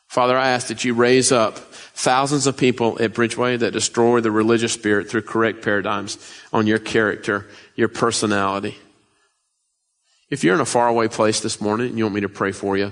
Father, 0.08 0.36
I 0.36 0.48
ask 0.48 0.66
that 0.66 0.84
you 0.84 0.92
raise 0.92 1.30
up 1.30 1.56
thousands 1.56 2.48
of 2.48 2.56
people 2.56 3.00
at 3.00 3.14
Bridgeway 3.14 3.60
that 3.60 3.72
destroy 3.72 4.20
the 4.20 4.32
religious 4.32 4.72
spirit 4.72 5.08
through 5.08 5.22
correct 5.22 5.62
paradigms 5.62 6.18
on 6.52 6.66
your 6.66 6.80
character, 6.80 7.46
your 7.76 7.86
personality. 7.86 8.76
If 10.28 10.42
you're 10.42 10.56
in 10.56 10.60
a 10.60 10.66
faraway 10.66 11.06
place 11.06 11.38
this 11.38 11.60
morning 11.60 11.90
and 11.90 11.98
you 11.98 12.04
want 12.04 12.16
me 12.16 12.22
to 12.22 12.28
pray 12.28 12.50
for 12.50 12.76
you, 12.76 12.90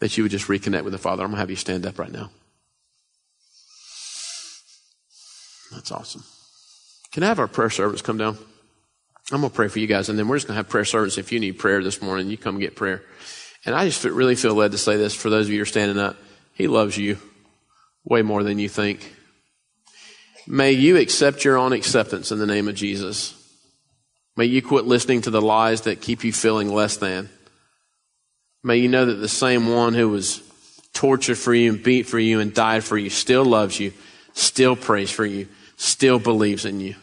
that 0.00 0.16
you 0.16 0.24
would 0.24 0.32
just 0.32 0.48
reconnect 0.48 0.84
with 0.84 0.94
the 0.94 0.98
Father, 0.98 1.24
I'm 1.24 1.28
going 1.28 1.36
to 1.36 1.40
have 1.40 1.50
you 1.50 1.56
stand 1.56 1.84
up 1.84 1.98
right 1.98 2.10
now. 2.10 2.30
That's 5.72 5.92
awesome. 5.92 6.24
Can 7.12 7.22
I 7.22 7.26
have 7.26 7.38
our 7.38 7.48
prayer 7.48 7.68
service 7.68 8.00
come 8.00 8.16
down? 8.16 8.38
I'm 9.32 9.40
going 9.40 9.50
to 9.50 9.56
pray 9.56 9.68
for 9.68 9.78
you 9.78 9.86
guys, 9.86 10.08
and 10.08 10.18
then 10.18 10.28
we're 10.28 10.36
just 10.36 10.46
going 10.46 10.54
to 10.54 10.62
have 10.62 10.68
prayer 10.68 10.84
service. 10.84 11.16
If 11.16 11.32
you 11.32 11.40
need 11.40 11.58
prayer 11.58 11.82
this 11.82 12.02
morning, 12.02 12.28
you 12.28 12.36
come 12.36 12.58
get 12.58 12.76
prayer. 12.76 13.02
And 13.64 13.74
I 13.74 13.86
just 13.86 14.04
really 14.04 14.34
feel 14.34 14.54
led 14.54 14.72
to 14.72 14.78
say 14.78 14.96
this 14.96 15.14
for 15.14 15.30
those 15.30 15.46
of 15.46 15.50
you 15.50 15.58
who 15.58 15.62
are 15.62 15.66
standing 15.66 15.98
up. 15.98 16.16
He 16.52 16.68
loves 16.68 16.98
you 16.98 17.18
way 18.04 18.22
more 18.22 18.42
than 18.42 18.58
you 18.58 18.68
think. 18.68 19.14
May 20.46 20.72
you 20.72 20.98
accept 20.98 21.44
your 21.44 21.56
own 21.56 21.72
acceptance 21.72 22.30
in 22.30 22.38
the 22.38 22.46
name 22.46 22.68
of 22.68 22.74
Jesus. 22.74 23.34
May 24.36 24.44
you 24.44 24.60
quit 24.60 24.84
listening 24.84 25.22
to 25.22 25.30
the 25.30 25.40
lies 25.40 25.82
that 25.82 26.02
keep 26.02 26.22
you 26.22 26.32
feeling 26.32 26.68
less 26.68 26.98
than. 26.98 27.30
May 28.62 28.76
you 28.76 28.88
know 28.88 29.06
that 29.06 29.14
the 29.14 29.28
same 29.28 29.72
one 29.72 29.94
who 29.94 30.10
was 30.10 30.42
tortured 30.92 31.38
for 31.38 31.54
you 31.54 31.72
and 31.72 31.82
beat 31.82 32.06
for 32.06 32.18
you 32.18 32.40
and 32.40 32.52
died 32.52 32.84
for 32.84 32.98
you 32.98 33.08
still 33.10 33.44
loves 33.44 33.80
you, 33.80 33.92
still 34.34 34.76
prays 34.76 35.10
for 35.10 35.24
you, 35.24 35.48
still 35.76 36.18
believes 36.18 36.66
in 36.66 36.80
you. 36.80 36.94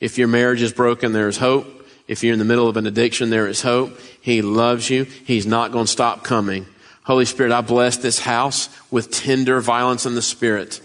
If 0.00 0.18
your 0.18 0.28
marriage 0.28 0.62
is 0.62 0.72
broken, 0.72 1.12
there 1.12 1.28
is 1.28 1.36
hope. 1.36 1.66
If 2.08 2.24
you're 2.24 2.32
in 2.32 2.38
the 2.38 2.44
middle 2.44 2.68
of 2.68 2.76
an 2.76 2.86
addiction, 2.86 3.30
there 3.30 3.46
is 3.46 3.62
hope. 3.62 3.96
He 4.20 4.42
loves 4.42 4.90
you. 4.90 5.04
He's 5.04 5.46
not 5.46 5.70
going 5.70 5.84
to 5.84 5.92
stop 5.92 6.24
coming. 6.24 6.66
Holy 7.04 7.24
Spirit, 7.24 7.52
I 7.52 7.60
bless 7.60 7.98
this 7.98 8.18
house 8.18 8.68
with 8.90 9.10
tender 9.10 9.60
violence 9.60 10.06
in 10.06 10.14
the 10.14 10.22
Spirit, 10.22 10.80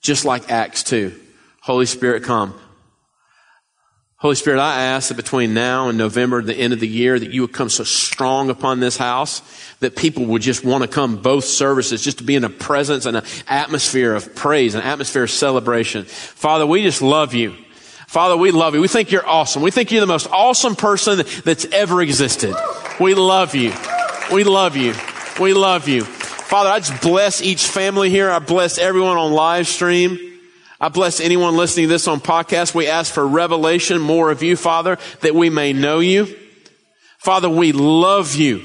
just 0.00 0.24
like 0.24 0.50
Acts 0.50 0.82
2. 0.84 1.18
Holy 1.60 1.86
Spirit, 1.86 2.22
come. 2.22 2.54
Holy 4.16 4.34
Spirit, 4.34 4.60
I 4.60 4.82
ask 4.82 5.08
that 5.08 5.14
between 5.14 5.54
now 5.54 5.88
and 5.88 5.96
November, 5.96 6.42
the 6.42 6.54
end 6.54 6.74
of 6.74 6.80
the 6.80 6.86
year, 6.86 7.18
that 7.18 7.30
you 7.30 7.40
would 7.40 7.54
come 7.54 7.70
so 7.70 7.84
strong 7.84 8.50
upon 8.50 8.78
this 8.78 8.98
house 8.98 9.40
that 9.80 9.96
people 9.96 10.26
would 10.26 10.42
just 10.42 10.62
want 10.62 10.82
to 10.82 10.88
come 10.88 11.22
both 11.22 11.44
services 11.46 12.04
just 12.04 12.18
to 12.18 12.24
be 12.24 12.36
in 12.36 12.44
a 12.44 12.50
presence 12.50 13.06
and 13.06 13.16
an 13.16 13.24
atmosphere 13.48 14.14
of 14.14 14.34
praise, 14.34 14.74
an 14.74 14.82
atmosphere 14.82 15.24
of 15.24 15.30
celebration. 15.30 16.04
Father, 16.04 16.66
we 16.66 16.82
just 16.82 17.00
love 17.00 17.32
you. 17.32 17.56
Father, 18.10 18.36
we 18.36 18.50
love 18.50 18.74
you. 18.74 18.80
We 18.80 18.88
think 18.88 19.12
you're 19.12 19.24
awesome. 19.24 19.62
We 19.62 19.70
think 19.70 19.92
you're 19.92 20.00
the 20.00 20.06
most 20.08 20.26
awesome 20.32 20.74
person 20.74 21.22
that's 21.44 21.64
ever 21.66 22.02
existed. 22.02 22.56
We 22.98 23.14
love 23.14 23.54
you. 23.54 23.72
We 24.32 24.42
love 24.42 24.76
you. 24.76 24.94
We 25.38 25.54
love 25.54 25.86
you. 25.86 26.02
Father, 26.02 26.70
I 26.70 26.80
just 26.80 27.00
bless 27.02 27.40
each 27.40 27.64
family 27.64 28.10
here. 28.10 28.28
I 28.28 28.40
bless 28.40 28.78
everyone 28.78 29.16
on 29.16 29.30
live 29.30 29.68
stream. 29.68 30.18
I 30.80 30.88
bless 30.88 31.20
anyone 31.20 31.56
listening 31.56 31.84
to 31.84 31.88
this 31.88 32.08
on 32.08 32.18
podcast. 32.18 32.74
We 32.74 32.88
ask 32.88 33.14
for 33.14 33.24
revelation, 33.24 34.00
more 34.00 34.32
of 34.32 34.42
you, 34.42 34.56
Father, 34.56 34.98
that 35.20 35.36
we 35.36 35.48
may 35.48 35.72
know 35.72 36.00
you. 36.00 36.36
Father, 37.18 37.48
we 37.48 37.70
love 37.70 38.34
you. 38.34 38.64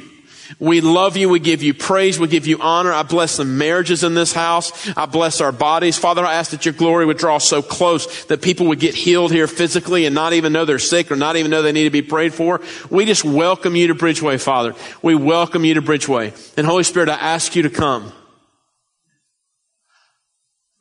We 0.60 0.82
love 0.82 1.18
you. 1.18 1.30
We 1.30 1.40
give 1.40 1.64
you 1.64 1.74
praise. 1.74 2.20
We 2.20 2.28
give 2.28 2.48
you 2.48 2.60
honor. 2.60 2.92
I 2.92 3.04
bless 3.04 3.38
the 3.38 3.46
marriages 3.46 4.04
in 4.04 4.14
this 4.14 4.34
house. 4.34 4.72
I 4.96 5.06
bless 5.06 5.42
our 5.42 5.52
bodies. 5.52 5.98
Father, 5.98 6.26
I 6.26 6.36
ask 6.36 6.52
that 6.52 6.66
your 6.66 6.74
glory 6.74 7.06
would 7.06 7.18
draw 7.18 7.38
so 7.38 7.62
close 7.62 8.26
that 8.26 8.42
people 8.42 8.68
would 8.68 8.80
get 8.80 8.96
healed 8.96 9.32
here 9.32 9.48
physically 9.48 10.06
and 10.06 10.16
not 10.16 10.34
even 10.34 10.54
know 10.54 10.66
they're 10.66 10.80
sick 10.80 11.12
or 11.12 11.16
not 11.16 11.36
even 11.36 11.52
know 11.52 11.62
they 11.62 11.72
need 11.72 11.86
to 11.86 11.90
be 11.90 12.02
prayed 12.02 12.34
for. 12.34 12.62
We 12.90 13.06
just 13.06 13.26
welcome 13.26 13.76
you 13.76 13.88
to 13.88 13.96
Bridgeway, 13.96 14.42
Father. 14.42 14.76
We 15.02 15.16
welcome 15.16 15.66
you 15.66 15.76
to 15.76 15.82
Bridgeway. 15.82 16.58
And 16.58 16.66
Holy 16.66 16.84
Spirit, 16.84 17.10
I 17.10 17.16
ask 17.16 17.56
you 17.56 17.64
to 17.64 17.70
come. 17.70 18.12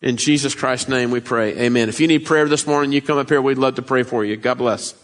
In 0.01 0.19
Jesus 0.19 0.55
Christ's 0.55 0.89
name 0.89 1.11
we 1.11 1.21
pray. 1.21 1.57
Amen. 1.59 1.89
If 1.89 1.99
you 1.99 2.07
need 2.07 2.27
prayer 2.27 2.47
this 2.47 2.67
morning, 2.67 2.93
you 2.93 3.01
come 3.01 3.17
up 3.17 3.31
here. 3.31 3.41
We'd 3.41 3.57
love 3.57 3.77
to 3.77 3.83
pray 3.83 4.03
for 4.03 4.23
you. 4.23 4.37
God 4.37 4.59
bless. 4.59 4.95